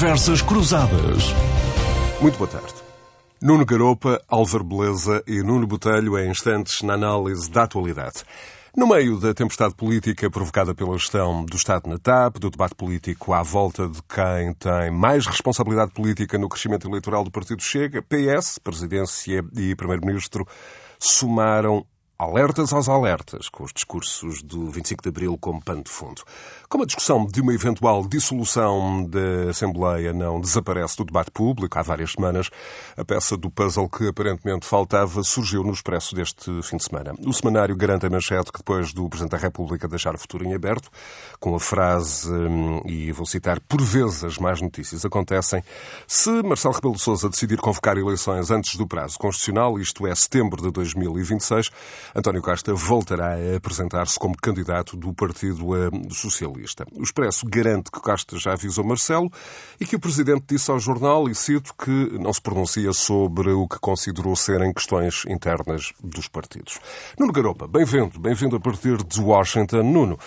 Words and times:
Conversas 0.00 0.40
Cruzadas. 0.40 1.24
Muito 2.22 2.38
boa 2.38 2.48
tarde. 2.48 2.72
Nuno 3.42 3.66
Garopa, 3.66 4.18
Álvaro 4.30 4.64
Beleza 4.64 5.22
e 5.26 5.42
Nuno 5.42 5.66
Botelho 5.66 6.18
em 6.18 6.30
instantes 6.30 6.80
na 6.80 6.94
análise 6.94 7.50
da 7.50 7.64
atualidade. 7.64 8.24
No 8.74 8.86
meio 8.86 9.18
da 9.18 9.34
tempestade 9.34 9.74
política 9.74 10.30
provocada 10.30 10.74
pela 10.74 10.96
gestão 10.96 11.44
do 11.44 11.54
Estado 11.54 11.86
na 11.86 11.98
TAP, 11.98 12.38
do 12.38 12.48
debate 12.48 12.74
político 12.74 13.34
à 13.34 13.42
volta 13.42 13.86
de 13.90 14.00
quem 14.04 14.54
tem 14.54 14.90
mais 14.90 15.26
responsabilidade 15.26 15.92
política 15.92 16.38
no 16.38 16.48
crescimento 16.48 16.88
eleitoral 16.88 17.22
do 17.22 17.30
Partido 17.30 17.62
Chega, 17.62 18.00
PS, 18.00 18.58
Presidência 18.58 19.44
e 19.54 19.74
Primeiro-Ministro 19.74 20.48
somaram 20.98 21.84
alertas 22.20 22.70
aos 22.74 22.86
alertas, 22.86 23.48
com 23.48 23.64
os 23.64 23.72
discursos 23.72 24.42
do 24.42 24.70
25 24.70 25.02
de 25.02 25.08
Abril 25.08 25.38
como 25.38 25.64
pano 25.64 25.82
de 25.82 25.90
fundo. 25.90 26.22
Como 26.68 26.84
a 26.84 26.86
discussão 26.86 27.24
de 27.26 27.40
uma 27.40 27.54
eventual 27.54 28.06
dissolução 28.06 29.06
da 29.06 29.50
Assembleia 29.50 30.12
não 30.12 30.38
desaparece 30.38 30.98
do 30.98 31.04
debate 31.06 31.30
público 31.30 31.78
há 31.78 31.82
várias 31.82 32.12
semanas, 32.12 32.50
a 32.94 33.04
peça 33.04 33.38
do 33.38 33.50
puzzle 33.50 33.88
que 33.88 34.06
aparentemente 34.06 34.66
faltava 34.66 35.22
surgiu 35.22 35.64
no 35.64 35.72
expresso 35.72 36.14
deste 36.14 36.62
fim 36.62 36.76
de 36.76 36.84
semana. 36.84 37.14
O 37.26 37.32
semanário 37.32 37.74
garante 37.74 38.04
a 38.04 38.10
manchete 38.10 38.52
que 38.52 38.58
depois 38.58 38.92
do 38.92 39.08
Presidente 39.08 39.32
da 39.32 39.38
República 39.38 39.88
deixar 39.88 40.14
o 40.14 40.18
futuro 40.18 40.44
em 40.44 40.54
aberto, 40.54 40.90
com 41.40 41.54
a 41.54 41.60
frase, 41.60 42.30
hum, 42.30 42.82
e 42.84 43.10
vou 43.12 43.24
citar, 43.24 43.58
por 43.60 43.80
vezes 43.80 44.24
as 44.24 44.36
más 44.36 44.60
notícias 44.60 45.06
acontecem, 45.06 45.64
se 46.06 46.30
Marcelo 46.42 46.74
Rebelo 46.74 46.96
de 46.96 47.00
Sousa 47.00 47.30
decidir 47.30 47.56
convocar 47.56 47.96
eleições 47.96 48.50
antes 48.50 48.76
do 48.76 48.86
prazo 48.86 49.18
constitucional, 49.18 49.78
isto 49.78 50.06
é, 50.06 50.14
setembro 50.14 50.60
de 50.62 50.70
2026, 50.70 51.70
António 52.14 52.42
Costa 52.42 52.74
voltará 52.74 53.34
a 53.34 53.56
apresentar-se 53.56 54.18
como 54.18 54.36
candidato 54.36 54.96
do 54.96 55.14
Partido 55.14 55.76
eh, 55.76 55.90
Socialista. 56.10 56.84
O 56.92 57.02
Expresso 57.02 57.46
garante 57.46 57.90
que 57.90 58.00
Costa 58.00 58.36
já 58.36 58.52
avisou 58.52 58.84
Marcelo 58.84 59.30
e 59.80 59.86
que 59.86 59.94
o 59.94 60.00
Presidente 60.00 60.44
disse 60.48 60.70
ao 60.70 60.78
jornal, 60.78 61.28
e 61.28 61.34
cito, 61.34 61.72
que 61.74 62.18
não 62.18 62.32
se 62.32 62.42
pronuncia 62.42 62.92
sobre 62.92 63.52
o 63.52 63.68
que 63.68 63.78
considerou 63.78 64.34
serem 64.34 64.72
questões 64.72 65.24
internas 65.28 65.92
dos 66.02 66.26
partidos. 66.26 66.80
Nuno 67.18 67.32
Garopa, 67.32 67.68
bem-vindo, 67.68 68.18
bem-vindo 68.18 68.56
a 68.56 68.60
partir 68.60 68.96
de 69.04 69.20
Washington. 69.20 69.82
Nuno, 69.84 70.18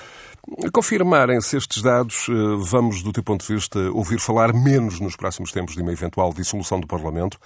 Confirmarem-se 0.74 1.56
estes 1.56 1.82
dados, 1.82 2.28
eh, 2.30 2.34
vamos, 2.58 3.02
do 3.02 3.14
teu 3.14 3.24
ponto 3.24 3.46
de 3.48 3.54
vista, 3.54 3.80
ouvir 3.92 4.20
falar 4.20 4.54
menos 4.54 5.00
nos 5.00 5.16
próximos 5.16 5.54
tempos 5.54 5.74
de 5.74 5.82
uma 5.82 5.94
eventual 5.94 6.34
dissolução 6.34 6.82
do 6.82 6.88
Parlamento, 6.88 7.40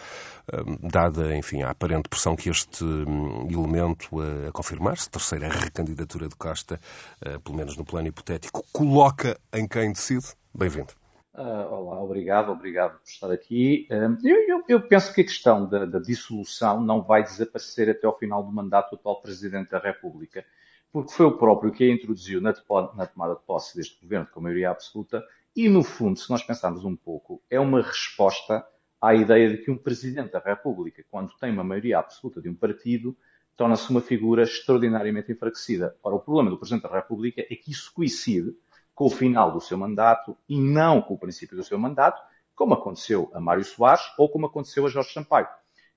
eh, 0.51 0.57
dada, 0.81 1.35
enfim, 1.35 1.61
a 1.61 1.69
aparente 1.69 2.09
pressão 2.09 2.35
que 2.35 2.49
este 2.49 2.83
hum, 2.83 3.47
elemento 3.51 4.09
a 4.47 4.51
confirmar-se, 4.51 5.11
terceira 5.11 5.47
recandidatura 5.47 6.27
de 6.27 6.35
Costa, 6.35 6.79
eh, 7.23 7.37
pelo 7.37 7.55
menos 7.55 7.77
no 7.77 7.85
plano 7.85 8.07
hipotético, 8.07 8.65
coloca 8.73 9.39
em 9.53 9.67
quem 9.67 9.91
decide? 9.91 10.25
Bem-vindo. 10.53 10.93
Uh, 11.35 11.71
olá, 11.71 12.01
obrigado, 12.01 12.51
obrigado 12.51 12.97
por 12.97 13.07
estar 13.07 13.31
aqui. 13.31 13.87
Uh, 13.91 14.17
eu, 14.27 14.37
eu, 14.47 14.63
eu, 14.67 14.81
penso 14.87 15.13
que 15.13 15.21
a 15.21 15.23
questão 15.23 15.69
da, 15.69 15.85
da, 15.85 15.99
dissolução 15.99 16.81
não 16.81 17.03
vai 17.03 17.21
desaparecer 17.21 17.91
até 17.91 18.07
ao 18.07 18.17
final 18.17 18.43
do 18.43 18.51
mandato 18.51 18.89
do 18.89 18.95
atual 18.95 19.21
Presidente 19.21 19.69
da 19.69 19.77
República 19.77 20.43
porque 20.91 21.11
foi 21.11 21.25
o 21.25 21.37
próprio 21.37 21.71
que 21.71 21.83
a 21.83 21.93
introduziu 21.93 22.41
na, 22.41 22.53
tomada 22.53 23.35
de 23.35 23.41
posse 23.45 23.75
deste 23.75 24.01
governo 24.01 24.27
com 24.31 24.41
maioria 24.41 24.71
absoluta, 24.71 25.23
e 25.55 25.67
no 25.69 25.83
fundo, 25.83 26.19
se 26.19 26.29
nós 26.29 26.43
pensarmos 26.43 26.85
um 26.85 26.95
pouco, 26.95 27.41
é 27.49 27.59
uma 27.59 27.81
resposta 27.81 28.65
à 29.01 29.15
ideia 29.15 29.49
de 29.49 29.57
que 29.57 29.71
um 29.71 29.77
Presidente 29.77 30.31
da 30.31 30.39
República, 30.39 31.03
quando 31.09 31.33
tem 31.39 31.51
uma 31.51 31.63
maioria 31.63 31.99
absoluta 31.99 32.41
de 32.41 32.49
um 32.49 32.55
partido, 32.55 33.15
torna-se 33.55 33.89
uma 33.89 34.01
figura 34.01 34.43
extraordinariamente 34.43 35.31
enfraquecida. 35.31 35.95
Ora, 36.03 36.15
o 36.15 36.19
problema 36.19 36.49
do 36.49 36.57
Presidente 36.57 36.83
da 36.83 36.95
República 36.95 37.41
é 37.41 37.55
que 37.55 37.71
isso 37.71 37.91
coincide 37.93 38.55
com 38.93 39.05
o 39.05 39.09
final 39.09 39.51
do 39.51 39.59
seu 39.59 39.77
mandato 39.77 40.37
e 40.47 40.59
não 40.59 41.01
com 41.01 41.15
o 41.15 41.19
princípio 41.19 41.57
do 41.57 41.63
seu 41.63 41.77
mandato, 41.77 42.21
como 42.55 42.73
aconteceu 42.73 43.29
a 43.33 43.39
Mário 43.39 43.63
Soares 43.63 44.03
ou 44.17 44.29
como 44.29 44.45
aconteceu 44.47 44.85
a 44.85 44.89
Jorge 44.89 45.13
Sampaio. 45.13 45.47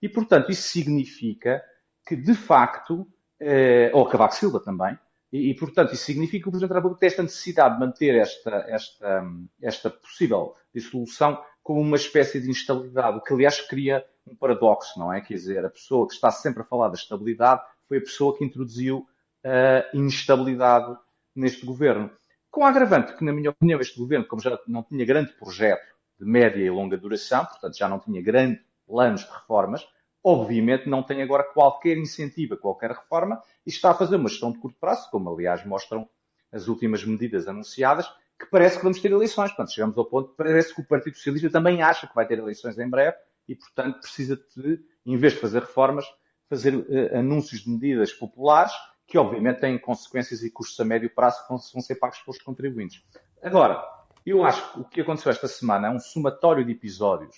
E, 0.03 0.09
portanto, 0.09 0.51
isso 0.51 0.69
significa 0.69 1.63
que, 2.07 2.17
de 2.17 2.35
facto, 2.35 3.07
eh, 3.41 3.91
ou 3.93 4.07
Cavaco 4.07 4.35
Silva 4.35 4.61
também, 4.61 4.99
e, 5.33 5.51
e, 5.51 5.55
portanto, 5.55 5.95
isso 5.95 6.05
significa 6.05 6.43
que 6.43 6.49
o 6.49 6.51
Presidente 6.51 6.71
da 6.71 6.77
República 6.77 7.01
tem 7.01 7.07
esta 7.07 7.23
necessidade 7.23 7.75
de 7.75 7.81
manter 7.81 8.15
esta, 8.17 8.51
esta, 8.69 9.25
esta 9.63 9.91
possível 9.91 10.57
dissolução 10.75 11.41
como 11.63 11.81
uma 11.81 11.97
espécie 11.97 12.41
de 12.41 12.51
instabilidade, 12.51 13.19
o 13.19 13.21
que, 13.21 13.33
aliás, 13.33 13.61
cria 13.61 14.05
um 14.27 14.35
paradoxo, 14.35 14.99
não 14.99 15.13
é? 15.13 15.21
Quer 15.21 15.35
dizer, 15.35 15.65
a 15.65 15.71
pessoa 15.71 16.07
que 16.07 16.15
está 16.15 16.31
sempre 16.31 16.63
a 16.63 16.65
falar 16.65 16.89
da 16.89 16.95
estabilidade 16.95 17.63
foi 17.89 17.99
a 17.99 18.01
pessoa 18.01 18.37
que 18.37 18.45
introduziu 18.45 19.07
a 19.45 19.97
instabilidade 19.97 20.97
neste 21.35 21.65
governo. 21.65 22.11
Com 22.51 22.65
a 22.65 22.69
agravante 22.69 23.15
que, 23.15 23.25
na 23.25 23.33
minha 23.33 23.51
opinião, 23.51 23.81
este 23.81 23.99
governo, 23.99 24.27
como 24.27 24.43
já 24.43 24.59
não 24.67 24.83
tinha 24.83 25.05
grande 25.05 25.33
projeto 25.35 25.95
de 26.19 26.27
média 26.27 26.63
e 26.63 26.71
longa 26.71 26.97
duração, 26.97 27.45
portanto, 27.45 27.77
já 27.77 27.89
não 27.89 27.99
tinha 27.99 28.21
grandes 28.21 28.63
planos 28.87 29.25
de 29.25 29.31
reformas, 29.31 29.87
obviamente 30.23 30.89
não 30.89 31.03
tem 31.03 31.23
agora 31.23 31.45
qualquer 31.45 31.97
incentivo 31.97 32.55
a 32.55 32.59
qualquer 32.59 32.91
reforma 32.91 33.43
e 33.67 33.71
está 33.71 33.91
a 33.91 33.95
fazer 33.95 34.17
uma 34.17 34.29
gestão 34.29 34.53
de 34.53 34.59
curto 34.59 34.79
prazo, 34.79 35.11
como 35.11 35.31
aliás 35.31 35.65
mostram 35.65 36.09
as 36.53 36.69
últimas 36.69 37.05
medidas 37.05 37.49
anunciadas, 37.49 38.09
que 38.39 38.47
parece 38.51 38.79
que 38.79 38.83
vamos 38.83 39.01
ter 39.01 39.13
eleições. 39.13 39.51
Portanto, 39.51 39.73
chegamos 39.73 39.97
ao 39.97 40.05
ponto, 40.05 40.35
parece 40.37 40.75
que 40.75 40.81
o 40.81 40.87
Partido 40.87 41.17
Socialista 41.17 41.51
também 41.51 41.83
acha 41.83 42.07
que 42.07 42.15
vai 42.15 42.27
ter 42.27 42.39
eleições 42.39 42.79
em 42.79 42.89
breve 42.89 43.17
e, 43.49 43.55
portanto, 43.55 44.01
precisa 44.01 44.37
de, 44.57 44.81
em 45.05 45.17
vez 45.17 45.35
de 45.35 45.41
fazer 45.41 45.61
reformas, 45.61 46.05
fazer 46.49 46.75
uh, 46.75 47.19
anúncios 47.19 47.63
de 47.63 47.71
medidas 47.71 48.13
populares 48.13 48.73
que, 49.07 49.19
obviamente, 49.19 49.61
têm 49.61 49.79
consequências 49.79 50.43
e 50.43 50.51
custos 50.51 50.79
a 50.81 50.85
médio 50.85 51.13
prazo 51.15 51.43
que 51.43 51.49
vão, 51.49 51.59
vão 51.73 51.83
ser 51.83 51.97
pagos 51.97 52.19
pelos 52.21 52.41
contribuintes. 52.41 53.03
Agora, 53.43 53.83
eu 54.25 54.45
acho 54.45 54.73
que 54.73 54.81
o 54.81 54.85
que 54.85 55.01
aconteceu 55.01 55.31
esta 55.31 55.49
semana 55.49 55.89
é 55.89 55.91
um 55.91 55.99
somatório 55.99 56.65
de 56.65 56.73
episódios 56.73 57.37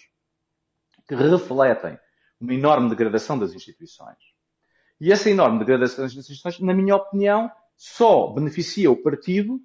que 1.07 1.15
refletem 1.15 1.99
uma 2.43 2.55
enorme 2.55 2.91
degradação 2.91 3.39
das 3.39 3.55
instituições. 3.55 4.19
E 5.01 5.13
essa 5.13 5.31
enorme 5.31 5.61
degradação 5.61 6.05
das 6.05 6.13
instituições, 6.13 6.59
na 6.61 6.75
minha 6.75 6.97
opinião, 6.97 7.51
só 7.77 8.29
beneficia 8.29 8.91
o 8.91 8.97
partido 8.97 9.61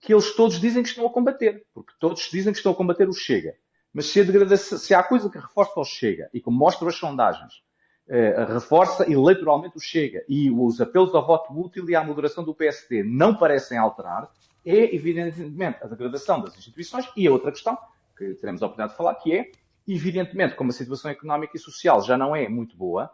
que 0.00 0.12
eles 0.12 0.34
todos 0.34 0.58
dizem 0.58 0.82
que 0.82 0.88
estão 0.88 1.06
a 1.06 1.10
combater. 1.10 1.64
Porque 1.72 1.92
todos 2.00 2.28
dizem 2.30 2.52
que 2.52 2.58
estão 2.58 2.72
a 2.72 2.74
combater 2.74 3.08
o 3.08 3.12
Chega. 3.12 3.54
Mas 3.92 4.06
se, 4.06 4.78
se 4.78 4.94
há 4.94 5.02
coisa 5.02 5.30
que 5.30 5.38
reforça 5.38 5.78
o 5.78 5.84
Chega, 5.84 6.28
e 6.32 6.40
como 6.40 6.58
mostram 6.58 6.88
as 6.88 6.96
sondagens, 6.96 7.62
eh, 8.08 8.44
reforça 8.48 9.10
eleitoralmente 9.10 9.76
o 9.76 9.80
Chega, 9.80 10.24
e 10.28 10.50
os 10.50 10.80
apelos 10.80 11.14
ao 11.14 11.26
voto 11.26 11.52
útil 11.52 11.88
e 11.88 11.94
à 11.94 12.02
moderação 12.02 12.42
do 12.42 12.54
PSD 12.54 13.04
não 13.04 13.36
parecem 13.36 13.78
alterar, 13.78 14.30
é 14.64 14.94
evidentemente 14.94 15.78
a 15.82 15.86
degradação 15.86 16.40
das 16.40 16.56
instituições 16.56 17.06
e 17.16 17.26
a 17.26 17.30
outra 17.30 17.52
questão, 17.52 17.78
que 18.16 18.34
teremos 18.34 18.62
a 18.62 18.66
oportunidade 18.66 18.92
de 18.92 18.96
falar, 18.96 19.14
que 19.16 19.32
é 19.34 19.50
Evidentemente, 19.86 20.54
como 20.54 20.70
a 20.70 20.72
situação 20.72 21.10
económica 21.10 21.56
e 21.56 21.60
social 21.60 22.02
já 22.02 22.16
não 22.16 22.34
é 22.34 22.48
muito 22.48 22.76
boa, 22.76 23.10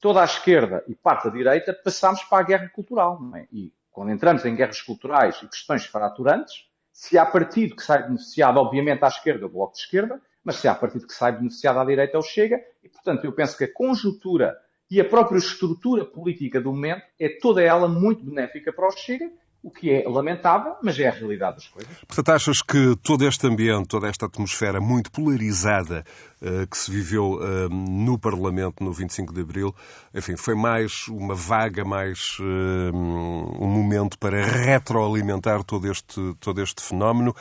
toda 0.00 0.20
a 0.20 0.24
esquerda 0.24 0.84
e 0.88 0.94
parte 0.94 1.24
da 1.24 1.30
direita 1.30 1.72
passamos 1.72 2.22
para 2.24 2.38
a 2.38 2.42
guerra 2.42 2.68
cultural. 2.68 3.20
É? 3.36 3.46
E 3.52 3.72
quando 3.90 4.10
entramos 4.10 4.44
em 4.44 4.54
guerras 4.54 4.80
culturais 4.80 5.40
e 5.42 5.48
questões 5.48 5.86
fraturantes, 5.86 6.66
se 6.92 7.16
há 7.16 7.24
partido 7.24 7.76
que 7.76 7.82
sai 7.82 8.02
beneficiado, 8.02 8.58
obviamente, 8.58 9.04
à 9.04 9.08
esquerda, 9.08 9.46
o 9.46 9.48
Bloco 9.48 9.74
de 9.74 9.80
Esquerda, 9.80 10.20
mas 10.44 10.56
se 10.56 10.68
há 10.68 10.74
partido 10.74 11.06
que 11.06 11.14
sai 11.14 11.32
beneficiado 11.32 11.78
à 11.78 11.84
direita, 11.84 12.18
o 12.18 12.22
Chega. 12.22 12.60
E, 12.82 12.88
portanto, 12.88 13.24
eu 13.24 13.32
penso 13.32 13.56
que 13.56 13.64
a 13.64 13.72
conjuntura 13.72 14.56
e 14.90 15.00
a 15.00 15.04
própria 15.04 15.38
estrutura 15.38 16.04
política 16.04 16.60
do 16.60 16.70
momento 16.70 17.02
é 17.18 17.28
toda 17.28 17.62
ela 17.62 17.88
muito 17.88 18.24
benéfica 18.24 18.72
para 18.72 18.88
o 18.88 18.90
Chega 18.90 19.30
o 19.62 19.70
que 19.70 19.90
é 19.92 20.08
lamentável, 20.08 20.74
mas 20.82 20.98
é 20.98 21.06
a 21.06 21.12
realidade 21.12 21.56
das 21.56 21.68
coisas. 21.68 21.96
Portanto, 22.06 22.28
achas 22.30 22.60
que 22.60 22.96
todo 22.96 23.24
este 23.24 23.46
ambiente, 23.46 23.86
toda 23.86 24.08
esta 24.08 24.26
atmosfera 24.26 24.80
muito 24.80 25.10
polarizada 25.12 26.04
uh, 26.40 26.66
que 26.66 26.76
se 26.76 26.90
viveu 26.90 27.34
uh, 27.34 27.68
no 27.68 28.18
Parlamento 28.18 28.82
no 28.82 28.92
25 28.92 29.32
de 29.32 29.40
Abril, 29.40 29.72
enfim, 30.12 30.36
foi 30.36 30.56
mais 30.56 31.06
uma 31.06 31.36
vaga, 31.36 31.84
mais 31.84 32.38
uh, 32.40 32.92
um 32.92 33.68
momento 33.68 34.18
para 34.18 34.44
retroalimentar 34.44 35.62
todo 35.62 35.88
este, 35.88 36.34
todo 36.40 36.60
este 36.60 36.82
fenómeno, 36.82 37.32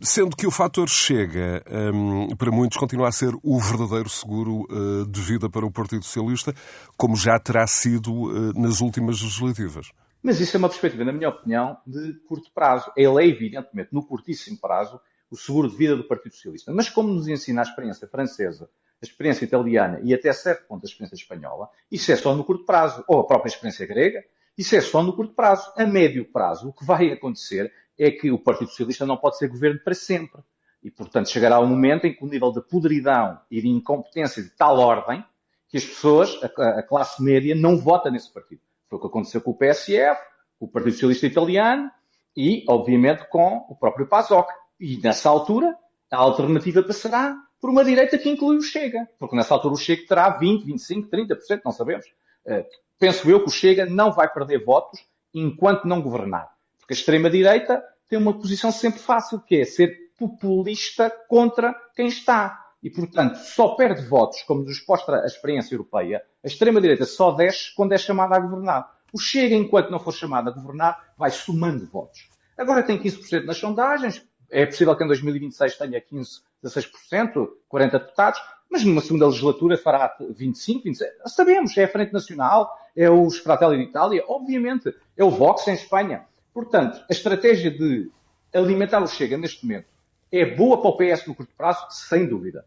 sendo 0.00 0.36
que 0.36 0.46
o 0.46 0.52
fator 0.52 0.88
chega, 0.88 1.60
um, 1.92 2.36
para 2.36 2.52
muitos, 2.52 2.78
continua 2.78 3.08
a 3.08 3.12
ser 3.12 3.34
o 3.42 3.58
verdadeiro 3.58 4.08
seguro 4.08 4.68
de 5.08 5.20
vida 5.20 5.50
para 5.50 5.66
o 5.66 5.70
Partido 5.70 6.04
Socialista, 6.04 6.54
como 6.96 7.16
já 7.16 7.38
terá 7.38 7.66
sido 7.66 8.52
nas 8.54 8.80
últimas 8.80 9.20
legislativas. 9.20 9.90
Mas 10.24 10.40
isso 10.40 10.56
é 10.56 10.58
uma 10.58 10.70
perspectiva, 10.70 11.04
na 11.04 11.12
minha 11.12 11.28
opinião, 11.28 11.76
de 11.86 12.14
curto 12.26 12.50
prazo. 12.50 12.90
Ele 12.96 13.22
é, 13.22 13.26
evidentemente, 13.26 13.90
no 13.92 14.02
curtíssimo 14.02 14.58
prazo, 14.58 14.98
o 15.30 15.36
seguro 15.36 15.68
de 15.68 15.76
vida 15.76 15.94
do 15.94 16.04
Partido 16.04 16.34
Socialista. 16.34 16.72
Mas 16.72 16.88
como 16.88 17.12
nos 17.12 17.28
ensina 17.28 17.60
a 17.60 17.62
experiência 17.62 18.08
francesa, 18.08 18.70
a 19.02 19.04
experiência 19.04 19.44
italiana 19.44 20.00
e 20.02 20.14
até 20.14 20.32
certo 20.32 20.66
ponto 20.66 20.82
a 20.82 20.88
experiência 20.88 21.14
espanhola, 21.14 21.68
isso 21.92 22.10
é 22.10 22.16
só 22.16 22.34
no 22.34 22.42
curto 22.42 22.64
prazo. 22.64 23.04
Ou 23.06 23.20
a 23.20 23.26
própria 23.26 23.50
experiência 23.50 23.86
grega, 23.86 24.24
isso 24.56 24.74
é 24.74 24.80
só 24.80 25.02
no 25.02 25.14
curto 25.14 25.34
prazo. 25.34 25.70
A 25.76 25.84
médio 25.84 26.24
prazo, 26.24 26.70
o 26.70 26.72
que 26.72 26.86
vai 26.86 27.12
acontecer 27.12 27.70
é 27.98 28.10
que 28.10 28.30
o 28.30 28.38
Partido 28.38 28.70
Socialista 28.70 29.04
não 29.04 29.18
pode 29.18 29.36
ser 29.36 29.48
governo 29.48 29.78
para 29.84 29.92
sempre. 29.92 30.40
E, 30.82 30.90
portanto, 30.90 31.28
chegará 31.28 31.60
um 31.60 31.66
momento 31.66 32.06
em 32.06 32.14
que 32.14 32.24
o 32.24 32.26
nível 32.26 32.50
de 32.50 32.62
podridão 32.62 33.38
e 33.50 33.60
de 33.60 33.68
incompetência 33.68 34.42
de 34.42 34.48
tal 34.48 34.78
ordem 34.78 35.22
que 35.68 35.76
as 35.76 35.84
pessoas, 35.84 36.38
a, 36.42 36.78
a 36.78 36.82
classe 36.82 37.22
média, 37.22 37.54
não 37.54 37.76
vota 37.76 38.10
nesse 38.10 38.32
partido. 38.32 38.62
Foi 38.94 38.98
o 38.98 39.00
que 39.00 39.06
aconteceu 39.06 39.40
com 39.40 39.50
o 39.50 39.56
PSF, 39.56 40.20
o 40.60 40.68
Partido 40.68 40.92
Socialista 40.92 41.26
Italiano 41.26 41.90
e, 42.36 42.64
obviamente, 42.68 43.28
com 43.28 43.66
o 43.68 43.74
próprio 43.74 44.06
PASOK. 44.06 44.52
E, 44.78 44.98
nessa 44.98 45.28
altura, 45.28 45.76
A 46.10 46.18
alternativa 46.18 46.80
passará 46.80 47.36
por 47.60 47.70
uma 47.70 47.84
direita 47.84 48.16
que 48.16 48.28
inclui 48.28 48.58
o 48.58 48.62
Chega, 48.62 49.08
porque 49.18 49.34
nessa 49.34 49.52
altura 49.52 49.74
o 49.74 49.76
Chega 49.76 50.06
terá 50.06 50.28
20, 50.28 50.64
25, 50.64 51.10
30%, 51.10 51.62
não 51.64 51.72
sabemos. 51.72 52.06
Uh, 52.46 52.64
penso 53.00 53.28
eu 53.28 53.40
que 53.40 53.48
o 53.48 53.50
Chega 53.50 53.84
não 53.84 54.12
vai 54.12 54.32
perder 54.32 54.64
votos 54.64 55.00
enquanto 55.32 55.88
não 55.88 56.00
governar. 56.00 56.52
Porque 56.78 56.94
a 56.94 56.96
extrema-direita 56.96 57.82
tem 58.08 58.16
uma 58.16 58.34
posição 58.38 58.70
sempre 58.70 59.00
fácil, 59.00 59.40
que 59.40 59.56
é 59.56 59.64
ser 59.64 60.12
populista 60.16 61.10
contra 61.28 61.74
quem 61.96 62.06
está. 62.06 62.64
E, 62.80 62.88
portanto, 62.90 63.38
só 63.38 63.74
perde 63.74 64.06
votos, 64.06 64.42
como 64.42 64.62
nos 64.62 64.86
mostra 64.86 65.22
a 65.22 65.26
experiência 65.26 65.74
europeia. 65.74 66.22
A 66.44 66.46
extrema-direita 66.46 67.06
só 67.06 67.32
desce 67.32 67.74
quando 67.74 67.92
é 67.92 67.98
chamada 67.98 68.36
a 68.36 68.38
governar. 68.38 68.92
O 69.10 69.18
Chega, 69.18 69.54
enquanto 69.54 69.90
não 69.90 69.98
for 69.98 70.12
chamado 70.12 70.50
a 70.50 70.52
governar, 70.52 71.14
vai 71.16 71.30
somando 71.30 71.86
votos. 71.86 72.28
Agora 72.58 72.82
tem 72.82 72.98
15% 73.00 73.46
nas 73.46 73.56
sondagens. 73.56 74.22
É 74.50 74.66
possível 74.66 74.94
que 74.94 75.02
em 75.02 75.06
2026 75.06 75.78
tenha 75.78 75.98
15, 76.02 76.42
16%, 76.62 77.48
40 77.66 77.98
deputados, 77.98 78.40
mas 78.70 78.84
numa 78.84 79.00
segunda 79.00 79.26
legislatura 79.26 79.78
fará 79.78 80.14
25, 80.20 80.84
26. 80.84 81.10
Sabemos, 81.26 81.74
é 81.78 81.84
a 81.84 81.88
Frente 81.88 82.12
Nacional, 82.12 82.70
é 82.94 83.08
os 83.08 83.38
Fratelli 83.38 83.78
d'Italia, 83.78 84.22
obviamente, 84.28 84.94
é 85.16 85.24
o 85.24 85.30
Vox 85.30 85.66
em 85.66 85.74
Espanha. 85.74 86.26
Portanto, 86.52 87.02
a 87.08 87.12
estratégia 87.12 87.70
de 87.70 88.10
alimentar 88.52 89.02
o 89.02 89.06
Chega 89.06 89.38
neste 89.38 89.64
momento 89.64 89.86
é 90.30 90.44
boa 90.44 90.82
para 90.82 90.90
o 90.90 90.96
PS 90.98 91.26
no 91.26 91.34
curto 91.34 91.54
prazo, 91.56 91.86
sem 91.90 92.26
dúvida 92.26 92.66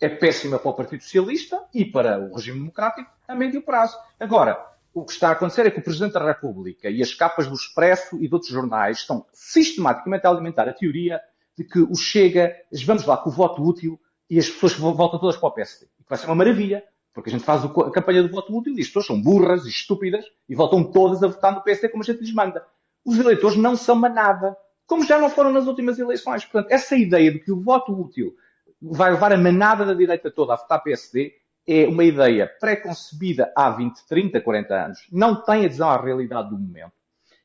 é 0.00 0.08
péssima 0.08 0.58
para 0.58 0.70
o 0.70 0.74
Partido 0.74 1.02
Socialista 1.02 1.64
e 1.72 1.84
para 1.84 2.18
o 2.18 2.34
regime 2.34 2.58
democrático 2.58 3.10
a 3.26 3.34
médio 3.34 3.62
prazo. 3.62 3.96
Agora, 4.20 4.58
o 4.92 5.04
que 5.04 5.12
está 5.12 5.28
a 5.28 5.32
acontecer 5.32 5.66
é 5.66 5.70
que 5.70 5.78
o 5.78 5.82
Presidente 5.82 6.12
da 6.12 6.24
República 6.24 6.88
e 6.88 7.02
as 7.02 7.12
capas 7.12 7.46
do 7.46 7.54
Expresso 7.54 8.16
e 8.16 8.28
de 8.28 8.34
outros 8.34 8.50
jornais 8.50 8.98
estão 8.98 9.26
sistematicamente 9.32 10.26
a 10.26 10.30
alimentar 10.30 10.68
a 10.68 10.72
teoria 10.72 11.20
de 11.56 11.64
que 11.64 11.80
o 11.80 11.94
Chega, 11.94 12.54
vamos 12.86 13.04
lá, 13.04 13.16
com 13.16 13.30
o 13.30 13.32
voto 13.32 13.62
útil 13.62 14.00
e 14.28 14.38
as 14.38 14.48
pessoas 14.48 14.74
voltam 14.74 15.18
todas 15.18 15.36
para 15.36 15.48
o 15.48 15.52
PSD. 15.52 15.86
E 15.98 16.02
que 16.02 16.08
vai 16.08 16.18
ser 16.18 16.26
uma 16.26 16.34
maravilha, 16.34 16.84
porque 17.12 17.30
a 17.30 17.32
gente 17.32 17.44
faz 17.44 17.64
a 17.64 17.90
campanha 17.90 18.22
do 18.22 18.30
voto 18.30 18.56
útil 18.56 18.74
e 18.76 18.80
as 18.80 18.86
pessoas 18.86 19.06
são 19.06 19.20
burras 19.20 19.64
e 19.64 19.68
estúpidas 19.68 20.24
e 20.48 20.54
voltam 20.54 20.84
todas 20.84 21.22
a 21.22 21.28
votar 21.28 21.54
no 21.54 21.62
PSD 21.62 21.88
como 21.88 22.02
a 22.02 22.06
gente 22.06 22.20
lhes 22.20 22.32
manda. 22.32 22.64
Os 23.04 23.18
eleitores 23.18 23.56
não 23.56 23.76
são 23.76 23.96
manada, 23.96 24.56
como 24.86 25.04
já 25.04 25.18
não 25.18 25.30
foram 25.30 25.52
nas 25.52 25.66
últimas 25.66 25.98
eleições. 25.98 26.44
Portanto, 26.44 26.70
essa 26.70 26.96
ideia 26.96 27.32
de 27.32 27.38
que 27.38 27.52
o 27.52 27.60
voto 27.60 27.92
útil 27.92 28.34
vai 28.80 29.10
levar 29.10 29.32
a 29.32 29.36
manada 29.36 29.84
da 29.84 29.94
direita 29.94 30.30
toda 30.30 30.54
a 30.54 30.56
votar 30.56 30.82
PSD 30.82 31.34
é 31.66 31.86
uma 31.86 32.04
ideia 32.04 32.46
pré-concebida 32.60 33.52
há 33.56 33.70
20, 33.70 34.06
30, 34.06 34.40
40 34.40 34.74
anos. 34.74 34.98
Não 35.10 35.42
tem 35.42 35.64
adesão 35.64 35.90
à 35.90 36.00
realidade 36.00 36.50
do 36.50 36.58
momento. 36.58 36.92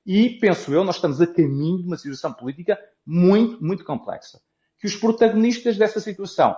E, 0.05 0.29
penso 0.39 0.73
eu, 0.73 0.83
nós 0.83 0.95
estamos 0.95 1.19
a 1.21 1.27
caminho 1.27 1.79
de 1.79 1.87
uma 1.87 1.97
situação 1.97 2.33
política 2.33 2.79
muito, 3.05 3.63
muito 3.63 3.83
complexa. 3.83 4.39
Que 4.79 4.87
os 4.87 4.95
protagonistas 4.95 5.77
dessa 5.77 5.99
situação 5.99 6.55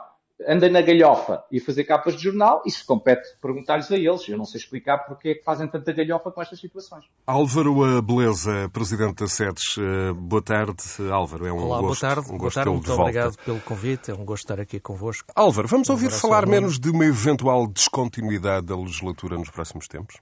andem 0.48 0.72
na 0.72 0.82
galhofa 0.82 1.44
e 1.52 1.60
fazer 1.60 1.84
capas 1.84 2.16
de 2.16 2.24
jornal, 2.24 2.62
isso 2.66 2.86
compete 2.86 3.28
perguntar-lhes 3.42 3.92
a 3.92 3.98
eles. 3.98 4.28
Eu 4.28 4.38
não 4.38 4.46
sei 4.46 4.60
explicar 4.60 5.00
porque 5.00 5.30
é 5.30 5.34
que 5.36 5.44
fazem 5.44 5.68
tanta 5.68 5.92
galhofa 5.92 6.32
com 6.32 6.42
estas 6.42 6.60
situações. 6.60 7.06
Álvaro 7.26 8.02
Beleza, 8.02 8.70
Presidente 8.72 9.24
da 9.24 9.28
SEDES, 9.28 9.78
eh, 9.78 10.14
boa 10.14 10.42
tarde. 10.42 10.84
Álvaro, 11.12 11.46
é 11.46 11.54
um 11.54 11.58
Olá, 11.58 11.80
gosto. 11.82 12.02
boa 12.02 12.14
tarde. 12.14 12.32
Um 12.32 12.38
gosto 12.38 12.56
boa 12.56 12.66
tarde, 12.66 12.70
muito 12.70 12.92
obrigado 12.94 13.38
pelo 13.46 13.60
convite, 13.62 14.12
é 14.12 14.14
um 14.14 14.26
gosto 14.26 14.44
estar 14.44 14.60
aqui 14.60 14.80
convosco. 14.80 15.28
Álvaro, 15.36 15.68
vamos 15.68 15.90
ouvir 15.90 16.12
falar 16.12 16.46
menos 16.46 16.80
de 16.80 16.90
uma 16.90 17.06
eventual 17.06 17.68
descontinuidade 17.68 18.68
da 18.68 18.76
legislatura 18.76 19.38
nos 19.38 19.50
próximos 19.50 19.88
tempos? 19.88 20.18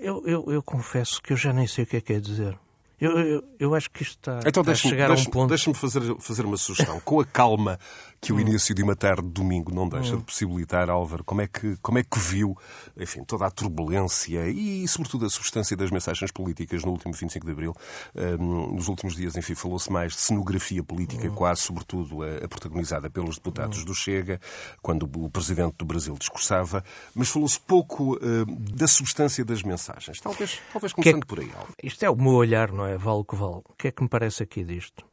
Eu, 0.00 0.22
eu, 0.26 0.52
eu 0.52 0.62
confesso 0.62 1.20
que 1.20 1.32
eu 1.32 1.36
já 1.36 1.52
nem 1.52 1.66
sei 1.66 1.84
o 1.84 1.86
que 1.86 1.96
é 1.96 2.00
que 2.00 2.12
é 2.12 2.20
dizer. 2.20 2.58
Eu, 3.00 3.18
eu, 3.18 3.44
eu, 3.58 3.74
acho 3.74 3.90
que 3.90 4.04
isto 4.04 4.16
está, 4.18 4.38
então, 4.46 4.60
está 4.60 4.70
a 4.70 4.74
chegar 4.76 5.10
a 5.10 5.14
um 5.14 5.24
ponto... 5.24 5.48
Deixa-me 5.48 5.74
fazer, 5.74 6.00
fazer 6.20 6.44
uma 6.44 6.56
sugestão. 6.56 7.00
Com 7.00 7.18
a 7.18 7.24
calma 7.24 7.76
que 8.22 8.32
o 8.32 8.38
início 8.38 8.72
de 8.72 8.84
uma 8.84 8.94
tarde 8.94 9.22
de 9.22 9.30
domingo 9.30 9.74
não 9.74 9.88
deixa 9.88 10.16
de 10.16 10.22
possibilitar, 10.22 10.88
Álvaro, 10.88 11.24
como 11.24 11.40
é 11.40 11.48
que, 11.48 11.76
como 11.82 11.98
é 11.98 12.04
que 12.04 12.20
viu, 12.20 12.56
enfim, 12.96 13.24
toda 13.24 13.44
a 13.46 13.50
turbulência 13.50 14.48
e, 14.48 14.86
sobretudo, 14.86 15.26
a 15.26 15.28
substância 15.28 15.76
das 15.76 15.90
mensagens 15.90 16.30
políticas 16.30 16.84
no 16.84 16.92
último 16.92 17.12
25 17.12 17.44
de 17.44 17.50
Abril? 17.50 17.74
Um, 18.14 18.76
nos 18.76 18.86
últimos 18.86 19.16
dias, 19.16 19.36
enfim, 19.36 19.56
falou-se 19.56 19.90
mais 19.90 20.12
de 20.12 20.20
cenografia 20.20 20.84
política, 20.84 21.26
hum. 21.26 21.34
quase, 21.34 21.62
sobretudo, 21.62 22.22
a, 22.22 22.44
a, 22.44 22.48
protagonizada 22.48 23.10
pelos 23.10 23.38
deputados 23.38 23.82
hum. 23.82 23.86
do 23.86 23.94
Chega, 23.94 24.40
quando 24.80 25.02
o 25.02 25.28
Presidente 25.28 25.74
do 25.78 25.84
Brasil 25.84 26.14
discursava, 26.16 26.84
mas 27.16 27.28
falou-se 27.28 27.58
pouco 27.58 28.14
uh, 28.14 28.46
da 28.46 28.86
substância 28.86 29.44
das 29.44 29.64
mensagens. 29.64 30.20
Talvez, 30.20 30.60
talvez 30.72 30.92
começando 30.92 31.26
que 31.26 31.26
é, 31.26 31.26
por 31.26 31.40
aí, 31.40 31.50
Álvaro. 31.50 31.72
Isto 31.82 32.04
é 32.04 32.10
o 32.10 32.14
meu 32.14 32.34
olhar, 32.34 32.70
não 32.70 32.86
é? 32.86 32.96
Vale 32.96 33.24
que 33.24 33.34
vale. 33.34 33.62
O 33.68 33.74
que 33.76 33.88
é 33.88 33.90
que 33.90 34.00
me 34.00 34.08
parece 34.08 34.44
aqui 34.44 34.62
disto? 34.62 35.04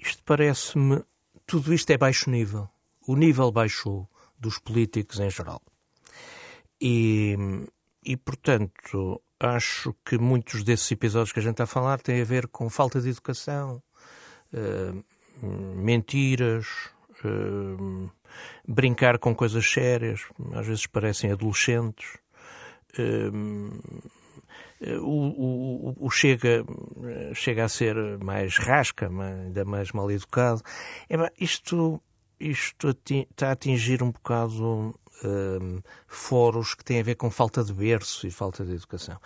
Isto 0.00 0.22
parece-me 0.24 1.04
tudo 1.46 1.72
isto 1.72 1.90
é 1.90 1.98
baixo 1.98 2.30
nível. 2.30 2.68
O 3.06 3.16
nível 3.16 3.50
baixou 3.50 4.08
dos 4.38 4.58
políticos 4.58 5.20
em 5.20 5.30
geral. 5.30 5.62
E, 6.80 7.36
e, 8.04 8.16
portanto, 8.16 9.22
acho 9.38 9.94
que 10.04 10.18
muitos 10.18 10.64
desses 10.64 10.90
episódios 10.90 11.32
que 11.32 11.38
a 11.38 11.42
gente 11.42 11.52
está 11.52 11.64
a 11.64 11.66
falar 11.66 12.00
têm 12.00 12.20
a 12.20 12.24
ver 12.24 12.48
com 12.48 12.68
falta 12.68 13.00
de 13.00 13.10
educação, 13.10 13.82
uh, 14.52 15.04
mentiras, 15.76 16.66
uh, 17.24 18.10
brincar 18.66 19.18
com 19.18 19.34
coisas 19.34 19.68
sérias, 19.68 20.22
às 20.54 20.66
vezes 20.66 20.86
parecem 20.86 21.30
adolescentes. 21.30 22.18
Uh, 22.98 23.80
o, 25.00 25.94
o, 25.94 26.06
o, 26.06 26.10
Chega 26.10 26.64
chega 27.34 27.64
a 27.64 27.68
ser 27.68 27.96
mais 28.18 28.56
rasca, 28.56 29.08
ainda 29.08 29.64
mais 29.64 29.92
mal 29.92 30.10
educado. 30.10 30.62
É, 31.08 31.16
isto, 31.38 32.00
isto 32.38 32.96
está 33.08 33.48
a 33.48 33.52
atingir 33.52 34.02
um 34.02 34.10
bocado 34.10 34.94
um, 35.24 35.80
foros 36.06 36.74
que 36.74 36.84
têm 36.84 37.00
a 37.00 37.04
ver 37.04 37.14
com 37.14 37.30
falta 37.30 37.62
de 37.62 37.72
berço 37.72 38.26
e 38.26 38.30
falta 38.30 38.64
de 38.64 38.72
educação. 38.72 39.16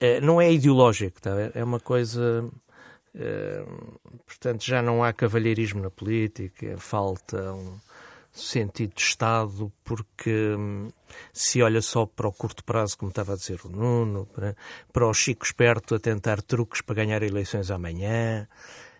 Uh, 0.00 0.24
não 0.24 0.40
é 0.40 0.52
ideológico, 0.52 1.20
tá? 1.20 1.30
é 1.54 1.62
uma 1.62 1.80
coisa. 1.80 2.48
Portanto, 4.26 4.64
já 4.64 4.80
não 4.80 5.04
há 5.04 5.12
cavalheirismo 5.12 5.82
na 5.82 5.90
política, 5.90 6.78
falta 6.78 7.52
um 7.52 7.78
sentido 8.32 8.94
de 8.94 9.02
Estado, 9.02 9.70
porque 9.84 10.54
hum, 10.56 10.88
se 11.32 11.62
olha 11.62 11.82
só 11.82 12.06
para 12.06 12.26
o 12.26 12.32
curto 12.32 12.64
prazo, 12.64 12.96
como 12.96 13.10
estava 13.10 13.34
a 13.34 13.36
dizer 13.36 13.60
o 13.64 13.68
Nuno, 13.68 14.26
para, 14.26 14.56
para 14.92 15.06
o 15.06 15.12
Chico 15.12 15.44
Esperto 15.44 15.94
a 15.94 16.00
tentar 16.00 16.40
truques 16.40 16.80
para 16.80 16.94
ganhar 16.94 17.22
eleições 17.22 17.70
amanhã, 17.70 18.48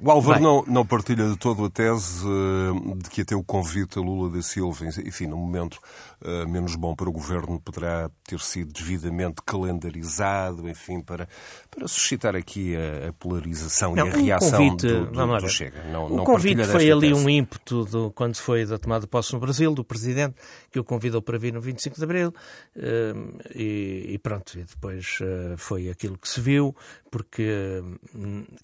o 0.04 0.11
Álvaro 0.11 0.40
não, 0.40 0.64
não 0.66 0.85
partilha 0.85 1.28
de 1.28 1.37
todo 1.37 1.64
a 1.64 1.71
tese 1.71 2.26
uh, 2.26 2.97
de 2.97 3.09
que 3.09 3.21
até 3.21 3.37
o 3.37 3.45
convite 3.45 4.00
a 4.00 4.02
Lula 4.02 4.30
da 4.30 4.42
Silva, 4.42 4.85
enfim, 4.85 5.28
num 5.28 5.37
momento 5.37 5.78
uh, 6.21 6.49
menos 6.49 6.75
bom 6.75 6.92
para 6.92 7.09
o 7.09 7.12
governo, 7.12 7.61
poderá 7.61 8.11
ter 8.25 8.40
sido 8.40 8.73
devidamente 8.73 9.37
calendarizado, 9.47 10.68
enfim, 10.68 11.00
para, 11.00 11.28
para 11.75 11.88
suscitar 11.88 12.37
aqui 12.37 12.76
a, 12.76 13.09
a 13.09 13.12
polarização 13.14 13.95
não, 13.95 14.07
e 14.07 14.11
a 14.11 14.12
reação 14.12 14.59
convite, 14.59 14.87
do, 14.87 15.07
do, 15.07 15.38
do 15.38 15.49
Chega. 15.49 15.83
Não, 15.85 16.07
o 16.07 16.17
não 16.19 16.25
convite 16.25 16.64
foi 16.64 16.91
ali 16.91 17.09
tese. 17.09 17.25
um 17.25 17.31
ímpeto 17.31 17.85
do, 17.87 18.11
quando 18.11 18.37
foi 18.37 18.67
da 18.67 18.79
tomada 18.79 19.00
de 19.00 19.07
posse 19.07 19.33
no 19.33 19.41
Brasil, 19.41 19.75
do 19.75 19.83
Presidente, 19.83 20.37
que 20.71 20.79
o 20.79 20.85
convidou 20.85 21.23
para 21.23 21.38
vir 21.38 21.52
no 21.52 21.62
25 21.62 21.97
de 21.97 22.05
Abril, 22.05 22.29
uh, 22.29 23.38
e, 23.55 24.05
e, 24.11 24.19
pronto, 24.19 24.59
e 24.59 24.64
depois 24.64 25.19
foi 25.57 25.88
aquilo 25.88 26.19
que 26.19 26.29
se 26.29 26.41
viu, 26.41 26.76
porque 27.11 27.83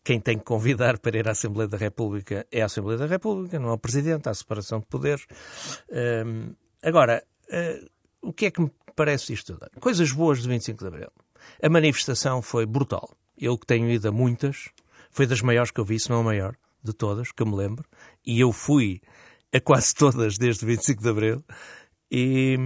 quem 0.05 0.21
tem 0.21 0.38
que 0.38 0.45
convidar 0.45 0.99
para 0.99 1.19
ir 1.19 1.27
à 1.27 1.33
Assembleia 1.33 1.69
da 1.69 1.79
República 1.79 2.47
é 2.53 2.61
a 2.61 2.67
Assembleia 2.67 2.99
da 2.99 3.07
República, 3.07 3.59
não 3.59 3.71
é 3.71 3.73
o 3.73 3.79
Presidente, 3.79 4.29
há 4.29 4.35
separação 4.35 4.81
de 4.81 4.87
poderes. 4.87 5.27
Um, 5.91 6.55
agora, 6.83 7.25
uh, 7.49 7.88
o 8.21 8.33
que 8.33 8.47
é 8.47 8.50
que 8.50 8.61
me 8.61 8.71
parece 8.95 9.33
isto 9.33 9.55
tudo? 9.55 9.71
Coisas 9.81 10.12
boas 10.12 10.43
de 10.43 10.49
25 10.49 10.79
de 10.79 10.87
Abril. 10.87 11.11
A 11.61 11.69
manifestação 11.69 12.41
foi 12.41 12.65
brutal. 12.67 13.11
Eu 13.37 13.59
que 13.59 13.67
tenho 13.67 13.91
ido 13.91 14.09
a 14.09 14.12
muitas, 14.12 14.69
foi 15.11 15.27
das 15.27 15.43
maiores 15.43 15.71
que 15.71 15.81
eu 15.81 15.85
vi, 15.85 15.99
se 15.99 16.11
não 16.11 16.21
a 16.21 16.23
maior 16.23 16.55
de 16.83 16.93
todas, 16.93 17.33
que 17.33 17.43
eu 17.43 17.47
me 17.47 17.57
lembro, 17.57 17.85
e 18.25 18.38
eu 18.38 18.53
fui 18.53 19.00
a 19.53 19.61
quase 19.61 19.95
todas 19.95 20.38
desde 20.38 20.65
25 20.65 21.03
de 21.03 21.09
Abril, 21.09 21.45
e, 22.11 22.57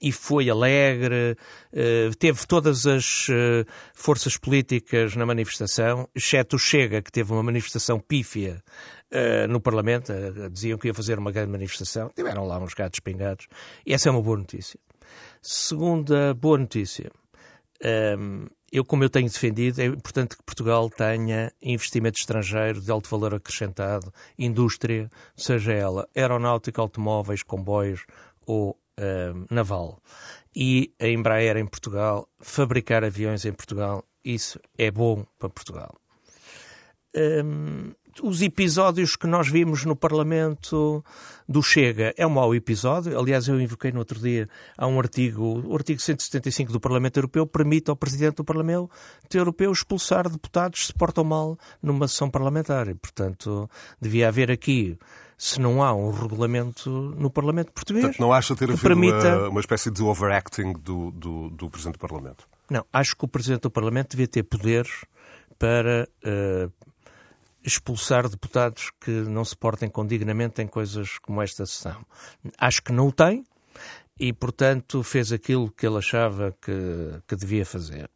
e 0.00 0.10
foi 0.10 0.48
alegre, 0.48 1.36
eh, 1.72 2.10
teve 2.18 2.46
todas 2.46 2.86
as 2.86 3.26
eh, 3.30 3.64
forças 3.94 4.36
políticas 4.36 5.14
na 5.14 5.26
manifestação, 5.26 6.08
exceto 6.14 6.56
o 6.56 6.58
Chega, 6.58 7.02
que 7.02 7.12
teve 7.12 7.32
uma 7.32 7.42
manifestação 7.42 8.00
pífia 8.00 8.62
eh, 9.10 9.46
no 9.46 9.60
Parlamento, 9.60 10.12
diziam 10.50 10.78
que 10.78 10.88
ia 10.88 10.94
fazer 10.94 11.18
uma 11.18 11.30
grande 11.30 11.52
manifestação, 11.52 12.10
tiveram 12.14 12.46
lá 12.46 12.58
uns 12.58 12.74
gatos 12.74 13.00
pingados, 13.00 13.46
e 13.86 13.92
essa 13.92 14.08
é 14.08 14.12
uma 14.12 14.22
boa 14.22 14.38
notícia. 14.38 14.80
Segunda 15.40 16.32
boa 16.34 16.58
notícia, 16.58 17.10
ehm, 17.82 18.46
eu, 18.72 18.84
como 18.84 19.04
eu 19.04 19.10
tenho 19.10 19.28
defendido, 19.28 19.80
é 19.80 19.84
importante 19.84 20.36
que 20.36 20.42
Portugal 20.42 20.88
tenha 20.88 21.52
investimento 21.60 22.18
estrangeiro 22.18 22.80
de 22.80 22.90
alto 22.90 23.08
valor 23.10 23.34
acrescentado, 23.34 24.12
indústria, 24.38 25.10
seja 25.36 25.72
ela 25.72 26.08
aeronáutica, 26.16 26.80
automóveis, 26.80 27.42
comboios 27.42 28.06
ou 28.46 28.70
uh, 28.70 29.54
naval 29.54 30.00
e 30.54 30.92
a 31.00 31.08
Embraer 31.08 31.56
em 31.56 31.66
Portugal, 31.66 32.28
fabricar 32.38 33.04
aviões 33.04 33.44
em 33.44 33.52
Portugal, 33.52 34.04
isso 34.24 34.60
é 34.78 34.90
bom 34.90 35.24
para 35.38 35.48
Portugal. 35.48 35.94
um, 37.44 37.92
os 38.20 38.42
episódios 38.42 39.16
que 39.16 39.26
nós 39.26 39.48
vimos 39.48 39.84
no 39.84 39.96
Parlamento 39.96 41.04
do 41.48 41.62
Chega 41.62 42.12
é 42.16 42.26
um 42.26 42.30
mau 42.30 42.54
episódio. 42.54 43.18
Aliás, 43.18 43.48
eu 43.48 43.60
invoquei 43.60 43.92
no 43.92 43.98
outro 44.00 44.18
dia 44.18 44.48
há 44.76 44.86
um 44.86 44.98
artigo, 44.98 45.62
o 45.66 45.74
artigo 45.74 46.00
175 46.00 46.72
do 46.72 46.80
Parlamento 46.80 47.16
Europeu 47.18 47.46
permite 47.46 47.90
ao 47.90 47.96
Presidente 47.96 48.36
do 48.36 48.44
Parlamento 48.44 48.90
Europeu 49.32 49.70
expulsar 49.72 50.28
deputados 50.28 50.80
que 50.80 50.86
se 50.88 50.92
portam 50.94 51.24
mal 51.24 51.58
numa 51.82 52.08
sessão 52.08 52.28
parlamentar. 52.28 52.88
E, 52.88 52.94
portanto, 52.94 53.68
devia 54.00 54.28
haver 54.28 54.50
aqui 54.50 54.98
se 55.38 55.60
não 55.60 55.82
há 55.82 55.92
um 55.92 56.10
regulamento 56.12 56.88
no 56.90 57.30
Parlamento 57.30 57.72
português. 57.72 58.04
Portanto, 58.04 58.20
não 58.20 58.32
acha 58.32 58.54
ter 58.54 58.66
havido 58.70 58.80
permita... 58.82 59.38
uma, 59.38 59.48
uma, 59.48 59.60
espécie 59.60 59.90
de 59.90 60.02
overacting 60.02 60.72
do, 60.74 61.10
do, 61.10 61.50
do, 61.50 61.68
Presidente 61.68 61.94
do 61.94 61.98
Parlamento? 61.98 62.46
Não, 62.70 62.86
acho 62.92 63.16
que 63.16 63.24
o 63.24 63.28
Presidente 63.28 63.62
do 63.62 63.70
Parlamento 63.70 64.12
devia 64.12 64.28
ter 64.28 64.44
poderes 64.44 65.04
para 65.58 66.08
uh, 66.24 66.72
expulsar 67.64 68.28
deputados 68.28 68.90
que 69.00 69.10
não 69.10 69.44
se 69.44 69.56
portem 69.56 69.88
condignamente 69.88 70.60
em 70.62 70.66
coisas 70.66 71.18
como 71.18 71.42
esta 71.42 71.64
sessão. 71.66 72.04
Acho 72.58 72.82
que 72.82 72.92
não 72.92 73.08
o 73.08 73.12
tem 73.12 73.44
e, 74.18 74.32
portanto, 74.32 75.02
fez 75.02 75.32
aquilo 75.32 75.70
que 75.70 75.86
ele 75.86 75.98
achava 75.98 76.54
que, 76.60 77.20
que 77.26 77.36
devia 77.36 77.64
fazer. 77.64 78.10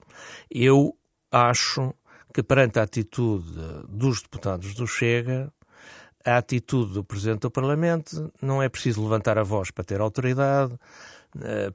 Eu 0.51 0.97
acho 1.31 1.95
que, 2.33 2.43
perante 2.43 2.79
a 2.79 2.83
atitude 2.83 3.51
dos 3.89 4.23
deputados 4.23 4.75
do 4.75 4.87
Chega, 4.87 5.53
a 6.25 6.39
atitude 6.39 6.93
do 6.93 7.05
Presidente 7.05 7.41
do 7.43 7.51
Parlamento 7.51 8.33
não 8.43 8.63
é 8.63 8.69
preciso 8.69 9.03
levantar 9.03 9.39
a 9.39 9.45
voz 9.45 9.71
para 9.71 9.85
ter 9.85 10.01
autoridade, 10.01 10.77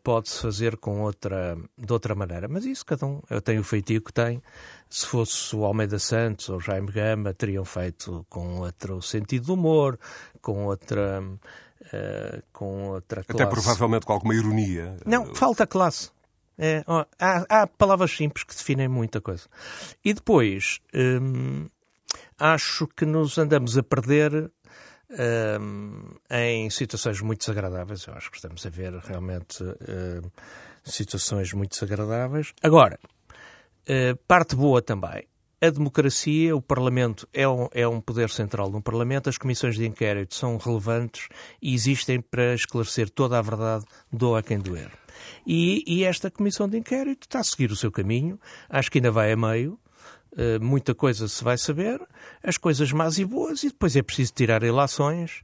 pode-se 0.03 0.41
fazer 0.41 0.77
com 0.77 1.01
outra, 1.01 1.57
de 1.77 1.91
outra 1.91 2.15
maneira. 2.15 2.47
Mas 2.47 2.65
isso 2.65 2.85
cada 2.85 3.05
um 3.05 3.21
eu 3.29 3.41
tenho 3.41 3.61
o 3.61 3.63
feitio 3.63 4.01
que 4.01 4.13
tem. 4.13 4.41
Se 4.89 5.05
fosse 5.05 5.55
o 5.55 5.65
Almeida 5.65 5.99
Santos 5.99 6.49
ou 6.49 6.59
Jaime 6.59 6.91
Gama, 6.91 7.33
teriam 7.33 7.65
feito 7.65 8.25
com 8.29 8.59
outro 8.59 9.01
sentido 9.01 9.45
de 9.45 9.51
humor, 9.51 9.99
com 10.41 10.65
outra. 10.65 11.21
Uh, 11.21 12.43
com 12.53 12.89
outra 12.89 13.23
classe. 13.23 13.41
Até 13.41 13.51
provavelmente 13.51 14.05
com 14.05 14.13
alguma 14.13 14.35
ironia. 14.35 14.97
Não, 15.05 15.33
falta 15.33 15.65
classe. 15.65 16.11
É, 16.57 16.83
há, 17.19 17.45
há, 17.49 17.67
palavras 17.67 18.11
simples 18.11 18.43
que 18.43 18.55
definem 18.55 18.87
muita 18.87 19.19
coisa. 19.19 19.47
E 20.05 20.13
depois, 20.13 20.79
hum, 20.93 21.67
acho 22.37 22.87
que 22.87 23.03
nos 23.03 23.37
andamos 23.39 23.77
a 23.79 23.83
perder 23.83 24.51
um, 25.59 26.15
em 26.29 26.69
situações 26.69 27.21
muito 27.21 27.39
desagradáveis. 27.39 28.05
Eu 28.05 28.13
acho 28.13 28.29
que 28.29 28.37
estamos 28.37 28.65
a 28.65 28.69
ver 28.69 28.93
realmente 28.93 29.63
uh, 29.63 30.31
situações 30.83 31.53
muito 31.53 31.71
desagradáveis. 31.71 32.53
Agora, 32.61 32.99
uh, 33.03 34.15
parte 34.27 34.55
boa 34.55 34.81
também. 34.81 35.27
A 35.63 35.69
democracia, 35.69 36.55
o 36.55 36.61
Parlamento 36.61 37.27
é 37.31 37.47
um, 37.47 37.67
é 37.71 37.87
um 37.87 38.01
poder 38.01 38.31
central 38.31 38.71
no 38.71 38.81
Parlamento, 38.81 39.29
as 39.29 39.37
comissões 39.37 39.75
de 39.75 39.85
inquérito 39.85 40.33
são 40.33 40.57
relevantes 40.57 41.27
e 41.61 41.75
existem 41.75 42.19
para 42.19 42.55
esclarecer 42.55 43.11
toda 43.11 43.37
a 43.37 43.41
verdade, 43.43 43.85
doa 44.11 44.39
a 44.39 44.43
quem 44.43 44.57
doer. 44.57 44.91
E, 45.45 45.83
e 45.85 46.03
esta 46.03 46.31
comissão 46.31 46.67
de 46.67 46.79
inquérito 46.79 47.27
está 47.27 47.41
a 47.41 47.43
seguir 47.43 47.71
o 47.71 47.75
seu 47.75 47.91
caminho, 47.91 48.39
acho 48.67 48.89
que 48.89 48.97
ainda 48.97 49.11
vai 49.11 49.31
a 49.31 49.37
meio, 49.37 49.79
muita 50.61 50.95
coisa 50.95 51.27
se 51.27 51.43
vai 51.43 51.57
saber, 51.57 52.01
as 52.43 52.57
coisas 52.57 52.91
más 52.91 53.17
e 53.17 53.25
boas, 53.25 53.63
e 53.63 53.67
depois 53.67 53.95
é 53.95 54.01
preciso 54.01 54.33
tirar 54.33 54.61
relações, 54.61 55.43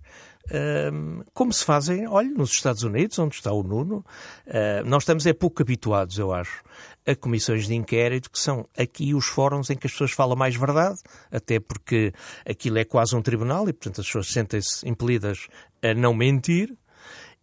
ehm, 0.50 1.22
como 1.34 1.52
se 1.52 1.66
fazem, 1.66 2.08
olha, 2.08 2.30
nos 2.30 2.52
Estados 2.52 2.84
Unidos, 2.84 3.20
onde 3.20 3.36
está 3.36 3.52
o 3.52 3.64
Nuno. 3.64 4.06
Eh, 4.46 4.84
nós 4.86 5.04
estamos 5.04 5.26
é 5.26 5.34
pouco 5.34 5.62
habituados, 5.62 6.18
eu 6.18 6.34
acho, 6.34 6.64
a 7.06 7.16
comissões 7.16 7.68
de 7.68 7.76
inquérito, 7.76 8.32
que 8.32 8.40
são 8.40 8.68
aqui 8.78 9.14
os 9.14 9.26
fóruns 9.26 9.70
em 9.70 9.76
que 9.76 9.88
as 9.88 9.92
pessoas 9.92 10.12
falam 10.12 10.38
mais 10.38 10.56
verdade, 10.56 11.00
até 11.32 11.60
porque 11.60 12.14
aquilo 12.46 12.78
é 12.78 12.86
quase 12.86 13.16
um 13.16 13.22
tribunal 13.22 13.68
e, 13.68 13.74
portanto, 13.74 14.00
as 14.00 14.08
pessoas 14.08 14.28
sentem-se 14.28 14.88
impelidas 14.88 15.48
a 15.84 15.94
não 15.94 16.14
mentir. 16.14 16.74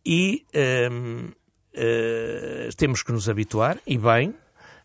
E 0.07 0.45
eh, 0.53 0.89
temos 2.77 3.03
que 3.03 3.13
nos 3.13 3.29
habituar, 3.29 3.79
e 3.87 3.99
bem, 3.99 4.35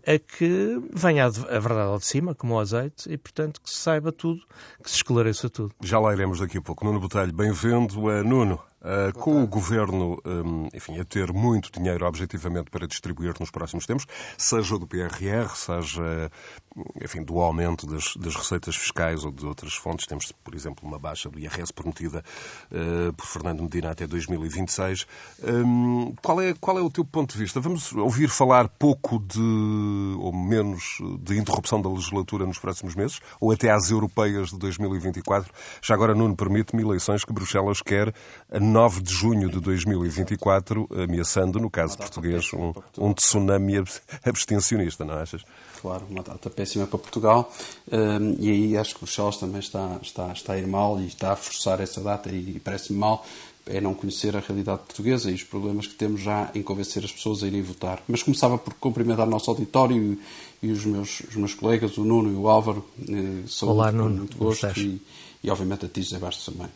a 0.05 0.17
que 0.17 0.81
venha 0.93 1.25
a 1.25 1.29
verdade 1.29 1.89
ao 1.91 1.97
de 1.97 2.05
cima, 2.05 2.35
como 2.35 2.55
o 2.55 2.59
azeite, 2.59 3.11
e, 3.11 3.17
portanto, 3.17 3.61
que 3.61 3.69
se 3.69 3.77
saiba 3.77 4.11
tudo, 4.11 4.41
que 4.83 4.89
se 4.89 4.97
esclareça 4.97 5.49
tudo. 5.49 5.73
Já 5.83 5.99
lá 5.99 6.13
iremos 6.13 6.39
daqui 6.39 6.57
a 6.57 6.61
pouco. 6.61 6.85
Nuno 6.85 6.99
Botelho, 6.99 7.33
bem-vindo. 7.33 7.95
Nuno, 8.23 8.59
Uh, 8.81 9.11
com 9.19 9.43
o 9.43 9.45
governo, 9.47 10.21
um, 10.25 10.69
enfim, 10.73 10.97
a 10.99 11.03
ter 11.03 11.33
muito 11.33 11.69
dinheiro 11.69 12.05
objetivamente 12.05 12.71
para 12.71 12.87
distribuir 12.87 13.33
nos 13.37 13.51
próximos 13.51 13.85
tempos, 13.85 14.07
seja 14.37 14.79
do 14.79 14.87
PRR, 14.87 15.49
seja, 15.53 16.31
enfim, 17.03 17.21
do 17.21 17.39
aumento 17.41 17.85
das, 17.85 18.15
das, 18.15 18.35
receitas 18.35 18.77
fiscais 18.77 19.25
ou 19.25 19.31
de 19.31 19.45
outras 19.45 19.73
fontes. 19.73 20.07
Temos, 20.07 20.31
por 20.31 20.55
exemplo, 20.55 20.87
uma 20.87 20.97
baixa 20.97 21.29
do 21.29 21.37
IRS 21.37 21.73
prometida 21.73 22.23
uh, 22.71 23.11
por 23.11 23.25
Fernando 23.25 23.61
Medina 23.63 23.91
até 23.91 24.07
2026. 24.07 25.05
Um, 25.43 26.15
qual, 26.21 26.39
é, 26.39 26.53
qual 26.53 26.79
é 26.79 26.81
o 26.81 26.89
teu 26.89 27.03
ponto 27.03 27.33
de 27.33 27.37
vista? 27.37 27.59
Vamos 27.59 27.91
ouvir 27.91 28.29
falar 28.29 28.69
pouco 28.69 29.19
de, 29.19 30.15
ou 30.19 30.31
menos, 30.31 30.99
de 31.19 31.37
interrupção 31.37 31.81
da 31.81 31.89
legislatura 31.89 32.45
nos 32.45 32.59
próximos 32.59 32.95
meses, 32.95 33.19
ou 33.41 33.51
até 33.51 33.71
às 33.71 33.91
europeias 33.91 34.51
de 34.51 34.57
2024? 34.57 35.51
Já 35.81 35.95
agora, 35.95 36.15
Nuno, 36.15 36.35
permite-me 36.35 36.81
eleições 36.81 37.25
que 37.25 37.33
Bruxelas 37.33 37.81
quer 37.81 38.13
9 38.69 39.01
de 39.01 39.13
junho 39.13 39.49
de 39.49 39.59
2024, 39.59 40.87
ameaçando, 41.03 41.59
no 41.59 41.69
caso 41.69 41.97
português, 41.97 42.53
um, 42.53 42.73
um 42.97 43.13
tsunami 43.13 43.83
abstencionista, 44.23 45.03
não 45.03 45.15
achas? 45.15 45.43
Claro, 45.81 46.05
uma 46.09 46.21
data 46.21 46.49
péssima 46.49 46.85
para 46.85 46.99
Portugal 46.99 47.51
um, 47.91 48.35
e 48.39 48.51
aí 48.51 48.77
acho 48.77 48.93
que 48.93 49.01
Bruxelas 49.01 49.37
também 49.37 49.59
está, 49.59 49.97
está, 50.01 50.31
está 50.31 50.53
a 50.53 50.59
ir 50.59 50.67
mal 50.67 50.99
e 50.99 51.07
está 51.07 51.31
a 51.33 51.35
forçar 51.35 51.79
essa 51.79 52.01
data 52.01 52.29
e 52.29 52.59
parece-me 52.59 52.99
mal 52.99 53.25
é 53.69 53.79
não 53.79 53.93
conhecer 53.93 54.35
a 54.35 54.39
realidade 54.39 54.79
portuguesa 54.79 55.29
e 55.29 55.35
os 55.35 55.43
problemas 55.43 55.85
que 55.85 55.93
temos 55.93 56.21
já 56.21 56.49
em 56.55 56.63
convencer 56.63 57.05
as 57.05 57.11
pessoas 57.11 57.43
a 57.43 57.47
irem 57.47 57.61
votar. 57.61 58.01
Mas 58.07 58.23
começava 58.23 58.57
por 58.57 58.73
cumprimentar 58.73 59.27
o 59.27 59.29
nosso 59.29 59.49
auditório 59.51 60.17
e, 60.63 60.67
e 60.67 60.71
os, 60.71 60.83
meus, 60.85 61.19
os 61.21 61.35
meus 61.35 61.53
colegas, 61.53 61.97
o 61.97 62.03
Nuno 62.03 62.31
e 62.31 62.35
o 62.35 62.49
Álvaro. 62.49 62.83
Eh, 63.07 63.43
sou 63.45 63.69
Olá, 63.69 63.91
muito, 63.91 63.97
Nuno. 63.97 64.17
Muito 64.17 64.37
gosto 64.37 64.79
e, 64.79 64.99
e 65.43 65.49
obviamente 65.49 65.85
a 65.85 65.89
ti, 65.89 66.01
José 66.01 66.17
Bastos, 66.17 66.45
também. 66.45 66.69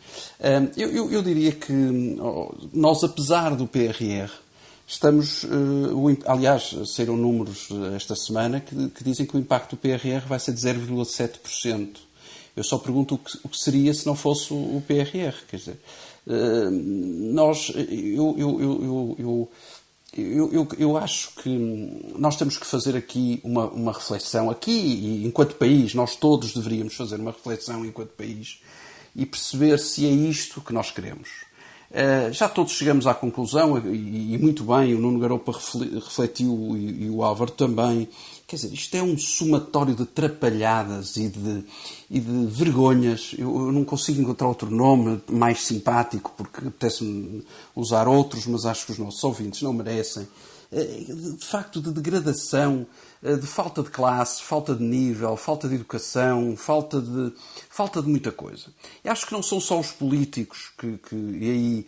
Eu, 0.76 0.90
eu, 0.90 1.12
eu, 1.12 1.22
diria 1.22 1.52
que 1.52 1.72
nós, 2.72 3.04
apesar 3.04 3.54
do 3.54 3.66
PRR, 3.66 4.30
estamos. 4.86 5.44
Eh, 5.44 6.22
aliás, 6.26 6.74
saíram 6.86 7.16
números 7.16 7.68
esta 7.94 8.16
semana 8.16 8.60
que, 8.60 8.88
que 8.88 9.04
dizem 9.04 9.26
que 9.26 9.36
o 9.36 9.40
impacto 9.40 9.76
do 9.76 9.76
PRR 9.76 10.26
vai 10.26 10.40
ser 10.40 10.52
de 10.52 10.60
0,7%. 10.60 11.96
Eu 12.56 12.64
só 12.64 12.78
pergunto 12.78 13.16
o 13.16 13.18
que, 13.18 13.38
o 13.42 13.48
que, 13.48 13.58
seria 13.58 13.92
se 13.92 14.06
não 14.06 14.14
fosse 14.14 14.52
o, 14.52 14.82
PRR. 14.86 15.34
Quer 15.48 15.56
dizer, 15.56 15.80
nós. 16.70 17.70
Eu, 17.74 18.34
eu, 18.38 19.16
eu, 19.18 19.50
eu 20.16 20.52
eu, 20.52 20.68
eu, 20.78 20.96
acho 20.96 21.34
que 21.36 21.48
nós 22.16 22.36
temos 22.36 22.56
que 22.56 22.66
fazer 22.66 22.96
aqui 22.96 23.40
uma, 23.42 23.66
uma 23.66 23.92
reflexão, 23.92 24.50
aqui 24.50 24.70
e 24.70 25.26
enquanto 25.26 25.56
país, 25.56 25.94
nós 25.94 26.16
todos 26.16 26.54
deveríamos 26.54 26.94
fazer 26.94 27.16
uma 27.16 27.32
reflexão 27.32 27.84
enquanto 27.84 28.10
país 28.10 28.60
e 29.14 29.26
perceber 29.26 29.78
se 29.78 30.06
é 30.06 30.10
isto 30.10 30.60
que 30.60 30.72
nós 30.72 30.90
queremos. 30.90 31.28
Uh, 31.90 32.32
já 32.32 32.48
todos 32.48 32.72
chegamos 32.72 33.06
à 33.06 33.14
conclusão, 33.14 33.78
e, 33.78 34.34
e, 34.34 34.38
muito 34.38 34.64
bem, 34.64 34.94
o 34.94 34.98
Nuno 34.98 35.20
Garopa 35.20 35.52
refletiu 35.52 36.76
e, 36.76 37.04
e 37.04 37.10
o 37.10 37.22
Álvaro 37.22 37.52
também, 37.52 38.08
Quer 38.54 38.66
dizer, 38.66 38.72
isto 38.72 38.94
é 38.94 39.02
um 39.02 39.18
somatório 39.18 39.96
de 39.96 40.06
trapalhadas 40.06 41.16
e 41.16 41.28
de, 41.28 41.64
e 42.08 42.20
de 42.20 42.46
vergonhas. 42.46 43.34
Eu, 43.36 43.48
eu, 43.66 43.72
não 43.72 43.84
consigo 43.84 44.22
encontrar 44.22 44.46
outro 44.46 44.70
nome 44.70 45.20
mais 45.28 45.64
simpático, 45.64 46.32
porque 46.36 46.68
apetece-me 46.68 47.44
usar 47.74 48.06
outros, 48.06 48.46
mas 48.46 48.64
acho 48.64 48.86
que 48.86 48.92
os 48.92 48.98
nossos 48.98 49.24
ouvintes 49.24 49.60
não 49.60 49.72
merecem. 49.72 50.28
É, 50.70 50.84
de 50.84 51.44
facto, 51.44 51.82
de 51.82 51.90
degradação, 51.90 52.86
é, 53.24 53.34
de 53.34 53.46
falta 53.46 53.82
de 53.82 53.90
classe, 53.90 54.40
falta 54.40 54.72
de 54.72 54.84
nível, 54.84 55.36
falta 55.36 55.68
de 55.68 55.74
educação, 55.74 56.56
falta 56.56 57.00
de, 57.00 57.32
falta 57.68 58.00
de 58.00 58.08
muita 58.08 58.30
coisa. 58.30 58.66
E 59.04 59.08
acho 59.08 59.26
que 59.26 59.32
não 59.32 59.42
são 59.42 59.58
só 59.58 59.80
os 59.80 59.90
políticos 59.90 60.70
que, 60.78 60.96
que 60.98 61.16
e 61.16 61.50
aí 61.50 61.86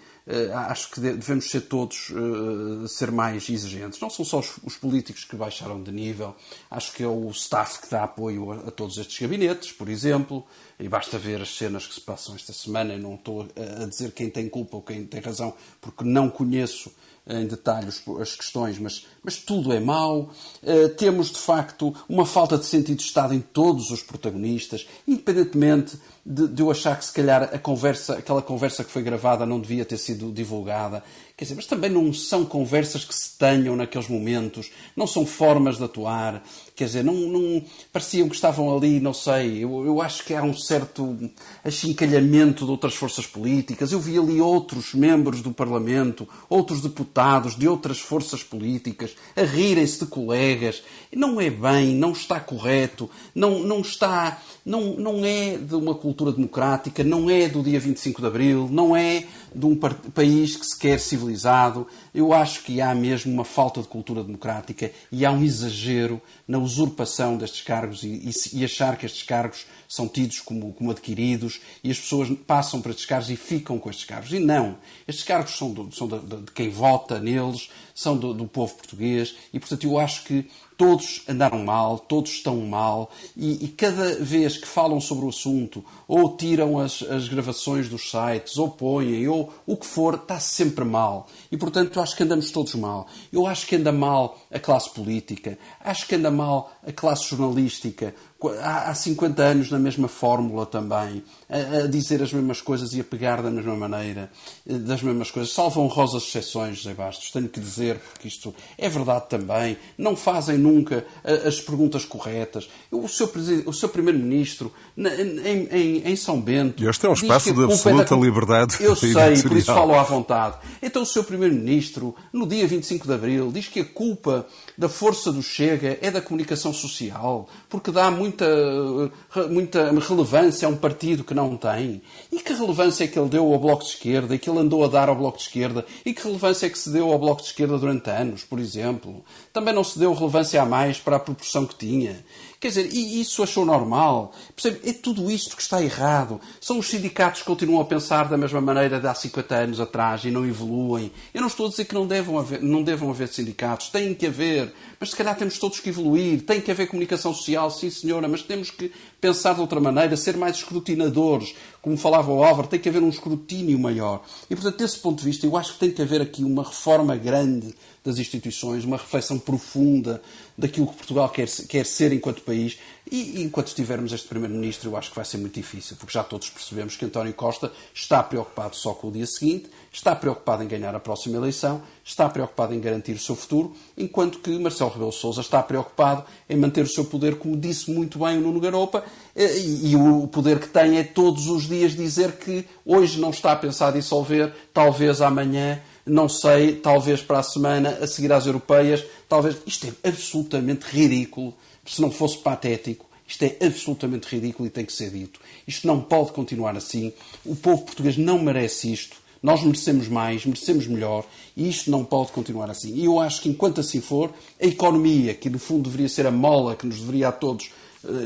acho 0.68 0.90
que 0.90 1.00
devemos 1.00 1.48
ser 1.48 1.62
todos 1.62 2.10
uh, 2.10 2.88
ser 2.88 3.12
mais 3.12 3.48
exigentes. 3.48 4.00
Não 4.00 4.10
são 4.10 4.24
só 4.24 4.40
os, 4.40 4.58
os, 4.64 4.76
políticos 4.76 5.24
que 5.24 5.36
baixaram 5.36 5.80
de 5.80 5.92
nível, 5.92 6.34
acho 6.68 6.92
que 6.92 7.04
é 7.04 7.06
o 7.06 7.30
staff 7.30 7.80
que 7.80 7.88
dá 7.88 8.02
apoio 8.02 8.50
a, 8.50 8.70
todos 8.72 8.98
estes 8.98 9.20
gabinetes, 9.20 9.70
por 9.70 9.88
exemplo, 9.88 10.44
e 10.80 10.88
basta 10.88 11.16
ver 11.16 11.40
as 11.40 11.56
cenas 11.56 11.86
que 11.86 11.94
se 11.94 12.00
passam 12.00 12.34
esta 12.34 12.52
semana. 12.52 12.94
Eu 12.94 12.98
não 12.98 13.14
estou 13.14 13.42
a 13.42 13.86
dizer 13.86 14.10
quem 14.12 14.28
tem 14.28 14.48
culpa 14.48 14.76
ou 14.76 14.82
quem 14.82 15.06
tem 15.06 15.20
razão, 15.20 15.54
porque 15.80 16.02
não 16.02 16.28
conheço 16.28 16.90
em 17.28 17.46
detalhe 17.46 17.88
as 18.20 18.36
questões, 18.36 18.78
mas, 18.78 19.06
mas 19.22 19.36
tudo 19.36 19.72
é 19.72 19.80
mau. 19.80 20.30
Uh, 20.62 20.88
temos, 20.90 21.30
de 21.30 21.38
facto, 21.38 21.94
uma 22.08 22.24
falta 22.24 22.56
de 22.56 22.64
sentido 22.64 22.98
de 22.98 23.02
Estado 23.02 23.34
em 23.34 23.40
todos 23.40 23.90
os 23.90 24.02
protagonistas, 24.02 24.86
independentemente 25.06 25.98
de, 26.24 26.48
de 26.48 26.62
eu 26.62 26.70
achar 26.70 26.98
que 26.98 27.04
se 27.04 27.12
calhar 27.12 27.44
a 27.52 27.58
conversa, 27.58 28.14
aquela 28.14 28.42
conversa 28.42 28.84
que 28.84 28.90
foi 28.90 29.02
gravada 29.02 29.46
não 29.46 29.60
devia 29.60 29.84
ter 29.84 29.96
sido 29.98 30.32
divulgada. 30.32 31.02
Quer 31.36 31.44
dizer, 31.44 31.54
mas 31.54 31.66
também 31.66 31.90
não 31.90 32.12
são 32.12 32.44
conversas 32.44 33.04
que 33.04 33.14
se 33.14 33.36
tenham 33.36 33.76
naqueles 33.76 34.08
momentos, 34.08 34.70
não 34.96 35.06
são 35.06 35.26
formas 35.26 35.76
de 35.76 35.84
atuar. 35.84 36.42
Quer 36.76 36.84
dizer, 36.84 37.02
não, 37.02 37.14
não 37.14 37.64
pareciam 37.90 38.28
que 38.28 38.34
estavam 38.34 38.76
ali, 38.76 39.00
não 39.00 39.14
sei. 39.14 39.64
Eu, 39.64 39.86
eu 39.86 40.02
acho 40.02 40.22
que 40.22 40.34
há 40.34 40.42
um 40.42 40.52
certo 40.52 41.18
achincalhamento 41.64 42.66
de 42.66 42.70
outras 42.70 42.94
forças 42.94 43.26
políticas. 43.26 43.92
Eu 43.92 43.98
vi 43.98 44.18
ali 44.18 44.42
outros 44.42 44.92
membros 44.92 45.40
do 45.40 45.52
Parlamento, 45.52 46.28
outros 46.50 46.82
deputados 46.82 47.56
de 47.56 47.66
outras 47.66 47.98
forças 47.98 48.42
políticas 48.42 49.16
a 49.34 49.40
rirem-se 49.40 50.00
de 50.00 50.10
colegas. 50.10 50.82
Não 51.10 51.40
é 51.40 51.48
bem, 51.48 51.94
não 51.94 52.12
está 52.12 52.38
correto, 52.38 53.08
não, 53.34 53.60
não 53.60 53.80
está. 53.80 54.42
Não, 54.62 54.96
não 54.96 55.24
é 55.24 55.56
de 55.56 55.76
uma 55.76 55.94
cultura 55.94 56.30
democrática, 56.30 57.02
não 57.02 57.30
é 57.30 57.48
do 57.48 57.62
dia 57.62 57.80
25 57.80 58.20
de 58.20 58.26
Abril, 58.26 58.68
não 58.70 58.94
é 58.94 59.24
de 59.56 59.64
um 59.64 59.74
país 59.74 60.54
que 60.54 60.66
se 60.66 60.78
quer 60.78 61.00
civilizado. 61.00 61.86
Eu 62.14 62.32
acho 62.34 62.62
que 62.62 62.80
há 62.80 62.94
mesmo 62.94 63.32
uma 63.32 63.44
falta 63.44 63.80
de 63.80 63.88
cultura 63.88 64.22
democrática 64.22 64.92
e 65.10 65.24
há 65.24 65.32
um 65.32 65.42
exagero 65.42 66.20
na 66.46 66.58
usurpação 66.58 67.38
destes 67.38 67.62
cargos 67.62 68.02
e, 68.02 68.08
e, 68.08 68.58
e 68.60 68.64
achar 68.64 68.98
que 68.98 69.06
estes 69.06 69.22
cargos 69.22 69.66
são 69.88 70.06
tidos 70.06 70.40
como, 70.40 70.74
como, 70.74 70.90
adquiridos 70.90 71.60
e 71.82 71.90
as 71.90 71.98
pessoas 71.98 72.28
passam 72.46 72.82
para 72.82 72.90
estes 72.90 73.06
cargos 73.06 73.30
e 73.30 73.36
ficam 73.36 73.78
com 73.78 73.88
estes 73.88 74.04
cargos. 74.04 74.30
E 74.32 74.38
não. 74.38 74.76
Estes 75.08 75.24
cargos 75.24 75.56
são, 75.56 75.72
do, 75.72 75.90
são 75.94 76.06
de, 76.06 76.18
de, 76.18 76.36
de, 76.42 76.52
quem 76.52 76.68
vota 76.68 77.18
neles, 77.18 77.70
são 77.96 78.16
do, 78.16 78.34
do 78.34 78.46
povo 78.46 78.74
português 78.74 79.34
e, 79.54 79.58
portanto, 79.58 79.84
eu 79.84 79.98
acho 79.98 80.24
que 80.24 80.46
todos 80.76 81.22
andaram 81.26 81.64
mal, 81.64 81.98
todos 81.98 82.32
estão 82.32 82.60
mal, 82.60 83.10
e, 83.36 83.64
e, 83.64 83.68
cada 83.68 84.16
vez 84.16 84.58
que 84.58 84.66
falam 84.66 85.00
sobre 85.00 85.24
o 85.24 85.30
assunto, 85.30 85.82
ou 86.06 86.36
tiram 86.36 86.78
as, 86.78 87.02
as 87.02 87.28
gravações 87.28 87.88
dos 87.88 88.10
sites, 88.10 88.58
ou 88.58 88.68
põem, 88.68 89.26
ou 89.26 89.52
o 89.66 89.76
que 89.76 89.86
for, 89.86 90.14
está 90.14 90.38
sempre 90.38 90.84
mal. 90.84 91.28
E 91.50 91.56
portanto, 91.56 91.96
eu 91.96 92.02
acho 92.02 92.14
que 92.14 92.22
andamos 92.22 92.50
todos 92.50 92.74
mal. 92.74 93.06
Eu 93.32 93.46
acho 93.46 93.66
que 93.66 93.76
anda 93.76 93.90
mal 93.90 94.38
a 94.52 94.58
classe 94.58 94.90
política, 94.90 95.58
acho 95.80 96.06
que 96.06 96.14
anda 96.14 96.30
mal 96.30 96.70
a 96.86 96.92
classe 96.92 97.30
jornalística, 97.30 98.14
há 98.62 98.94
50 98.94 99.42
anos 99.42 99.70
na 99.70 99.78
mesma 99.78 100.08
fórmula 100.08 100.66
também, 100.66 101.22
a, 101.48 101.84
a, 101.84 101.86
dizer 101.86 102.22
as 102.22 102.32
mesmas 102.32 102.60
coisas 102.60 102.92
e 102.92 103.00
a 103.00 103.04
pegar 103.04 103.40
da 103.40 103.50
mesma 103.50 103.74
maneira, 103.74 104.30
eh, 104.68 104.74
das 104.74 105.02
mesmas 105.02 105.30
coisas. 105.30 105.52
Salvam 105.52 105.84
honrosas 105.84 106.24
exceções, 106.24 106.78
José 106.78 106.92
Bastos, 106.92 107.30
tenho 107.30 107.48
que 107.48 107.58
dizer, 107.58 107.98
porque 107.98 108.28
isto 108.28 108.54
é 108.76 108.88
verdade 108.88 109.28
também. 109.30 109.78
Não 109.96 110.14
fazem 110.14 110.58
nunca 110.58 111.06
eh, 111.24 111.48
as 111.48 111.60
perguntas 111.60 112.04
corretas. 112.04 112.68
O 112.90 113.08
seu, 113.08 113.30
o 113.64 113.72
seu 113.72 113.88
Primeiro-Ministro, 113.88 114.72
em, 114.98 115.68
em, 115.70 116.02
em, 116.04 116.16
São 116.16 116.40
Bento. 116.40 116.82
E 116.82 116.88
este 116.88 117.06
é 117.06 117.08
um 117.08 117.14
espaço 117.14 117.54
de 117.54 117.64
absoluta 117.64 118.14
da... 118.14 118.20
liberdade. 118.20 118.76
Eu 118.80 118.94
sei, 118.96 119.14
por 119.42 119.56
isso 119.56 119.66
falo 119.72 119.94
à 119.94 120.02
vontade. 120.02 120.58
Então, 120.82 121.02
o 121.02 121.06
seu 121.06 121.24
Primeiro-Ministro, 121.24 122.14
no 122.32 122.46
dia 122.46 122.66
25 122.66 123.06
de 123.06 123.14
Abril, 123.14 123.50
diz 123.50 123.66
que 123.68 123.80
a 123.80 123.84
culpa 123.84 124.46
da 124.76 124.88
força 124.88 125.32
do 125.32 125.42
Chega 125.42 125.98
é 126.02 126.10
da 126.10 126.20
comunicação 126.20 126.72
social, 126.72 127.48
porque 127.68 127.90
dá 127.90 128.10
muita, 128.26 129.48
muita 129.48 129.90
relevância 130.00 130.66
a 130.66 130.70
um 130.70 130.76
partido 130.76 131.24
que 131.24 131.34
não 131.34 131.56
tem. 131.56 132.02
E 132.30 132.40
que 132.40 132.52
relevância 132.52 133.04
é 133.04 133.06
que 133.06 133.18
ele 133.18 133.28
deu 133.28 133.52
ao 133.52 133.58
Bloco 133.58 133.84
de 133.84 133.90
Esquerda 133.90 134.34
e 134.34 134.38
que 134.38 134.50
ele 134.50 134.58
andou 134.58 134.84
a 134.84 134.88
dar 134.88 135.08
ao 135.08 135.16
Bloco 135.16 135.38
de 135.38 135.44
Esquerda? 135.44 135.84
E 136.04 136.12
que 136.12 136.22
relevância 136.22 136.66
é 136.66 136.70
que 136.70 136.78
se 136.78 136.90
deu 136.90 137.10
ao 137.10 137.18
Bloco 137.18 137.42
de 137.42 137.48
Esquerda 137.48 137.78
durante 137.78 138.10
anos, 138.10 138.44
por 138.44 138.58
exemplo? 138.58 139.24
Também 139.52 139.74
não 139.74 139.84
se 139.84 139.98
deu 139.98 140.12
relevância 140.12 140.60
a 140.60 140.66
mais 140.66 140.98
para 140.98 141.16
a 141.16 141.20
proporção 141.20 141.64
que 141.66 141.76
tinha. 141.76 142.24
Quer 142.58 142.68
dizer, 142.68 142.88
e 142.90 143.20
isso 143.20 143.42
achou 143.42 143.66
normal? 143.66 144.32
Percebe? 144.54 144.88
É 144.88 144.92
tudo 144.92 145.30
isto 145.30 145.54
que 145.54 145.60
está 145.60 145.82
errado. 145.82 146.40
São 146.58 146.78
os 146.78 146.88
sindicatos 146.88 147.42
que 147.42 147.46
continuam 147.46 147.82
a 147.82 147.84
pensar 147.84 148.28
da 148.28 148.36
mesma 148.36 148.62
maneira 148.62 148.98
de 148.98 149.06
há 149.06 149.14
50 149.14 149.54
anos 149.54 149.80
atrás 149.80 150.24
e 150.24 150.30
não 150.30 150.46
evoluem. 150.46 151.12
Eu 151.34 151.42
não 151.42 151.48
estou 151.48 151.66
a 151.66 151.68
dizer 151.68 151.84
que 151.84 151.94
não 151.94 152.06
devam 152.06 152.38
haver, 152.38 152.62
não 152.62 152.82
devam 152.82 153.10
haver 153.10 153.28
sindicatos. 153.28 153.88
Tem 153.88 154.14
que 154.14 154.26
haver. 154.26 154.72
Mas 154.98 155.10
se 155.10 155.16
calhar 155.16 155.36
temos 155.36 155.58
todos 155.58 155.80
que 155.80 155.90
evoluir. 155.90 156.42
Tem 156.42 156.60
que 156.60 156.70
haver 156.70 156.86
comunicação 156.86 157.34
social, 157.34 157.70
sim 157.70 157.90
senhora, 157.90 158.26
mas 158.26 158.42
temos 158.42 158.70
que 158.70 158.90
pensar 159.20 159.54
de 159.54 159.60
outra 159.60 159.78
maneira, 159.78 160.16
ser 160.16 160.36
mais 160.36 160.56
escrutinadores. 160.56 161.54
Como 161.82 161.96
falava 161.96 162.32
o 162.32 162.42
Álvaro, 162.42 162.68
tem 162.68 162.80
que 162.80 162.88
haver 162.88 163.02
um 163.02 163.10
escrutínio 163.10 163.78
maior. 163.78 164.24
E, 164.48 164.54
portanto, 164.54 164.78
desse 164.78 164.98
ponto 164.98 165.18
de 165.18 165.24
vista, 165.24 165.46
eu 165.46 165.56
acho 165.58 165.74
que 165.74 165.78
tem 165.80 165.90
que 165.90 166.00
haver 166.00 166.22
aqui 166.22 166.42
uma 166.42 166.62
reforma 166.62 167.16
grande 167.16 167.74
das 168.02 168.18
instituições, 168.18 168.84
uma 168.84 168.96
reflexão 168.96 169.38
profunda 169.38 170.22
daquilo 170.56 170.86
que 170.86 170.96
Portugal 170.96 171.28
quer, 171.28 171.48
quer 171.68 171.84
ser 171.84 172.12
enquanto 172.12 172.42
país. 172.42 172.78
E, 173.10 173.42
enquanto 173.42 173.72
tivermos 173.72 174.12
este 174.12 174.26
Primeiro-Ministro, 174.26 174.90
eu 174.90 174.96
acho 174.96 175.10
que 175.10 175.16
vai 175.16 175.24
ser 175.24 175.38
muito 175.38 175.54
difícil, 175.54 175.96
porque 175.96 176.12
já 176.12 176.24
todos 176.24 176.50
percebemos 176.50 176.96
que 176.96 177.04
António 177.04 177.32
Costa 177.34 177.70
está 177.94 178.20
preocupado 178.20 178.74
só 178.74 178.94
com 178.94 179.08
o 179.08 179.12
dia 179.12 179.26
seguinte, 179.26 179.70
está 179.92 180.16
preocupado 180.16 180.64
em 180.64 180.66
ganhar 180.66 180.92
a 180.92 180.98
próxima 180.98 181.36
eleição, 181.36 181.82
está 182.04 182.28
preocupado 182.28 182.74
em 182.74 182.80
garantir 182.80 183.12
o 183.12 183.18
seu 183.18 183.36
futuro, 183.36 183.74
enquanto 183.96 184.40
que 184.40 184.58
Marcelo 184.58 184.90
Rebelo 184.90 185.12
Sousa 185.12 185.40
está 185.40 185.62
preocupado 185.62 186.24
em 186.50 186.56
manter 186.56 186.82
o 186.82 186.88
seu 186.88 187.04
poder, 187.04 187.36
como 187.36 187.56
disse 187.56 187.92
muito 187.92 188.18
bem 188.18 188.38
o 188.38 188.40
Nuno 188.40 188.58
Garopa, 188.58 189.04
eh, 189.36 189.56
e, 189.56 189.92
e 189.92 189.96
o 189.96 190.26
poder 190.26 190.58
que 190.58 190.68
tem 190.68 190.98
é 190.98 191.04
todos 191.04 191.46
os 191.46 191.68
dias 191.68 191.94
dizer 191.94 192.32
que 192.38 192.66
hoje 192.84 193.20
não 193.20 193.30
está 193.30 193.52
a 193.52 193.56
pensar 193.56 193.92
dissolver, 193.92 194.52
talvez 194.74 195.20
amanhã 195.20 195.80
não 196.06 196.28
sei, 196.28 196.76
talvez 196.76 197.20
para 197.20 197.40
a 197.40 197.42
semana, 197.42 197.90
a 198.00 198.06
seguir 198.06 198.32
às 198.32 198.46
europeias, 198.46 199.04
talvez. 199.28 199.56
Isto 199.66 199.88
é 199.88 200.08
absolutamente 200.08 200.86
ridículo. 200.86 201.52
Se 201.84 202.00
não 202.00 202.10
fosse 202.10 202.38
patético, 202.38 203.06
isto 203.26 203.42
é 203.42 203.56
absolutamente 203.60 204.28
ridículo 204.28 204.66
e 204.66 204.70
tem 204.70 204.84
que 204.84 204.92
ser 204.92 205.10
dito. 205.10 205.40
Isto 205.66 205.86
não 205.86 206.00
pode 206.00 206.32
continuar 206.32 206.76
assim. 206.76 207.12
O 207.44 207.56
povo 207.56 207.82
português 207.82 208.16
não 208.16 208.38
merece 208.38 208.92
isto. 208.92 209.16
Nós 209.42 209.62
merecemos 209.62 210.08
mais, 210.08 210.46
merecemos 210.46 210.86
melhor 210.86 211.24
e 211.56 211.68
isto 211.68 211.90
não 211.90 212.04
pode 212.04 212.32
continuar 212.32 212.70
assim. 212.70 212.94
E 212.94 213.04
eu 213.04 213.20
acho 213.20 213.42
que 213.42 213.48
enquanto 213.48 213.80
assim 213.80 214.00
for, 214.00 214.32
a 214.60 214.66
economia, 214.66 215.34
que 215.34 215.50
no 215.50 215.58
fundo 215.58 215.84
deveria 215.84 216.08
ser 216.08 216.26
a 216.26 216.30
mola 216.30 216.74
que 216.74 216.86
nos 216.86 217.00
deveria 217.00 217.28
a 217.28 217.32
todos 217.32 217.70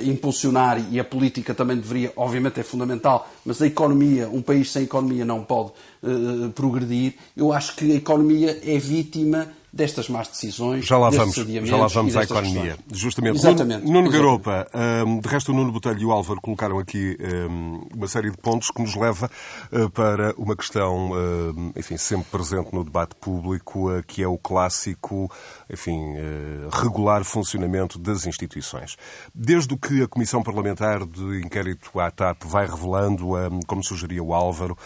impulsionar 0.05 0.81
e 0.91 0.99
a 1.01 1.05
política 1.05 1.55
também 1.55 1.77
deveria, 1.77 2.13
obviamente 2.17 2.61
é 2.61 2.63
fundamental, 2.63 3.29
mas 3.45 3.61
a 3.63 3.67
economia, 3.67 4.29
um 4.29 4.43
país 4.43 4.71
sem 4.71 4.85
economia 4.85 5.25
não 5.25 5.43
pode 5.43 5.73
uh, 6.03 6.51
progredir. 6.51 7.15
Eu 7.37 7.53
acho 7.53 7.77
que 7.77 7.93
a 7.93 7.95
economia 7.95 8.59
é 8.65 8.79
vítima 8.79 9.49
destas 9.73 10.09
más 10.09 10.29
decisões. 10.29 10.85
Já 10.85 10.99
lá 10.99 11.11
vamos, 11.11 11.35
já 11.35 11.77
lá 11.77 11.87
vamos 11.87 12.17
à 12.17 12.23
economia. 12.25 12.77
Questões. 12.77 13.01
Justamente. 13.01 13.37
Exatamente. 13.37 13.85
Nuno, 13.85 14.01
Nuno 14.01 14.11
Garopa, 14.11 14.67
um, 15.07 15.21
de 15.21 15.29
resto 15.29 15.53
o 15.53 15.55
Nuno 15.55 15.71
Botelho 15.71 16.01
e 16.01 16.05
o 16.05 16.11
Álvaro 16.11 16.41
colocaram 16.41 16.79
aqui 16.79 17.17
um, 17.49 17.87
uma 17.95 18.09
série 18.09 18.31
de 18.31 18.37
pontos 18.37 18.71
que 18.71 18.83
nos 18.83 18.97
leva 18.97 19.31
uh, 19.73 19.91
para 19.91 20.35
uma 20.37 20.57
questão, 20.57 21.13
uh, 21.13 21.73
enfim, 21.77 21.97
sempre 21.97 22.27
presente 22.31 22.73
no 22.73 22.85
debate 22.85 23.15
público, 23.15 23.91
uh, 23.91 24.03
que 24.03 24.23
é 24.23 24.29
o 24.29 24.37
clássico, 24.37 25.31
enfim, 25.73 26.15
regular 26.73 27.25
funcionamento 27.25 27.99
das 27.99 28.27
instituições. 28.27 28.97
Desde 29.35 29.75
o 29.75 29.79
que 29.79 30.03
a 30.03 30.09
Comissão 30.09 30.43
Parlamentar 30.43 31.07
de 31.07 31.41
Inquérito 31.41 31.99
à 31.99 32.11
TAP 32.11 32.43
vai 32.45 32.67
revelando, 32.67 33.29
como 33.67 33.83
sugeria 33.83 34.23
o 34.23 34.35
Álvaro, 34.35 34.77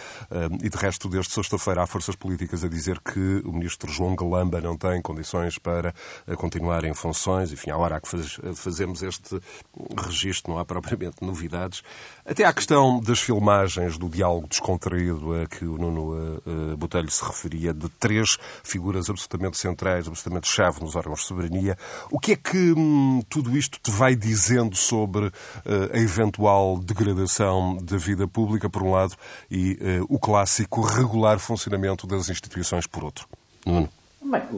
e 0.63 0.69
de 0.69 0.77
resto 0.77 1.09
desde 1.09 1.33
sexta-feira 1.33 1.83
há 1.83 1.87
forças 1.87 2.17
políticas 2.17 2.65
a 2.65 2.69
dizer 2.69 3.01
que 3.01 3.43
o 3.45 3.53
ministro 3.53 3.91
João 3.91 4.15
Galamba 4.15 4.61
não 4.61 4.77
tem 4.77 5.01
condições 5.01 5.59
para 5.59 5.95
eh, 6.27 6.37
continuar 6.37 6.85
em 6.85 6.95
funções. 6.95 7.53
Enfim, 7.53 7.71
à 7.71 7.77
hora 7.77 8.01
que 8.01 8.09
faz, 8.09 8.39
fazemos 8.55 9.03
este 9.03 9.41
registro, 9.97 10.53
não 10.53 10.59
há 10.59 10.65
propriamente 10.65 11.17
novidades. 11.23 11.83
Até 12.27 12.47
à 12.47 12.55
questão 12.55 13.01
das 13.01 13.21
filmagens 13.21 13.99
do 13.99 14.09
diálogo 14.09 14.49
descontraído 14.49 15.35
a 15.35 15.47
que 15.47 15.67
o 15.67 15.77
Nuno 15.77 16.41
uh, 16.47 16.75
Botelho 16.75 17.11
se 17.11 17.23
referia, 17.23 17.75
de 17.75 17.87
três 17.91 18.39
figuras 18.63 19.11
absolutamente 19.11 19.59
centrais, 19.59 20.09
absolutamente 20.09 20.49
chave 20.49 20.81
nos 20.81 20.97
órgãos 20.97 21.21
de 21.21 21.27
soberania. 21.27 21.77
O 22.11 22.19
que 22.19 22.33
é 22.33 22.37
que 22.37 22.73
hum, 22.73 23.23
tudo 23.29 23.55
isto 23.55 23.79
te 23.79 23.91
vai 23.91 24.17
dizendo 24.17 24.75
sobre 24.75 25.27
uh, 25.27 25.33
a 25.93 25.99
eventual 25.99 26.79
degradação 26.79 27.77
da 27.77 27.99
vida 27.99 28.27
pública, 28.27 28.71
por 28.71 28.83
um 28.83 28.93
lado, 28.93 29.15
e 29.51 29.73
uh, 30.01 30.07
o 30.09 30.19
clássico 30.19 30.81
regular 30.81 31.39
funcionamento 31.39 32.07
das 32.07 32.31
instituições, 32.31 32.87
por 32.87 33.05
outro? 33.05 33.29
Nuno. 33.67 33.91
Bem, 34.35 34.49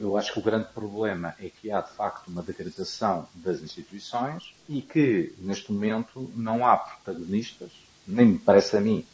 eu 0.00 0.16
acho 0.16 0.32
que 0.32 0.38
o 0.38 0.42
grande 0.42 0.68
problema 0.68 1.34
é 1.38 1.50
que 1.50 1.70
há 1.70 1.82
de 1.82 1.90
facto 1.90 2.28
uma 2.28 2.42
degradação 2.42 3.28
das 3.34 3.60
instituições 3.60 4.54
e 4.66 4.80
que 4.80 5.34
neste 5.36 5.70
momento 5.70 6.32
não 6.34 6.66
há 6.66 6.74
protagonistas, 6.78 7.70
nem 8.08 8.24
me 8.24 8.38
parece 8.38 8.78
a 8.78 8.80
mim, 8.80 9.04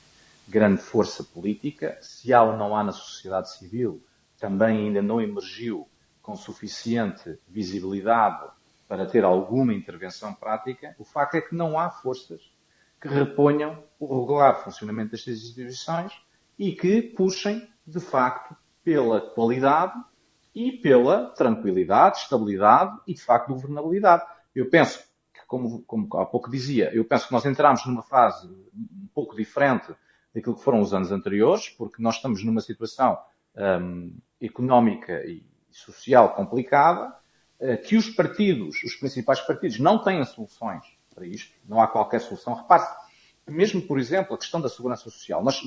grande 0.46 0.80
força 0.80 1.24
política. 1.24 1.98
Se 2.00 2.32
há 2.32 2.40
ou 2.40 2.56
não 2.56 2.76
há 2.76 2.84
na 2.84 2.92
sociedade 2.92 3.52
civil, 3.52 4.00
também 4.38 4.86
ainda 4.86 5.02
não 5.02 5.20
emergiu 5.20 5.88
com 6.22 6.36
suficiente 6.36 7.36
visibilidade 7.48 8.48
para 8.86 9.06
ter 9.06 9.24
alguma 9.24 9.74
intervenção 9.74 10.32
prática. 10.32 10.94
O 11.00 11.04
facto 11.04 11.34
é 11.34 11.40
que 11.40 11.56
não 11.56 11.76
há 11.76 11.90
forças 11.90 12.42
que 13.00 13.08
reponham 13.08 13.82
o 13.98 14.20
regular 14.20 14.62
funcionamento 14.62 15.10
destas 15.10 15.42
instituições 15.42 16.12
e 16.56 16.70
que 16.70 17.02
puxem, 17.02 17.68
de 17.84 17.98
facto, 17.98 18.54
pela 18.84 19.20
qualidade 19.20 19.94
e 20.54 20.72
pela 20.72 21.30
tranquilidade, 21.30 22.18
estabilidade 22.18 22.98
e, 23.06 23.14
de 23.14 23.22
facto, 23.22 23.48
governabilidade. 23.48 24.24
Eu 24.54 24.68
penso 24.68 24.98
que 25.32 25.40
como, 25.46 25.82
como 25.82 26.08
há 26.16 26.26
pouco 26.26 26.50
dizia, 26.50 26.90
eu 26.94 27.04
penso 27.04 27.26
que 27.26 27.32
nós 27.32 27.44
entramos 27.46 27.86
numa 27.86 28.02
fase 28.02 28.46
um 28.46 29.08
pouco 29.14 29.34
diferente 29.34 29.94
daquilo 30.34 30.56
que 30.56 30.62
foram 30.62 30.80
os 30.80 30.92
anos 30.92 31.10
anteriores, 31.10 31.68
porque 31.70 32.02
nós 32.02 32.16
estamos 32.16 32.44
numa 32.44 32.60
situação 32.60 33.18
um, 33.56 34.14
económica 34.40 35.24
e 35.24 35.44
social 35.70 36.34
complicada, 36.34 37.14
uh, 37.60 37.78
que 37.82 37.96
os 37.96 38.08
partidos, 38.10 38.82
os 38.82 38.94
principais 38.94 39.40
partidos, 39.40 39.78
não 39.78 40.02
têm 40.02 40.24
soluções 40.24 40.84
para 41.14 41.26
isto, 41.26 41.54
não 41.66 41.80
há 41.80 41.86
qualquer 41.86 42.20
solução. 42.20 42.54
Repare, 42.54 42.86
mesmo, 43.48 43.82
por 43.82 43.98
exemplo, 43.98 44.34
a 44.34 44.38
questão 44.38 44.60
da 44.60 44.68
segurança 44.68 45.04
social. 45.04 45.42
Nós, 45.42 45.60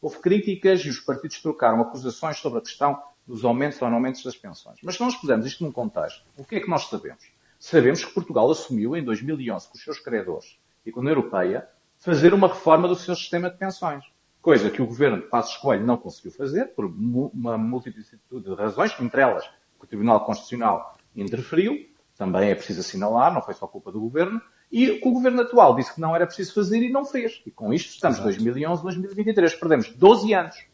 houve 0.00 0.18
críticas 0.18 0.80
e 0.80 0.88
os 0.88 1.00
partidos 1.00 1.40
trocaram 1.40 1.80
acusações 1.80 2.38
sobre 2.38 2.58
a 2.58 2.62
questão 2.62 3.00
dos 3.28 3.44
aumentos 3.44 3.80
ou 3.82 3.88
não 3.88 3.96
aumentos 3.96 4.22
das 4.24 4.34
pensões. 4.34 4.78
Mas 4.82 4.96
se 4.96 5.02
nós 5.02 5.14
pusermos 5.14 5.46
isto 5.46 5.62
num 5.62 5.70
contexto, 5.70 6.24
o 6.36 6.44
que 6.44 6.56
é 6.56 6.60
que 6.60 6.68
nós 6.68 6.88
sabemos? 6.88 7.30
Sabemos 7.60 8.02
que 8.02 8.12
Portugal 8.12 8.50
assumiu, 8.50 8.96
em 8.96 9.04
2011, 9.04 9.68
com 9.68 9.76
os 9.76 9.84
seus 9.84 9.98
credores 10.00 10.58
e 10.86 10.90
com 10.90 11.00
a 11.00 11.02
União 11.02 11.12
Europeia, 11.12 11.68
fazer 11.98 12.32
uma 12.32 12.48
reforma 12.48 12.88
do 12.88 12.94
seu 12.94 13.14
sistema 13.14 13.50
de 13.50 13.58
pensões. 13.58 14.04
Coisa 14.40 14.70
que 14.70 14.80
o 14.80 14.86
governo 14.86 15.18
de 15.18 15.24
Passos 15.24 15.56
Coelho 15.58 15.84
não 15.84 15.98
conseguiu 15.98 16.30
fazer, 16.30 16.66
por 16.74 16.86
uma 16.86 17.58
multitude 17.58 18.18
de 18.30 18.54
razões, 18.54 18.98
entre 18.98 19.20
elas 19.20 19.44
que 19.44 19.84
o 19.84 19.86
Tribunal 19.86 20.24
Constitucional 20.24 20.96
interferiu, 21.14 21.86
também 22.16 22.50
é 22.50 22.54
preciso 22.54 22.80
assinalar, 22.80 23.34
não 23.34 23.42
foi 23.42 23.54
só 23.54 23.66
culpa 23.66 23.92
do 23.92 24.00
governo, 24.00 24.40
e 24.70 25.00
o 25.04 25.12
governo 25.12 25.42
atual 25.42 25.74
disse 25.74 25.94
que 25.94 26.00
não 26.00 26.14
era 26.14 26.26
preciso 26.26 26.54
fazer 26.54 26.78
e 26.82 26.90
não 26.90 27.04
fez. 27.04 27.42
E 27.44 27.50
com 27.50 27.72
isto 27.74 27.90
estamos 27.90 28.18
em 28.18 28.22
2011, 28.22 28.82
2023. 28.82 29.54
Perdemos 29.54 29.90
12 29.90 30.34
anos. 30.34 30.66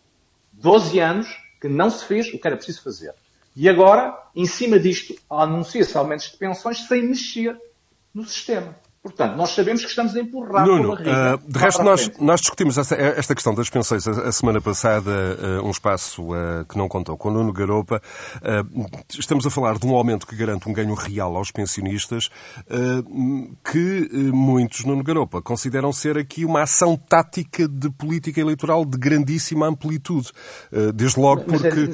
12 0.52 1.00
anos 1.00 1.43
que 1.64 1.68
não 1.70 1.88
se 1.88 2.04
fez 2.04 2.28
o 2.28 2.38
que 2.38 2.46
era 2.46 2.58
preciso 2.58 2.82
fazer. 2.82 3.14
E 3.56 3.70
agora, 3.70 4.14
em 4.36 4.44
cima 4.44 4.78
disto, 4.78 5.14
anuncia-se 5.30 5.96
aumentos 5.96 6.30
de 6.30 6.36
pensões 6.36 6.86
sem 6.86 7.08
mexer 7.08 7.58
no 8.12 8.22
sistema. 8.26 8.78
Portanto, 9.04 9.36
nós 9.36 9.50
sabemos 9.50 9.82
que 9.82 9.90
estamos 9.90 10.16
a 10.16 10.20
empurrar 10.20 10.66
Nuno, 10.66 10.94
uh, 10.94 10.96
de 11.46 11.58
resto, 11.58 11.82
nós, 11.82 12.10
nós, 12.18 12.40
discutimos 12.40 12.78
esta, 12.78 12.94
esta, 12.94 13.34
questão 13.34 13.54
das 13.54 13.68
pensões 13.68 14.08
a, 14.08 14.28
a 14.28 14.32
semana 14.32 14.62
passada, 14.62 15.10
uh, 15.60 15.66
um 15.66 15.70
espaço 15.70 16.22
uh, 16.22 16.64
que 16.66 16.78
não 16.78 16.88
contou 16.88 17.14
com 17.14 17.30
Nuno 17.30 17.52
Garopa. 17.52 18.00
estamos 19.10 19.44
a 19.44 19.50
falar 19.50 19.78
de 19.78 19.86
um 19.86 19.94
aumento 19.94 20.26
que 20.26 20.34
garante 20.34 20.66
um 20.66 20.72
ganho 20.72 20.94
real 20.94 21.36
aos 21.36 21.50
pensionistas, 21.50 22.30
que 23.70 24.08
muitos, 24.32 24.84
Nuno 24.86 25.02
Garopa, 25.04 25.42
consideram 25.42 25.92
ser 25.92 26.16
aqui 26.16 26.46
uma 26.46 26.62
ação 26.62 26.96
tática 26.96 27.68
de 27.68 27.90
política 27.90 28.40
eleitoral 28.40 28.86
de 28.86 28.96
grandíssima 28.96 29.66
amplitude. 29.66 30.32
desde 30.94 31.20
logo 31.20 31.42
é- 31.42 31.44
porque 31.44 31.88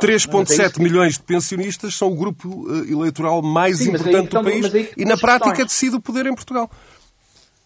3,7 0.00 0.80
é 0.80 0.82
milhões 0.82 1.14
de 1.14 1.22
pensionistas 1.22 1.94
são 1.94 2.08
o 2.08 2.16
grupo 2.16 2.66
eleitoral 2.88 3.42
mais 3.42 3.78
Sim, 3.78 3.90
importante 3.90 4.26
então, 4.26 4.42
do 4.42 4.50
país 4.50 4.92
e, 4.96 5.04
na 5.04 5.16
prática, 5.16 5.64
decide 5.64 5.94
o 5.94 6.00
poder 6.00 6.26
em 6.26 6.34
Portugal. 6.34 6.47
Portugal. 6.48 6.70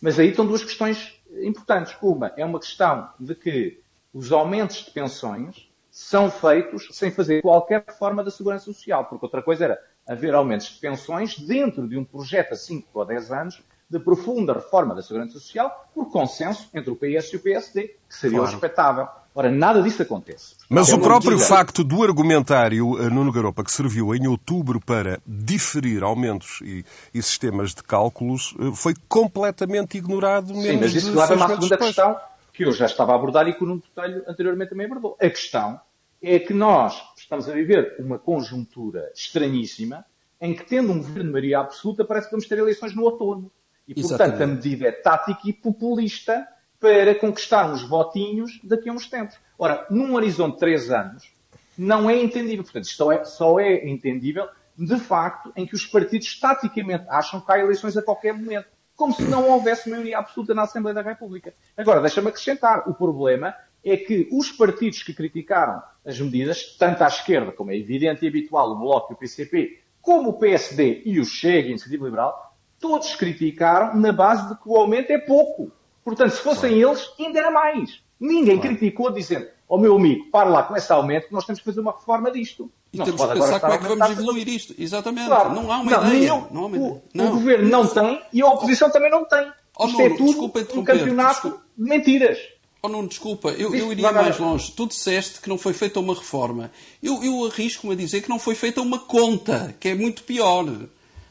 Mas 0.00 0.18
aí 0.18 0.30
estão 0.30 0.44
duas 0.44 0.64
questões 0.64 1.20
importantes. 1.42 1.96
Uma 2.02 2.32
é 2.36 2.44
uma 2.44 2.58
questão 2.58 3.08
de 3.18 3.34
que 3.34 3.80
os 4.12 4.32
aumentos 4.32 4.84
de 4.84 4.90
pensões 4.90 5.70
são 5.90 6.30
feitos 6.30 6.88
sem 6.90 7.10
fazer 7.10 7.42
qualquer 7.42 7.84
reforma 7.86 8.24
da 8.24 8.30
segurança 8.30 8.64
social, 8.64 9.04
porque 9.04 9.24
outra 9.24 9.42
coisa 9.42 9.64
era 9.64 9.78
haver 10.06 10.34
aumentos 10.34 10.68
de 10.68 10.80
pensões 10.80 11.38
dentro 11.38 11.86
de 11.88 11.96
um 11.96 12.04
projeto 12.04 12.52
a 12.52 12.56
5 12.56 12.88
ou 12.92 13.04
10 13.04 13.30
anos 13.30 13.62
de 13.88 13.98
profunda 13.98 14.54
reforma 14.54 14.94
da 14.94 15.02
segurança 15.02 15.34
social 15.34 15.88
por 15.94 16.10
consenso 16.10 16.68
entre 16.74 16.90
o 16.90 16.96
PS 16.96 17.32
e 17.32 17.36
o 17.36 17.40
PSD, 17.40 17.96
que 18.08 18.14
seria 18.14 18.38
claro. 18.38 18.50
respeitável. 18.50 19.08
Ora, 19.34 19.50
nada 19.50 19.82
disso 19.82 20.02
acontece. 20.02 20.54
Mas 20.68 20.92
o 20.92 20.98
próprio 20.98 21.38
facto 21.38 21.82
do 21.82 22.02
argumentário 22.02 22.90
uh, 22.90 23.10
Nuno 23.10 23.32
Garopa, 23.32 23.64
que 23.64 23.72
serviu 23.72 24.14
em 24.14 24.26
outubro 24.26 24.78
para 24.78 25.20
diferir 25.26 26.02
aumentos 26.02 26.60
e, 26.62 26.84
e 27.14 27.22
sistemas 27.22 27.74
de 27.74 27.82
cálculos, 27.82 28.54
uh, 28.58 28.74
foi 28.74 28.94
completamente 29.08 29.96
ignorado. 29.96 30.54
Sim, 30.54 30.78
mas 30.78 30.94
isso 30.94 31.18
leva-me 31.18 31.42
à 31.42 31.48
segunda 31.48 31.68
depois. 31.68 31.94
questão, 31.94 32.16
que 32.52 32.64
eu 32.64 32.72
já 32.72 32.84
estava 32.84 33.12
a 33.12 33.14
abordar 33.14 33.48
e 33.48 33.54
que 33.54 33.64
o 33.64 33.66
Nuno 33.66 33.82
Botelho 33.94 34.22
anteriormente 34.28 34.70
também 34.70 34.84
abordou. 34.84 35.16
A 35.18 35.30
questão 35.30 35.80
é 36.22 36.38
que 36.38 36.52
nós 36.52 37.02
estamos 37.16 37.48
a 37.48 37.52
viver 37.52 37.96
uma 37.98 38.18
conjuntura 38.18 39.10
estranhíssima 39.14 40.04
em 40.38 40.54
que, 40.54 40.64
tendo 40.64 40.92
um 40.92 40.98
governo 40.98 41.24
de 41.24 41.30
maioria 41.30 41.60
absoluta, 41.60 42.04
parece 42.04 42.26
que 42.26 42.32
vamos 42.32 42.46
ter 42.46 42.58
eleições 42.58 42.94
no 42.94 43.04
outono. 43.04 43.50
E, 43.88 43.94
portanto, 43.94 44.20
Exatamente. 44.20 44.42
a 44.42 44.46
medida 44.46 44.88
é 44.88 44.92
tática 44.92 45.40
e 45.44 45.52
populista 45.52 46.46
para 46.82 47.14
conquistar 47.14 47.70
uns 47.70 47.84
votinhos 47.84 48.60
daqui 48.64 48.88
a 48.90 48.92
uns 48.92 49.06
tempos. 49.06 49.36
Ora, 49.56 49.86
num 49.88 50.14
horizonte 50.14 50.54
de 50.54 50.58
três 50.58 50.90
anos, 50.90 51.32
não 51.78 52.10
é 52.10 52.20
entendível. 52.20 52.64
Portanto, 52.64 52.84
isto 52.84 52.96
só 52.96 53.12
é, 53.12 53.24
só 53.24 53.60
é 53.60 53.88
entendível, 53.88 54.48
de 54.76 54.98
facto, 54.98 55.52
em 55.54 55.64
que 55.64 55.76
os 55.76 55.86
partidos 55.86 56.40
taticamente 56.40 57.04
acham 57.08 57.40
que 57.40 57.52
há 57.52 57.60
eleições 57.60 57.96
a 57.96 58.02
qualquer 58.02 58.34
momento. 58.34 58.66
Como 58.96 59.14
se 59.14 59.22
não 59.22 59.48
houvesse 59.48 59.88
maioria 59.88 60.18
absoluta 60.18 60.54
na 60.54 60.62
Assembleia 60.62 60.94
da 60.94 61.02
República. 61.02 61.54
Agora, 61.76 62.00
deixa-me 62.00 62.28
acrescentar. 62.28 62.88
O 62.88 62.94
problema 62.94 63.54
é 63.84 63.96
que 63.96 64.28
os 64.32 64.50
partidos 64.50 65.04
que 65.04 65.14
criticaram 65.14 65.80
as 66.04 66.20
medidas, 66.20 66.76
tanto 66.76 67.02
à 67.02 67.06
esquerda, 67.06 67.52
como 67.52 67.70
é 67.70 67.76
evidente 67.76 68.24
e 68.24 68.28
habitual, 68.28 68.72
o 68.72 68.78
Bloco 68.78 69.12
e 69.12 69.14
o 69.14 69.18
PCP, 69.18 69.80
como 70.00 70.30
o 70.30 70.38
PSD 70.38 71.02
e 71.06 71.20
o 71.20 71.24
Chega, 71.24 71.68
a 71.68 71.70
Iniciativa 71.70 72.04
Liberal, 72.04 72.56
todos 72.80 73.14
criticaram 73.14 73.96
na 73.96 74.12
base 74.12 74.48
de 74.48 74.60
que 74.60 74.68
o 74.68 74.76
aumento 74.76 75.10
é 75.10 75.18
pouco. 75.18 75.70
Portanto, 76.04 76.32
se 76.32 76.40
fossem 76.40 76.80
eles, 76.80 77.10
ainda 77.18 77.38
era 77.38 77.50
mais. 77.50 78.00
Ninguém 78.18 78.58
claro. 78.58 78.76
criticou 78.76 79.10
dizendo, 79.12 79.46
ó 79.68 79.76
oh, 79.76 79.78
meu 79.78 79.96
amigo, 79.96 80.30
para 80.30 80.48
lá 80.48 80.62
com 80.62 80.76
esse 80.76 80.92
aumento 80.92 81.28
que 81.28 81.32
nós 81.32 81.44
temos 81.44 81.60
que 81.60 81.64
fazer 81.64 81.80
uma 81.80 81.92
reforma 81.92 82.30
disto. 82.30 82.70
E 82.92 82.98
não 82.98 83.04
temos 83.04 83.20
que 83.20 83.32
pensar 83.32 83.58
como 83.60 83.72
é 83.72 83.78
que 83.78 83.88
vamos 83.88 84.10
evoluir 84.10 84.48
isto. 84.48 84.74
Exatamente. 84.78 85.26
Claro. 85.26 85.54
Não 85.54 85.72
há 85.72 85.78
uma 85.78 85.90
não, 85.90 86.06
ideia. 86.06 86.46
não 86.50 86.62
há 86.62 86.66
uma 86.66 86.76
ideia. 86.76 86.92
O, 86.92 87.02
não. 87.14 87.28
o, 87.28 87.30
governo 87.32 87.68
não 87.68 87.86
tem 87.86 88.22
e 88.32 88.42
a 88.42 88.46
oposição 88.46 88.90
também 88.90 89.10
não 89.10 89.24
tem. 89.24 89.50
Oh, 89.78 89.86
isto 89.86 90.00
é 90.00 90.08
Nuno, 90.10 90.52
é 90.54 90.64
tudo 90.64 90.80
um 90.80 90.84
campeonato 90.84 91.42
desculpa. 91.42 91.64
de 91.76 91.88
mentiras. 91.88 92.38
Oh, 92.84 92.88
não, 92.88 93.06
desculpa, 93.06 93.50
eu, 93.50 93.74
eu 93.74 93.92
iria 93.92 94.12
mais 94.12 94.38
longe. 94.38 94.72
Tu 94.72 94.88
disseste 94.88 95.40
que 95.40 95.48
não 95.48 95.56
foi 95.56 95.72
feita 95.72 96.00
uma 96.00 96.14
reforma. 96.14 96.70
Eu, 97.02 97.22
eu 97.22 97.46
arrisco-me 97.46 97.92
a 97.92 97.96
dizer 97.96 98.22
que 98.22 98.28
não 98.28 98.40
foi 98.40 98.56
feita 98.56 98.80
uma 98.80 98.98
conta, 98.98 99.74
que 99.78 99.88
é 99.88 99.94
muito 99.94 100.24
pior. 100.24 100.66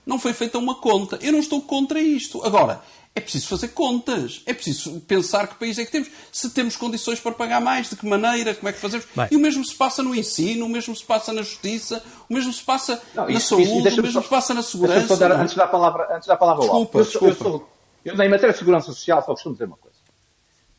Não 0.06 0.18
foi 0.18 0.34
feita 0.34 0.58
uma 0.58 0.76
conta. 0.76 1.20
Eu 1.22 1.34
não 1.34 1.40
estou 1.40 1.62
contra 1.62 2.02
isto. 2.02 2.44
Agora, 2.44 2.82
é 3.14 3.20
preciso 3.20 3.48
fazer 3.48 3.70
contas. 3.70 4.42
É 4.46 4.54
preciso 4.54 5.02
pensar 5.02 5.48
que 5.48 5.56
país 5.56 5.78
é 5.78 5.86
que 5.86 5.92
temos. 5.92 6.10
Se 6.32 6.50
temos 6.52 6.76
condições 6.76 7.20
para 7.20 7.34
pagar 7.34 7.60
mais, 7.60 7.90
de 7.90 7.96
que 7.96 8.06
maneira, 8.06 8.56
como 8.56 8.70
é 8.70 8.74
que 8.74 8.80
fazemos. 8.80 9.06
Bem. 9.14 9.28
E 9.32 9.36
o 9.36 9.40
mesmo 9.40 9.66
se 9.66 9.76
passa 9.76 10.02
no 10.02 10.16
ensino, 10.16 10.66
o 10.66 10.70
mesmo 10.70 10.96
se 10.96 11.04
passa 11.04 11.34
na 11.34 11.42
justiça, 11.42 12.02
o 12.30 12.34
mesmo 12.34 12.54
se 12.54 12.64
passa 12.64 13.02
não, 13.14 13.26
na 13.26 13.32
isso, 13.32 13.50
saúde, 13.50 13.88
isso, 13.88 14.00
o 14.00 14.04
mesmo 14.04 14.12
só, 14.12 14.22
se 14.22 14.30
passa 14.30 14.54
na 14.54 14.64
segurança. 14.64 15.18
Dar, 15.18 15.32
antes 15.34 15.56
da 15.56 15.68
palavra, 15.68 16.16
antes 16.16 16.28
da 16.28 16.38
palavra 16.38 16.62
desculpa, 16.64 17.00
eu, 17.00 17.04
desculpa. 17.04 17.28
Eu, 17.28 17.36
sou, 17.36 17.70
eu, 18.06 18.14
em 18.14 18.30
matéria 18.30 18.54
de 18.54 18.60
segurança 18.60 18.88
social, 18.88 19.22
só 19.22 19.34
costumo 19.34 19.56
dizer 19.56 19.66
uma 19.66 19.78
coisa. 19.78 19.98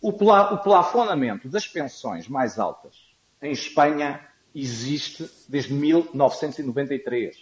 O, 0.00 0.12
pla, 0.12 0.54
o 0.54 0.58
plafonamento 0.58 1.48
das 1.48 1.68
pensões 1.68 2.26
mais 2.28 2.58
altas 2.58 2.94
em 3.42 3.52
Espanha 3.52 4.20
existe 4.54 5.28
desde 5.48 5.72
1993. 5.74 7.36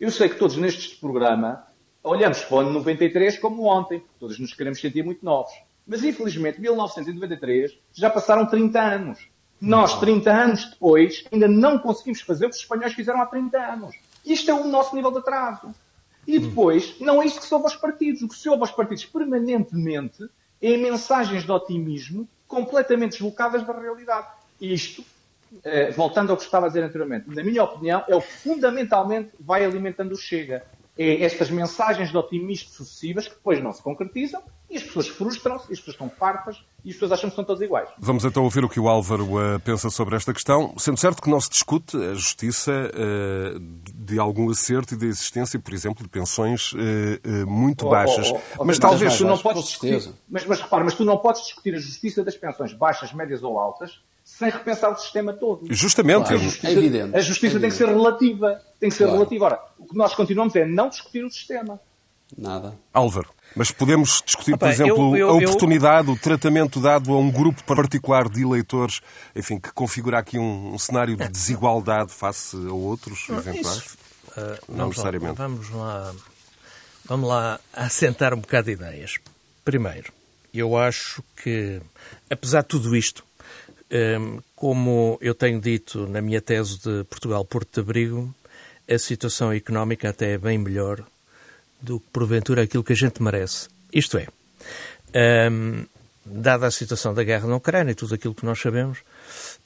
Eu 0.00 0.10
sei 0.10 0.28
que 0.28 0.36
todos 0.36 0.56
neste 0.56 0.96
programa 0.96 1.66
olhamos 2.02 2.42
para 2.42 2.56
o 2.56 2.60
ano 2.60 2.70
93 2.70 3.38
como 3.38 3.64
ontem, 3.64 4.02
todos 4.18 4.38
nos 4.38 4.52
queremos 4.54 4.80
sentir 4.80 5.04
muito 5.04 5.24
novos. 5.24 5.52
Mas 5.86 6.02
infelizmente, 6.04 6.60
1993 6.60 7.78
já 7.92 8.10
passaram 8.10 8.46
30 8.46 8.80
anos. 8.80 9.28
Nós, 9.60 9.98
30 10.00 10.30
anos 10.30 10.70
depois, 10.70 11.24
ainda 11.32 11.46
não 11.46 11.78
conseguimos 11.78 12.20
fazer 12.20 12.46
o 12.46 12.50
que 12.50 12.56
os 12.56 12.62
espanhóis 12.62 12.94
fizeram 12.94 13.20
há 13.20 13.26
30 13.26 13.58
anos. 13.58 13.96
Isto 14.24 14.50
é 14.50 14.54
o 14.54 14.64
nosso 14.64 14.94
nível 14.94 15.12
de 15.12 15.18
atraso. 15.18 15.72
E 16.26 16.38
depois, 16.38 16.98
não 17.00 17.20
é 17.20 17.26
isto 17.26 17.40
que 17.40 17.46
soube 17.46 17.64
aos 17.64 17.76
partidos. 17.76 18.22
O 18.22 18.28
que 18.28 18.34
soube 18.34 18.62
aos 18.62 18.70
partidos 18.70 19.04
permanentemente 19.04 20.28
é 20.60 20.76
mensagens 20.76 21.44
de 21.44 21.50
otimismo 21.50 22.28
completamente 22.46 23.12
deslocadas 23.12 23.64
da 23.66 23.72
realidade. 23.72 24.28
E 24.60 24.72
isto, 24.72 25.04
eh, 25.64 25.90
voltando 25.90 26.30
ao 26.30 26.36
que 26.36 26.44
estava 26.44 26.66
a 26.66 26.68
dizer 26.68 26.84
anteriormente, 26.84 27.28
na 27.28 27.42
minha 27.42 27.64
opinião, 27.64 28.04
é 28.08 28.14
o 28.14 28.20
que 28.20 28.32
fundamentalmente 28.32 29.30
vai 29.40 29.64
alimentando 29.64 30.12
o 30.12 30.16
Chega 30.16 30.64
é 30.96 31.24
estas 31.24 31.50
mensagens 31.50 32.10
de 32.10 32.16
otimismo 32.16 32.68
sucessivas 32.68 33.26
que 33.26 33.34
depois 33.34 33.62
não 33.62 33.72
se 33.72 33.82
concretizam 33.82 34.42
e 34.68 34.76
as 34.76 34.82
pessoas 34.82 35.08
frustram-se, 35.08 35.72
as 35.72 35.78
pessoas 35.78 35.94
estão 35.94 36.10
fartas 36.10 36.62
e 36.84 36.90
as 36.90 36.94
pessoas 36.94 37.12
acham 37.12 37.30
que 37.30 37.36
são 37.36 37.44
todas 37.44 37.62
iguais. 37.62 37.88
Vamos 37.98 38.24
então 38.24 38.42
ouvir 38.42 38.64
o 38.64 38.68
que 38.68 38.80
o 38.80 38.88
Álvaro 38.88 39.36
uh, 39.36 39.60
pensa 39.60 39.88
sobre 39.90 40.16
esta 40.16 40.32
questão, 40.32 40.74
sendo 40.78 40.98
certo 40.98 41.22
que 41.22 41.30
não 41.30 41.40
se 41.40 41.50
discute 41.50 41.96
a 41.96 42.14
justiça 42.14 42.72
uh, 42.72 43.58
de 43.94 44.18
algum 44.18 44.50
acerto 44.50 44.94
e 44.94 44.96
da 44.96 45.06
existência, 45.06 45.58
por 45.58 45.72
exemplo, 45.72 46.02
de 46.02 46.08
pensões 46.08 46.72
uh, 46.72 47.46
muito 47.46 47.86
oh, 47.86 47.90
baixas. 47.90 48.30
Oh, 48.30 48.40
oh, 48.58 48.64
mas, 48.64 48.78
talvez... 48.78 49.16
tu 49.16 49.24
não 49.24 49.38
podes 49.38 49.64
discutir, 49.64 50.12
mas, 50.28 50.44
mas 50.46 50.60
repara, 50.60 50.84
mas 50.84 50.94
tu 50.94 51.04
não 51.04 51.18
podes 51.18 51.42
discutir 51.42 51.74
a 51.74 51.78
justiça 51.78 52.22
das 52.22 52.36
pensões 52.36 52.72
baixas, 52.72 53.12
médias 53.12 53.42
ou 53.42 53.58
altas 53.58 54.00
sem 54.42 54.50
repensar 54.50 54.90
o 54.90 54.96
sistema 54.96 55.32
todo. 55.32 55.66
Justamente. 55.70 56.26
Claro, 56.26 56.36
a 56.36 56.38
justiça, 56.38 56.68
é 56.68 56.72
evidente. 56.72 57.16
A 57.16 57.20
justiça 57.20 57.56
é 57.56 57.60
tem 57.60 57.70
que 57.70 57.76
ser 57.76 57.88
relativa. 57.88 58.60
Tem 58.80 58.90
que 58.90 58.96
ser 58.96 59.04
claro. 59.04 59.18
relativa. 59.18 59.44
Ora, 59.44 59.60
o 59.78 59.86
que 59.86 59.96
nós 59.96 60.14
continuamos 60.14 60.56
é 60.56 60.66
não 60.66 60.88
discutir 60.88 61.24
o 61.24 61.30
sistema. 61.30 61.80
Nada. 62.36 62.74
Álvaro. 62.92 63.28
Mas 63.54 63.70
podemos 63.70 64.22
discutir, 64.24 64.56
por 64.56 64.68
exemplo, 64.68 65.16
eu, 65.16 65.28
eu, 65.28 65.28
a 65.28 65.32
oportunidade, 65.34 66.08
eu... 66.08 66.14
o 66.14 66.18
tratamento 66.18 66.80
dado 66.80 67.12
a 67.12 67.18
um 67.18 67.30
grupo 67.30 67.62
particular 67.64 68.28
de 68.28 68.42
eleitores, 68.42 69.02
enfim, 69.36 69.60
que 69.60 69.70
configura 69.72 70.18
aqui 70.18 70.38
um, 70.38 70.72
um 70.72 70.78
cenário 70.78 71.14
de 71.16 71.28
desigualdade 71.28 72.10
face 72.10 72.56
a 72.56 72.72
outros, 72.72 73.28
eventuais? 73.28 73.94
Uh, 74.30 74.58
não 74.68 74.88
necessariamente. 74.88 75.36
Vamos 75.36 75.70
lá. 75.70 76.14
Vamos 77.04 77.28
lá 77.28 77.60
assentar 77.74 78.32
um 78.32 78.38
bocado 78.38 78.66
de 78.66 78.72
ideias. 78.72 79.18
Primeiro, 79.64 80.10
eu 80.54 80.76
acho 80.76 81.22
que, 81.42 81.80
apesar 82.30 82.62
de 82.62 82.68
tudo 82.68 82.96
isto, 82.96 83.22
como 84.56 85.18
eu 85.20 85.34
tenho 85.34 85.60
dito 85.60 86.06
na 86.08 86.22
minha 86.22 86.40
tese 86.40 86.78
de 86.78 87.04
Portugal 87.04 87.44
Porto 87.44 87.74
de 87.74 87.80
Abrigo, 87.80 88.34
a 88.88 88.98
situação 88.98 89.52
económica 89.52 90.08
até 90.08 90.32
é 90.32 90.38
bem 90.38 90.58
melhor 90.58 91.04
do 91.80 92.00
que, 92.00 92.06
porventura, 92.12 92.62
aquilo 92.62 92.84
que 92.84 92.92
a 92.92 92.96
gente 92.96 93.22
merece. 93.22 93.68
Isto 93.92 94.18
é, 94.18 94.28
um, 95.50 95.84
dada 96.24 96.66
a 96.66 96.70
situação 96.70 97.12
da 97.12 97.24
guerra 97.24 97.48
na 97.48 97.56
Ucrânia 97.56 97.92
e 97.92 97.94
tudo 97.94 98.14
aquilo 98.14 98.34
que 98.34 98.44
nós 98.44 98.60
sabemos, 98.60 98.98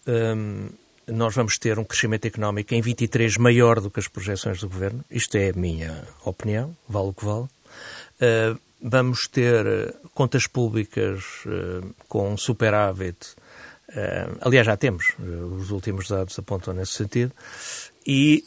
um, 0.06 0.68
nós 1.06 1.34
vamos 1.34 1.58
ter 1.58 1.78
um 1.78 1.84
crescimento 1.84 2.26
económico 2.26 2.74
em 2.74 2.80
23 2.80 3.36
maior 3.36 3.80
do 3.80 3.90
que 3.90 4.00
as 4.00 4.08
projeções 4.08 4.60
do 4.60 4.68
governo. 4.68 5.04
Isto 5.10 5.36
é 5.36 5.50
a 5.50 5.52
minha 5.52 6.02
opinião, 6.24 6.76
vale 6.88 7.08
o 7.08 7.14
que 7.14 7.24
vale. 7.24 7.44
Uh, 7.44 8.58
vamos 8.82 9.28
ter 9.28 9.94
contas 10.14 10.46
públicas 10.46 11.22
uh, 11.46 11.94
com 12.08 12.36
superávit. 12.36 13.36
Uh, 13.88 14.38
aliás, 14.40 14.66
já 14.66 14.76
temos, 14.76 15.14
os 15.18 15.70
últimos 15.70 16.08
dados 16.08 16.38
apontam 16.38 16.74
nesse 16.74 16.92
sentido. 16.92 17.32
E 18.08 18.44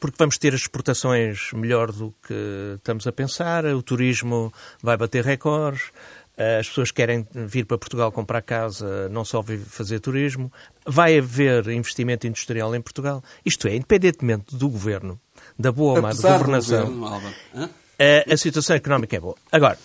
porque 0.00 0.16
vamos 0.18 0.36
ter 0.36 0.52
as 0.52 0.62
exportações 0.62 1.52
melhor 1.52 1.92
do 1.92 2.12
que 2.26 2.74
estamos 2.74 3.06
a 3.06 3.12
pensar, 3.12 3.64
o 3.66 3.80
turismo 3.84 4.52
vai 4.82 4.96
bater 4.96 5.24
recordes, 5.24 5.92
as 6.36 6.68
pessoas 6.68 6.90
querem 6.90 7.26
vir 7.32 7.64
para 7.64 7.78
Portugal 7.78 8.10
comprar 8.10 8.42
casa, 8.42 9.08
não 9.08 9.24
só 9.24 9.42
fazer 9.68 10.00
turismo. 10.00 10.52
Vai 10.84 11.18
haver 11.18 11.68
investimento 11.68 12.26
industrial 12.26 12.74
em 12.74 12.80
Portugal. 12.80 13.22
Isto 13.44 13.68
é, 13.68 13.76
independentemente 13.76 14.56
do 14.56 14.68
governo, 14.68 15.20
da 15.56 15.70
boa 15.70 15.94
ou 15.94 16.02
má 16.02 16.12
governação, 16.12 16.98
governo, 16.98 17.34
a, 17.54 18.32
a, 18.34 18.36
situação 18.36 18.74
económica 18.74 19.16
é 19.16 19.20
boa. 19.20 19.36
Agora, 19.52 19.78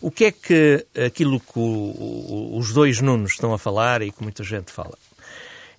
o 0.00 0.10
que 0.10 0.26
é 0.26 0.32
que 0.32 0.86
aquilo 1.06 1.40
que 1.40 1.58
o, 1.58 1.62
o, 1.62 2.58
os 2.58 2.72
dois 2.72 3.00
Nunos 3.00 3.32
estão 3.32 3.52
a 3.52 3.58
falar 3.58 4.02
e 4.02 4.10
que 4.10 4.22
muita 4.22 4.44
gente 4.44 4.72
fala? 4.72 4.96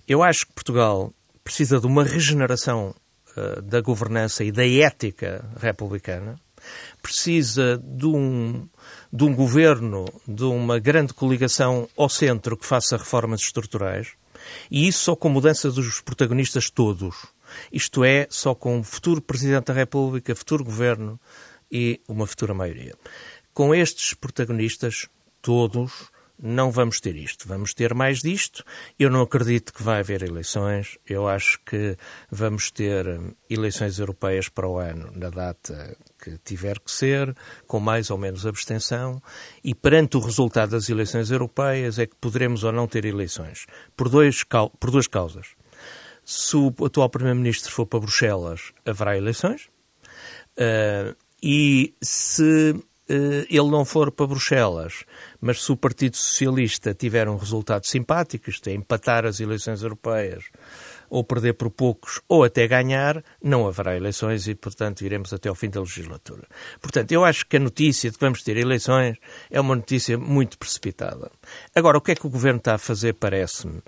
Eu 0.06 0.22
acho 0.22 0.46
que 0.46 0.52
Portugal 0.52 1.12
precisa 1.44 1.80
de 1.80 1.86
uma 1.86 2.04
regeneração 2.04 2.94
uh, 3.36 3.62
da 3.62 3.80
governança 3.80 4.44
e 4.44 4.52
da 4.52 4.66
ética 4.66 5.44
republicana, 5.60 6.36
precisa 7.02 7.78
de 7.82 8.06
um 8.06 8.68
de 9.10 9.24
um 9.24 9.34
governo, 9.34 10.04
de 10.26 10.44
uma 10.44 10.78
grande 10.78 11.14
coligação 11.14 11.88
ao 11.96 12.08
centro 12.08 12.56
que 12.56 12.66
faça 12.66 12.96
reformas 12.96 13.40
estruturais, 13.40 14.08
e 14.70 14.86
isso 14.86 15.00
só 15.00 15.16
com 15.16 15.28
mudança 15.28 15.70
dos 15.70 16.00
protagonistas 16.00 16.70
todos. 16.70 17.26
Isto 17.72 18.04
é, 18.04 18.26
só 18.28 18.54
com 18.54 18.76
um 18.76 18.84
futuro 18.84 19.22
Presidente 19.22 19.66
da 19.66 19.72
República, 19.72 20.34
futuro 20.34 20.64
Governo 20.64 21.18
e 21.70 22.00
uma 22.06 22.26
futura 22.26 22.54
maioria. 22.54 22.94
Com 23.58 23.74
estes 23.74 24.14
protagonistas, 24.14 25.08
todos, 25.42 26.12
não 26.40 26.70
vamos 26.70 27.00
ter 27.00 27.16
isto. 27.16 27.48
Vamos 27.48 27.74
ter 27.74 27.92
mais 27.92 28.20
disto. 28.20 28.62
Eu 28.96 29.10
não 29.10 29.22
acredito 29.22 29.72
que 29.72 29.82
vai 29.82 29.98
haver 29.98 30.22
eleições. 30.22 30.96
Eu 31.04 31.26
acho 31.26 31.58
que 31.66 31.96
vamos 32.30 32.70
ter 32.70 33.04
hum, 33.08 33.32
eleições 33.50 33.98
europeias 33.98 34.48
para 34.48 34.68
o 34.68 34.78
ano, 34.78 35.10
na 35.12 35.28
data 35.28 35.96
que 36.22 36.38
tiver 36.44 36.78
que 36.78 36.92
ser, 36.92 37.36
com 37.66 37.80
mais 37.80 38.10
ou 38.10 38.16
menos 38.16 38.46
abstenção. 38.46 39.20
E 39.64 39.74
perante 39.74 40.16
o 40.16 40.20
resultado 40.20 40.70
das 40.70 40.88
eleições 40.88 41.32
europeias 41.32 41.98
é 41.98 42.06
que 42.06 42.14
poderemos 42.14 42.62
ou 42.62 42.70
não 42.70 42.86
ter 42.86 43.04
eleições. 43.06 43.66
Por, 43.96 44.08
dois, 44.08 44.44
por 44.78 44.92
duas 44.92 45.08
causas. 45.08 45.48
Se 46.24 46.56
o 46.56 46.72
atual 46.86 47.10
Primeiro-Ministro 47.10 47.72
for 47.72 47.86
para 47.86 47.98
Bruxelas, 47.98 48.72
haverá 48.86 49.16
eleições. 49.16 49.68
Uh, 50.56 51.16
e 51.42 51.92
se 52.00 52.74
ele 53.08 53.70
não 53.70 53.84
for 53.84 54.12
para 54.12 54.26
Bruxelas, 54.26 55.04
mas 55.40 55.62
se 55.62 55.72
o 55.72 55.76
Partido 55.76 56.16
Socialista 56.16 56.92
tiver 56.92 57.28
um 57.28 57.36
resultado 57.36 57.86
simpático, 57.86 58.50
isto 58.50 58.68
é, 58.68 58.74
empatar 58.74 59.24
as 59.24 59.40
eleições 59.40 59.82
europeias, 59.82 60.44
ou 61.08 61.24
perder 61.24 61.54
por 61.54 61.70
poucos, 61.70 62.20
ou 62.28 62.44
até 62.44 62.66
ganhar, 62.68 63.24
não 63.42 63.66
haverá 63.66 63.96
eleições 63.96 64.46
e, 64.46 64.54
portanto, 64.54 65.02
iremos 65.02 65.32
até 65.32 65.48
ao 65.48 65.54
fim 65.54 65.70
da 65.70 65.80
legislatura. 65.80 66.46
Portanto, 66.80 67.12
eu 67.12 67.24
acho 67.24 67.46
que 67.46 67.56
a 67.56 67.60
notícia 67.60 68.10
de 68.10 68.18
que 68.18 68.24
vamos 68.24 68.42
ter 68.42 68.56
eleições 68.56 69.16
é 69.50 69.60
uma 69.60 69.74
notícia 69.74 70.18
muito 70.18 70.58
precipitada. 70.58 71.30
Agora, 71.74 71.96
o 71.98 72.00
que 72.00 72.12
é 72.12 72.14
que 72.14 72.26
o 72.26 72.30
Governo 72.30 72.58
está 72.58 72.74
a 72.74 72.78
fazer, 72.78 73.14
parece-me, 73.14 73.80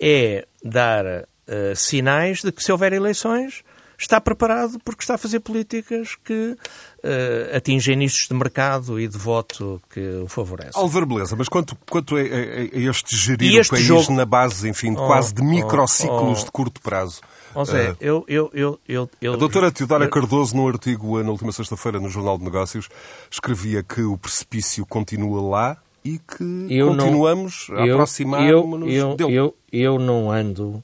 é 0.00 0.46
dar 0.62 1.04
uh, 1.04 1.74
sinais 1.74 2.42
de 2.42 2.52
que 2.52 2.62
se 2.62 2.70
houver 2.70 2.92
eleições, 2.92 3.64
está 3.98 4.20
preparado 4.20 4.78
porque 4.84 5.02
está 5.02 5.14
a 5.14 5.18
fazer 5.18 5.40
políticas 5.40 6.14
que 6.14 6.56
uh, 7.04 7.56
atingem 7.56 7.96
nichos 7.96 8.28
de 8.28 8.34
mercado 8.34 8.98
e 8.98 9.06
de 9.06 9.16
voto 9.16 9.80
que 9.90 10.00
o 10.22 10.28
favorecem. 10.28 10.80
Álvaro 10.80 11.06
Beleza, 11.06 11.36
mas 11.36 11.48
quanto, 11.48 11.76
quanto 11.88 12.16
a, 12.16 12.20
a, 12.20 12.22
a 12.22 12.90
este 12.90 13.16
gerir 13.16 13.58
este 13.58 13.72
o 13.72 13.76
país 13.76 13.86
jogo... 13.86 14.12
na 14.12 14.24
base, 14.24 14.68
enfim, 14.68 14.92
de 14.94 15.00
oh, 15.00 15.06
quase 15.06 15.34
de 15.34 15.42
microciclos 15.42 16.38
oh, 16.38 16.42
oh. 16.42 16.44
de 16.44 16.50
curto 16.50 16.80
prazo? 16.80 17.20
Ou 17.54 17.64
seja, 17.64 17.92
uh, 17.92 17.96
eu, 17.98 18.24
eu, 18.28 18.50
eu, 18.86 19.10
eu, 19.20 19.32
A 19.32 19.36
doutora 19.36 19.72
Teodora. 19.72 20.08
Cardoso, 20.08 20.54
num 20.56 20.68
artigo 20.68 21.22
na 21.22 21.30
última 21.30 21.52
sexta-feira 21.52 21.98
no 21.98 22.08
Jornal 22.08 22.38
de 22.38 22.44
Negócios, 22.44 22.88
escrevia 23.30 23.82
que 23.82 24.02
o 24.02 24.16
precipício 24.16 24.84
continua 24.86 25.42
lá 25.42 25.76
e 26.04 26.18
que 26.18 26.66
eu 26.70 26.88
continuamos 26.88 27.66
não, 27.68 27.78
a 27.78 27.84
aproximar-nos 27.84 28.92
eu, 28.92 29.16
eu, 29.18 29.30
eu, 29.30 29.54
eu 29.72 29.98
não 29.98 30.30
ando, 30.30 30.82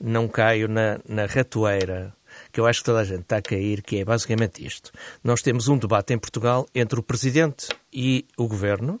não 0.00 0.28
caio 0.28 0.68
na, 0.68 0.98
na 1.08 1.26
ratoeira 1.26 2.12
que 2.52 2.60
eu 2.60 2.66
acho 2.66 2.80
que 2.80 2.86
toda 2.86 3.00
a 3.00 3.04
gente 3.04 3.22
está 3.22 3.36
a 3.38 3.42
cair, 3.42 3.82
que 3.82 3.98
é 3.98 4.04
basicamente 4.04 4.64
isto. 4.64 4.90
Nós 5.22 5.42
temos 5.42 5.68
um 5.68 5.78
debate 5.78 6.12
em 6.12 6.18
Portugal 6.18 6.66
entre 6.74 6.98
o 6.98 7.02
Presidente 7.02 7.68
e 7.92 8.26
o 8.36 8.46
Governo, 8.46 9.00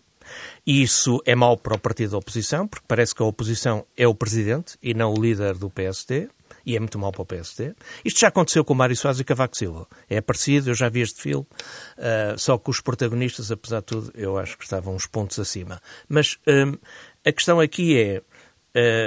e 0.66 0.82
isso 0.82 1.20
é 1.26 1.34
mau 1.34 1.56
para 1.56 1.74
o 1.74 1.78
partido 1.78 2.12
da 2.12 2.18
oposição, 2.18 2.66
porque 2.66 2.84
parece 2.86 3.14
que 3.14 3.22
a 3.22 3.26
oposição 3.26 3.84
é 3.96 4.06
o 4.06 4.14
Presidente 4.14 4.76
e 4.82 4.94
não 4.94 5.12
o 5.12 5.20
líder 5.20 5.54
do 5.54 5.70
PSD, 5.70 6.28
e 6.64 6.76
é 6.76 6.78
muito 6.78 6.98
mau 6.98 7.10
para 7.10 7.22
o 7.22 7.26
PSD. 7.26 7.74
Isto 8.04 8.20
já 8.20 8.28
aconteceu 8.28 8.64
com 8.64 8.74
Mário 8.74 8.96
Soares 8.96 9.20
e 9.20 9.24
Cavaco 9.24 9.56
Silva. 9.56 9.86
É 10.08 10.20
parecido, 10.20 10.70
eu 10.70 10.74
já 10.74 10.88
vi 10.88 11.00
este 11.00 11.20
filme, 11.20 11.46
uh, 11.98 12.38
só 12.38 12.58
que 12.58 12.70
os 12.70 12.80
protagonistas, 12.80 13.50
apesar 13.50 13.80
de 13.80 13.86
tudo, 13.86 14.12
eu 14.14 14.38
acho 14.38 14.56
que 14.58 14.64
estavam 14.64 14.94
uns 14.94 15.06
pontos 15.06 15.38
acima. 15.38 15.80
Mas 16.08 16.38
um, 16.46 16.76
a 17.24 17.32
questão 17.32 17.60
aqui 17.60 17.98
é... 17.98 18.22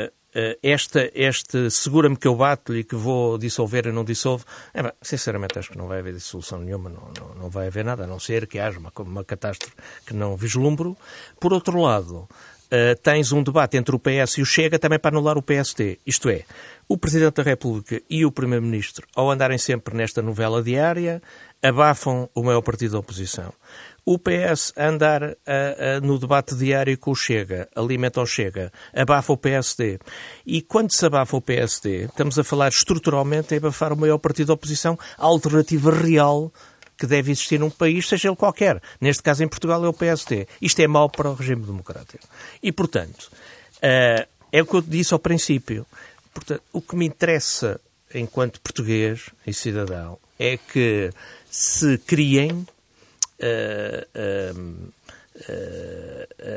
Uh, 0.09 0.22
esta, 0.61 1.09
este 1.13 1.69
segura-me 1.69 2.17
que 2.17 2.27
eu 2.27 2.35
bato-lhe 2.35 2.83
que 2.83 2.95
vou 2.95 3.37
dissolver 3.37 3.87
e 3.87 3.91
não 3.91 4.03
dissolvo, 4.03 4.45
é, 4.73 4.81
bem, 4.81 4.91
sinceramente 5.01 5.59
acho 5.59 5.71
que 5.71 5.77
não 5.77 5.87
vai 5.87 5.99
haver 5.99 6.13
dissolução 6.13 6.59
nenhuma, 6.59 6.89
não, 6.89 7.11
não, 7.19 7.35
não, 7.35 7.49
vai 7.49 7.67
haver 7.67 7.85
nada, 7.85 8.03
a 8.03 8.07
não 8.07 8.19
ser 8.19 8.47
que 8.47 8.59
haja 8.59 8.79
uma, 8.79 8.91
uma 8.99 9.23
catástrofe 9.23 9.75
que 10.05 10.13
não 10.13 10.35
vislumbro. 10.35 10.97
Por 11.39 11.53
outro 11.53 11.79
lado, 11.79 12.27
uh, 12.73 12.95
tens 13.01 13.31
um 13.31 13.43
debate 13.43 13.77
entre 13.77 13.95
o 13.95 13.99
PS 13.99 14.37
e 14.37 14.41
o 14.41 14.45
Chega 14.45 14.79
também 14.79 14.99
para 14.99 15.15
anular 15.15 15.37
o 15.37 15.41
PST. 15.41 15.99
Isto 16.05 16.29
é, 16.29 16.43
o 16.87 16.97
Presidente 16.97 17.35
da 17.35 17.43
República 17.43 18.01
e 18.09 18.25
o 18.25 18.31
Primeiro-Ministro, 18.31 19.07
ao 19.15 19.29
andarem 19.29 19.57
sempre 19.57 19.95
nesta 19.95 20.21
novela 20.21 20.63
diária, 20.63 21.21
abafam 21.61 22.29
o 22.33 22.43
maior 22.43 22.61
partido 22.61 22.93
da 22.93 22.99
oposição 22.99 23.53
o 24.05 24.19
PS 24.19 24.73
andar 24.77 25.23
a, 25.23 25.97
a, 25.97 26.01
no 26.01 26.19
debate 26.19 26.55
diário 26.55 26.97
com 26.97 27.11
o 27.11 27.15
Chega, 27.15 27.69
alimenta 27.75 28.21
o 28.21 28.25
Chega, 28.25 28.71
abafa 28.93 29.33
o 29.33 29.37
PSD. 29.37 29.99
E 30.45 30.61
quando 30.61 30.91
se 30.91 31.05
abafa 31.05 31.37
o 31.37 31.41
PSD, 31.41 32.05
estamos 32.05 32.37
a 32.37 32.43
falar 32.43 32.69
estruturalmente 32.69 33.53
em 33.53 33.57
abafar 33.57 33.93
o 33.93 33.97
maior 33.97 34.17
partido 34.17 34.47
da 34.47 34.53
oposição, 34.53 34.97
a 35.17 35.25
alternativa 35.25 35.91
real 35.91 36.51
que 36.97 37.07
deve 37.07 37.31
existir 37.31 37.59
num 37.59 37.69
país, 37.69 38.07
seja 38.07 38.29
ele 38.29 38.35
qualquer. 38.35 38.81
Neste 38.99 39.23
caso, 39.23 39.43
em 39.43 39.47
Portugal, 39.47 39.83
é 39.83 39.87
o 39.87 39.93
PSD. 39.93 40.47
Isto 40.61 40.81
é 40.81 40.87
mau 40.87 41.09
para 41.09 41.29
o 41.29 41.33
regime 41.33 41.65
democrático. 41.65 42.25
E, 42.61 42.71
portanto, 42.71 43.31
uh, 43.77 44.27
é 44.51 44.61
o 44.61 44.65
que 44.65 44.75
eu 44.75 44.81
disse 44.81 45.13
ao 45.13 45.19
princípio. 45.19 45.85
Portanto, 46.33 46.61
o 46.71 46.81
que 46.81 46.95
me 46.95 47.05
interessa, 47.05 47.79
enquanto 48.13 48.61
português 48.61 49.29
e 49.45 49.53
cidadão, 49.53 50.17
é 50.37 50.57
que 50.57 51.09
se 51.49 51.97
criem 51.99 52.65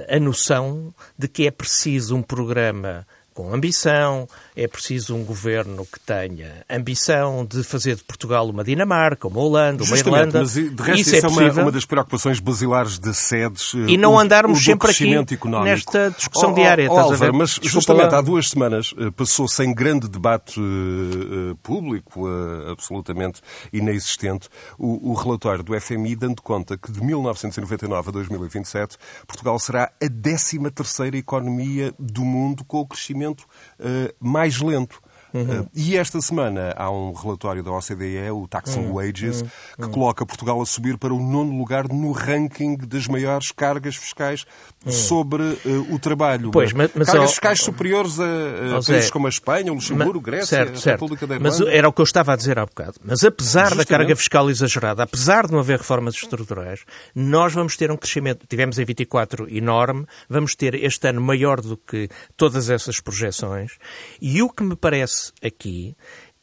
a 0.08 0.20
noção 0.20 0.94
de 1.18 1.28
que 1.28 1.46
é 1.46 1.50
preciso 1.50 2.14
um 2.16 2.22
programa 2.22 3.06
com 3.36 3.52
ambição, 3.52 4.26
é 4.56 4.66
preciso 4.66 5.14
um 5.14 5.22
governo 5.22 5.84
que 5.84 6.00
tenha 6.00 6.64
ambição 6.70 7.44
de 7.44 7.62
fazer 7.62 7.96
de 7.96 8.02
Portugal 8.02 8.48
uma 8.48 8.64
Dinamarca, 8.64 9.28
uma 9.28 9.40
Holanda, 9.40 9.84
uma 9.84 9.94
Justamente, 9.94 10.28
Irlanda. 10.28 10.40
Mas, 10.40 10.54
de 10.54 10.82
resto, 10.82 11.00
isso, 11.00 11.16
isso 11.16 11.26
é, 11.26 11.28
é 11.28 11.48
uma, 11.50 11.62
uma, 11.64 11.72
das 11.72 11.84
preocupações 11.84 12.40
basilares 12.40 12.98
de 12.98 13.12
sedes. 13.12 13.74
E 13.74 13.98
não 13.98 14.14
o, 14.14 14.18
andarmos 14.18 14.58
o 14.58 14.62
sempre 14.62 14.90
aqui 14.90 15.14
económico. 15.34 15.64
nesta 15.64 16.10
discussão 16.12 16.52
oh, 16.52 16.54
diária. 16.54 16.90
Oh, 16.90 16.98
Álvaro, 16.98 17.34
mas 17.34 17.50
Desculpa 17.50 17.68
justamente 17.68 18.12
lá. 18.12 18.18
há 18.18 18.22
duas 18.22 18.48
semanas 18.48 18.94
eh, 18.96 19.10
passou 19.10 19.46
sem 19.46 19.74
grande 19.74 20.08
debate 20.08 20.58
uh, 20.58 21.54
público, 21.56 22.26
uh, 22.26 22.70
absolutamente 22.70 23.42
inexistente, 23.70 24.48
o, 24.78 25.10
o 25.10 25.14
relatório 25.14 25.62
do 25.62 25.78
FMI 25.78 26.16
dando 26.16 26.40
conta 26.40 26.78
que 26.78 26.90
de 26.90 27.04
1999 27.04 28.08
a 28.08 28.12
2027 28.12 28.96
Portugal 29.26 29.58
será 29.58 29.92
a 30.02 30.08
13 30.08 30.70
terceira 30.70 31.18
economia 31.18 31.92
do 31.98 32.24
mundo 32.24 32.64
com 32.64 32.80
o 32.80 32.86
crescimento 32.86 33.25
uh, 33.32 34.14
mais 34.20 34.60
lento. 34.60 35.00
Uhum. 35.34 35.62
Uh, 35.62 35.70
e 35.74 35.96
esta 35.96 36.20
semana 36.20 36.72
há 36.76 36.90
um 36.90 37.12
relatório 37.12 37.62
da 37.62 37.70
OCDE, 37.70 38.30
o 38.32 38.46
Taxing 38.46 38.86
uhum. 38.86 38.94
Wages, 38.94 39.42
uhum. 39.42 39.48
que 39.84 39.88
coloca 39.90 40.24
Portugal 40.24 40.60
a 40.60 40.66
subir 40.66 40.96
para 40.96 41.12
o 41.12 41.20
nono 41.20 41.56
lugar 41.56 41.88
no 41.88 42.12
ranking 42.12 42.76
das 42.76 43.06
maiores 43.06 43.52
cargas 43.52 43.96
fiscais 43.96 44.44
sobre 44.92 45.42
uh, 45.42 45.94
o 45.94 45.98
trabalho. 45.98 46.50
Pois, 46.50 46.72
mas, 46.72 46.90
mas 46.94 47.08
cargas 47.08 47.30
fiscais 47.30 47.60
superiores 47.60 48.18
a, 48.20 48.78
a 48.78 48.82
países 48.82 49.10
como 49.10 49.26
a 49.26 49.30
Espanha, 49.30 49.72
o 49.72 49.74
Luxemburgo, 49.76 50.14
mas, 50.14 50.24
Grécia, 50.24 50.46
certo, 50.46 50.88
a. 50.88 50.92
República 50.92 51.26
da 51.26 51.34
Irlanda. 51.36 51.58
Mas 51.58 51.72
era 51.72 51.88
o 51.88 51.92
que 51.92 52.00
eu 52.00 52.04
estava 52.04 52.32
a 52.32 52.36
dizer 52.36 52.58
há 52.58 52.66
bocado. 52.66 52.94
Mas 53.04 53.24
apesar 53.24 53.64
Justamente. 53.64 53.88
da 53.88 53.98
carga 53.98 54.16
fiscal 54.16 54.50
exagerada, 54.50 55.02
apesar 55.02 55.46
de 55.46 55.52
não 55.52 55.58
haver 55.58 55.78
reformas 55.78 56.14
estruturais, 56.14 56.84
nós 57.14 57.52
vamos 57.52 57.76
ter 57.76 57.90
um 57.90 57.96
crescimento, 57.96 58.46
tivemos 58.46 58.78
em 58.78 58.84
24 58.84 59.54
enorme, 59.54 60.06
vamos 60.28 60.54
ter 60.54 60.74
este 60.74 61.08
ano 61.08 61.20
maior 61.20 61.60
do 61.60 61.76
que 61.76 62.08
todas 62.36 62.70
essas 62.70 63.00
projeções. 63.00 63.72
E 64.20 64.42
o 64.42 64.48
que 64.48 64.62
me 64.62 64.76
parece 64.76 65.32
aqui 65.42 65.96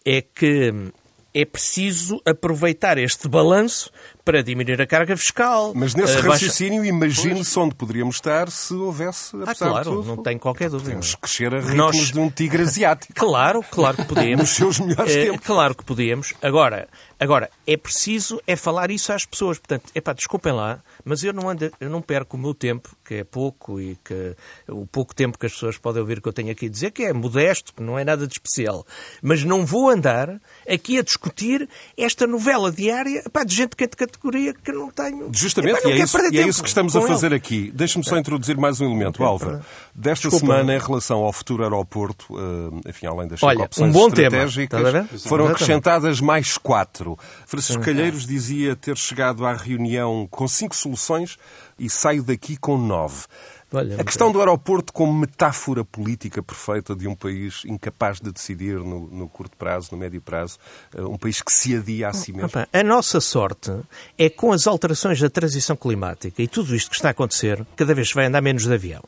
é 0.06 0.22
que 0.22 0.92
é 1.34 1.46
preciso 1.46 2.22
aproveitar 2.26 2.98
este 2.98 3.28
balanço 3.28 3.90
para 4.24 4.42
diminuir 4.42 4.82
a 4.82 4.88
carga 4.88 5.16
fiscal. 5.18 5.74
Mas 5.76 5.94
nesse 5.94 6.20
raciocínio, 6.20 6.82
baixa... 6.82 6.90
imagine-se 6.90 7.60
onde 7.60 7.76
poderíamos 7.76 8.16
estar 8.16 8.50
se 8.50 8.74
houvesse, 8.74 9.36
ah, 9.46 9.54
claro, 9.54 9.84
tudo, 9.84 10.08
não 10.08 10.24
tenho 10.24 10.40
qualquer 10.40 10.70
dúvida. 10.70 10.92
Podemos 10.92 11.16
crescer 11.16 11.54
a 11.54 11.60
ritmos 11.60 11.76
Nós... 11.76 12.12
de 12.12 12.20
um 12.20 12.30
tigre 12.30 12.64
asiático. 12.64 13.14
Claro, 13.34 13.64
claro 13.72 13.98
que 13.98 14.06
podemos. 14.06 14.40
Nos 14.40 14.50
seus 14.50 14.80
melhores 14.80 15.16
é, 15.16 15.26
tempos. 15.26 15.46
Claro 15.46 15.76
que 15.76 15.84
podemos. 15.84 16.34
Agora, 16.42 16.88
agora, 17.20 17.50
é 17.66 17.78
preciso 17.78 18.40
é 18.46 18.56
falar 18.56 18.92
isso 18.92 19.12
às 19.12 19.26
pessoas. 19.26 19.58
Portanto, 19.58 19.90
epá, 19.96 20.14
desculpem 20.14 20.52
lá, 20.52 20.84
mas 21.06 21.24
eu 21.24 21.34
não, 21.34 21.50
ando, 21.50 21.72
eu 21.80 21.90
não 21.90 22.02
perco 22.02 22.36
o 22.38 22.40
meu 22.40 22.54
tempo, 22.54 22.96
que 23.04 23.16
é 23.16 23.24
pouco, 23.24 23.80
e 23.80 23.98
que 24.04 24.36
o 24.68 24.86
pouco 24.86 25.16
tempo 25.16 25.40
que 25.40 25.46
as 25.46 25.54
pessoas 25.54 25.78
podem 25.78 26.02
ouvir 26.02 26.22
que 26.22 26.28
eu 26.28 26.34
tenho 26.34 26.52
aqui 26.52 26.68
a 26.68 26.70
dizer, 26.70 26.92
que 26.92 27.04
é 27.04 27.14
modesto, 27.14 27.74
que 27.74 27.82
não 27.82 27.98
é 27.98 28.04
nada 28.04 28.28
de 28.28 28.34
especial. 28.34 28.86
Mas 29.22 29.44
não 29.44 29.66
vou 29.66 29.90
andar 29.90 30.40
aqui 30.70 31.00
a 31.00 31.02
discutir 31.02 31.68
esta 31.98 32.28
novela 32.28 32.72
diária 32.72 33.24
epá, 33.26 33.44
de 33.44 33.56
gente 33.56 33.76
de 34.13 34.13
categoria 34.14 34.54
que 34.54 34.72
não 34.72 34.90
tenho. 34.90 35.30
Justamente, 35.34 35.80
epá, 35.80 35.90
não 35.90 35.96
e, 35.96 36.00
é 36.00 36.04
isso, 36.04 36.18
e 36.32 36.40
é 36.40 36.48
isso 36.48 36.62
que 36.62 36.70
estamos 36.70 36.96
a 36.96 37.02
fazer 37.02 37.28
ele. 37.28 37.36
aqui. 37.36 37.72
Deixe-me 37.74 38.04
só 38.04 38.18
introduzir 38.18 38.58
mais 38.58 38.80
um 38.80 38.86
elemento, 38.86 39.24
Álvaro. 39.24 39.62
Desta 39.94 40.30
Desculpa. 40.30 40.54
semana, 40.54 40.76
em 40.76 40.80
relação 40.80 41.20
ao 41.20 41.34
futuro 41.34 41.64
aeroporto, 41.64 42.26
eh, 42.32 42.90
enfim, 42.90 43.08
além 43.08 43.28
das 43.28 43.42
Olha, 43.44 43.66
opções 43.66 43.90
um 43.90 43.92
bom 43.92 44.08
estratégicas, 44.08 44.82
tema. 44.82 45.08
foram 45.28 45.48
acrescentadas 45.48 46.22
mais 46.22 46.58
quatro. 46.58 47.18
Francisco 47.46 47.82
Calheiros 47.84 48.26
dizia 48.26 48.76
ter 48.76 48.98
chegado 48.98 49.46
à 49.46 49.54
reunião 49.54 50.28
com 50.30 50.48
cinco 50.48 50.76
soluções 50.76 51.38
e 51.78 51.90
saio 51.90 52.24
daqui 52.24 52.56
com 52.58 52.78
nove. 52.78 53.26
Olha, 53.74 54.00
a 54.00 54.04
questão 54.04 54.32
do 54.32 54.40
aeroporto 54.40 54.94
como 54.94 55.12
metáfora 55.12 55.84
política 55.84 56.44
perfeita 56.44 56.96
de 56.96 57.08
um 57.08 57.16
país 57.16 57.64
incapaz 57.66 58.22
de 58.22 58.32
decidir 58.32 58.78
no, 58.78 59.08
no 59.08 59.28
curto 59.28 59.58
prazo, 59.58 59.90
no 59.92 59.98
médio 59.98 60.22
prazo, 60.22 60.60
eh, 60.96 61.02
um 61.02 61.18
país 61.18 61.42
que 61.42 61.52
se 61.52 61.76
adia 61.76 62.10
a 62.10 62.14
si 62.14 62.32
mesmo. 62.32 62.52
A 62.72 62.84
nossa 62.84 63.20
sorte 63.20 63.72
é 64.16 64.30
com 64.30 64.52
as 64.52 64.68
alterações 64.68 65.20
da 65.20 65.30
transição 65.30 65.76
climática 65.76 66.42
e 66.44 66.48
tudo 66.48 66.76
isto 66.76 66.92
que 66.92 66.96
está 66.96 67.08
a 67.08 67.12
acontecer, 67.12 67.66
cada 67.76 67.96
vez 67.96 68.12
vai 68.14 68.28
andar 68.28 68.42
menos 68.42 68.64
de 68.64 68.74
avião 68.74 69.04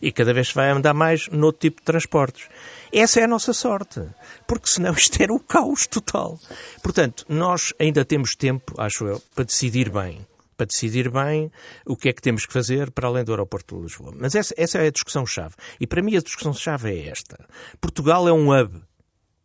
e 0.00 0.10
cada 0.10 0.32
vez 0.32 0.50
vai 0.50 0.70
andar 0.70 0.94
mais 0.94 1.28
noutro 1.28 1.60
tipo 1.60 1.80
de 1.80 1.84
transportes. 1.84 2.48
Essa 2.92 3.20
é 3.20 3.24
a 3.24 3.28
nossa 3.28 3.52
sorte, 3.52 4.00
porque 4.46 4.68
senão 4.68 4.92
isto 4.96 5.22
era 5.22 5.32
o 5.32 5.40
caos 5.40 5.86
total. 5.86 6.38
Portanto, 6.82 7.26
nós 7.28 7.74
ainda 7.78 8.02
temos 8.02 8.34
tempo, 8.34 8.74
acho 8.78 9.06
eu, 9.06 9.22
para 9.34 9.44
decidir 9.44 9.90
bem 9.90 10.26
para 10.56 10.66
decidir 10.66 11.10
bem 11.10 11.50
o 11.84 11.96
que 11.96 12.08
é 12.08 12.12
que 12.12 12.22
temos 12.22 12.46
que 12.46 12.52
fazer 12.52 12.90
para 12.90 13.08
além 13.08 13.24
do 13.24 13.32
aeroporto 13.32 13.76
de 13.76 13.82
Lisboa. 13.82 14.12
Mas 14.16 14.34
essa, 14.34 14.54
essa 14.56 14.78
é 14.78 14.86
a 14.86 14.90
discussão-chave. 14.90 15.54
E 15.80 15.86
para 15.86 16.02
mim 16.02 16.16
a 16.16 16.20
discussão-chave 16.20 16.90
é 16.90 17.08
esta. 17.08 17.46
Portugal 17.80 18.26
é 18.28 18.32
um 18.32 18.50
hub. 18.50 18.80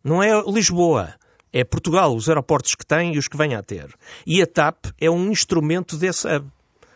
Não 0.03 0.21
é 0.23 0.41
Lisboa. 0.47 1.13
É 1.53 1.65
Portugal, 1.65 2.15
os 2.15 2.29
aeroportos 2.29 2.75
que 2.75 2.85
tem 2.85 3.15
e 3.15 3.17
os 3.17 3.27
que 3.27 3.35
vêm 3.35 3.55
a 3.55 3.61
ter. 3.61 3.93
E 4.25 4.41
a 4.41 4.47
TAP 4.47 4.85
é 4.97 5.09
um 5.09 5.31
instrumento 5.31 5.97
desse 5.97 6.25
hub. 6.27 6.49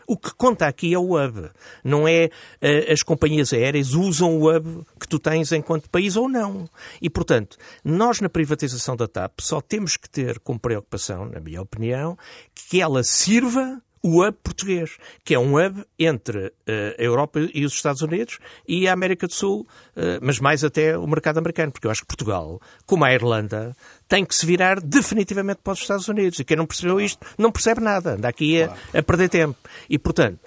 O 0.07 0.15
que 0.15 0.33
conta 0.35 0.67
aqui 0.67 0.93
é 0.93 0.99
o 0.99 1.17
hub. 1.17 1.49
Não 1.83 2.07
é 2.07 2.29
uh, 2.61 2.91
as 2.91 3.01
companhias 3.01 3.51
aéreas 3.51 3.93
usam 3.93 4.37
o 4.37 4.49
hub 4.49 4.85
que 4.99 5.07
tu 5.07 5.17
tens 5.17 5.51
enquanto 5.51 5.89
país 5.89 6.15
ou 6.15 6.29
não. 6.29 6.69
E, 7.01 7.09
portanto, 7.09 7.57
nós 7.83 8.21
na 8.21 8.29
privatização 8.29 8.95
da 8.95 9.07
TAP 9.07 9.39
só 9.41 9.59
temos 9.59 9.97
que 9.97 10.09
ter 10.09 10.39
como 10.39 10.59
preocupação, 10.59 11.25
na 11.25 11.39
minha 11.39 11.61
opinião, 11.61 12.17
que 12.53 12.79
ela 12.79 13.03
sirva 13.03 13.81
o 14.05 14.23
hub 14.23 14.37
português, 14.43 14.97
que 15.23 15.33
é 15.33 15.39
um 15.39 15.55
hub 15.57 15.83
entre 15.97 16.47
uh, 16.47 16.51
a 16.99 17.01
Europa 17.01 17.39
e 17.51 17.65
os 17.65 17.73
Estados 17.73 18.03
Unidos 18.03 18.37
e 18.67 18.87
a 18.87 18.93
América 18.93 19.25
do 19.25 19.33
Sul, 19.33 19.61
uh, 19.95 20.19
mas 20.21 20.39
mais 20.39 20.63
até 20.63 20.95
o 20.95 21.07
mercado 21.07 21.39
americano, 21.39 21.71
porque 21.71 21.87
eu 21.87 21.91
acho 21.91 22.01
que 22.01 22.07
Portugal, 22.07 22.61
como 22.85 23.03
a 23.03 23.11
Irlanda, 23.11 23.75
tem 24.07 24.23
que 24.23 24.35
se 24.35 24.45
virar 24.45 24.79
definitivamente 24.79 25.61
para 25.63 25.73
os 25.73 25.79
Estados 25.79 26.07
Unidos. 26.07 26.37
E 26.37 26.43
quem 26.43 26.55
não 26.55 26.67
percebeu 26.67 27.01
isto 27.01 27.25
não 27.35 27.51
percebe 27.51 27.81
nada, 27.81 28.13
anda 28.13 28.27
aqui 28.27 28.61
a, 28.61 28.75
a 28.93 29.01
perder 29.01 29.27
tempo. 29.27 29.57
E, 29.89 29.97
portanto, 29.97 30.39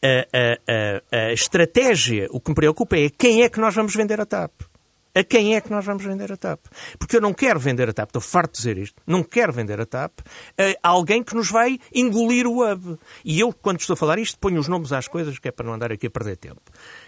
a, 0.00 1.02
a, 1.12 1.18
a 1.18 1.32
estratégia, 1.32 2.28
o 2.30 2.40
que 2.40 2.50
me 2.50 2.54
preocupa 2.54 2.96
é 2.96 3.10
quem 3.10 3.42
é 3.42 3.48
que 3.48 3.58
nós 3.58 3.74
vamos 3.74 3.92
vender 3.92 4.20
a 4.20 4.24
TAP 4.24 4.52
a 5.14 5.24
quem 5.24 5.56
é 5.56 5.60
que 5.60 5.70
nós 5.70 5.84
vamos 5.84 6.04
vender 6.04 6.32
a 6.32 6.36
TAP. 6.36 6.60
Porque 6.98 7.16
eu 7.16 7.20
não 7.20 7.32
quero 7.32 7.58
vender 7.58 7.88
a 7.88 7.92
TAP, 7.92 8.08
estou 8.08 8.22
farto 8.22 8.52
de 8.52 8.58
dizer 8.58 8.78
isto, 8.78 9.02
não 9.06 9.22
quero 9.22 9.52
vender 9.52 9.80
a 9.80 9.86
TAP 9.86 10.20
a 10.82 10.88
alguém 10.88 11.22
que 11.22 11.34
nos 11.34 11.50
vai 11.50 11.78
engolir 11.94 12.46
o 12.46 12.64
hub. 12.64 12.98
E 13.24 13.40
eu, 13.40 13.52
quando 13.52 13.80
estou 13.80 13.94
a 13.94 13.96
falar 13.96 14.18
isto, 14.18 14.38
ponho 14.38 14.60
os 14.60 14.68
nomes 14.68 14.92
às 14.92 15.08
coisas, 15.08 15.38
que 15.38 15.48
é 15.48 15.52
para 15.52 15.66
não 15.66 15.74
andar 15.74 15.92
aqui 15.92 16.06
a 16.06 16.10
perder 16.10 16.36
tempo. 16.36 16.60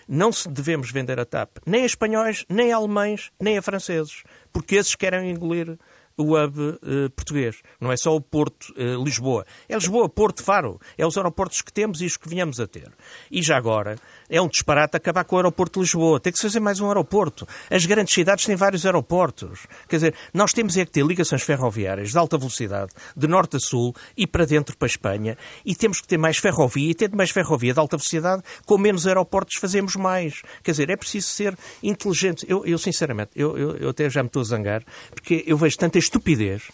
Não 0.08 0.32
se 0.32 0.48
devemos 0.48 0.90
vender 0.90 1.18
a 1.18 1.24
TAP 1.24 1.58
nem 1.66 1.82
a 1.82 1.86
espanhóis, 1.86 2.44
nem 2.48 2.72
a 2.72 2.76
alemães, 2.76 3.30
nem 3.40 3.56
a 3.56 3.62
franceses, 3.62 4.22
porque 4.52 4.76
esses 4.76 4.94
querem 4.94 5.30
engolir 5.30 5.78
o 6.16 6.37
hub 6.37 6.61
uh, 6.61 7.11
português. 7.14 7.57
Não 7.81 7.90
é 7.90 7.96
só 7.96 8.14
o 8.14 8.20
Porto 8.20 8.72
uh, 8.77 9.03
Lisboa. 9.03 9.44
É 9.68 9.75
Lisboa, 9.75 10.09
Porto, 10.09 10.42
Faro. 10.42 10.81
É 10.96 11.07
os 11.07 11.16
aeroportos 11.16 11.61
que 11.62 11.72
temos 11.72 12.01
e 12.01 12.07
os 12.07 12.16
que 12.16 12.29
venhamos 12.29 12.61
a 12.61 12.66
ter. 12.66 12.90
E 13.31 13.42
já 13.42 13.57
agora, 13.57 13.96
é 14.29 14.40
um 14.40 14.48
disparate 14.48 14.96
acabar 14.96 15.25
com 15.25 15.37
o 15.37 15.38
aeroporto 15.38 15.81
de 15.81 15.85
Lisboa. 15.85 16.20
Tem 16.20 16.33
que 16.33 16.38
se 16.38 16.46
fazer 16.46 16.61
mais 16.61 16.81
um 16.81 16.88
aeroporto. 16.88 17.46
As 17.70 17.87
grandes 17.87 18.14
cidades 18.14 18.44
têm 18.44 18.57
vários 18.57 18.85
aeroportos. 18.87 19.66
Quer 19.88 19.96
dizer, 19.96 20.14
nós 20.33 20.53
temos 20.53 20.77
é 20.77 20.85
que 20.85 20.92
ter 20.92 21.05
ligações 21.05 21.42
ferroviárias 21.42 22.11
de 22.11 22.18
alta 22.18 22.38
velocidade, 22.38 22.92
de 23.16 23.27
norte 23.27 23.57
a 23.57 23.61
sul 23.61 23.94
e 24.16 24.27
para 24.27 24.44
dentro 24.44 24.77
para 24.77 24.87
a 24.87 24.90
Espanha. 24.90 25.37
E 25.64 25.75
temos 25.75 26.01
que 26.01 26.09
ter 26.09 26.18
mais 26.18 26.38
ferrovia. 26.38 26.90
E 26.90 26.94
tendo 26.94 27.16
mais 27.16 27.31
ferrovia 27.31 27.72
de 27.72 27.81
alta 27.81 27.96
velocidade, 27.96 28.42
com 28.66 28.79
menos 28.79 29.07
aeroportos 29.07 29.57
fazemos 29.59 29.96
mais. 29.96 30.42
Quer 30.62 30.72
dizer, 30.72 30.90
é 30.90 30.96
preciso 30.96 31.29
ser 31.29 31.57
inteligente. 31.83 32.44
Eu, 32.48 32.64
eu 32.64 32.79
sinceramente, 32.79 33.31
eu, 33.35 33.57
eu, 33.57 33.77
eu 33.77 33.90
até 33.90 34.09
já 34.09 34.22
me 34.22 34.29
estou 34.29 34.40
a 34.40 34.44
zangar, 34.44 34.83
porque 35.11 35.44
eu 35.46 35.57
vejo 35.57 35.77
tanta 35.79 35.98
estupidez 36.02 36.64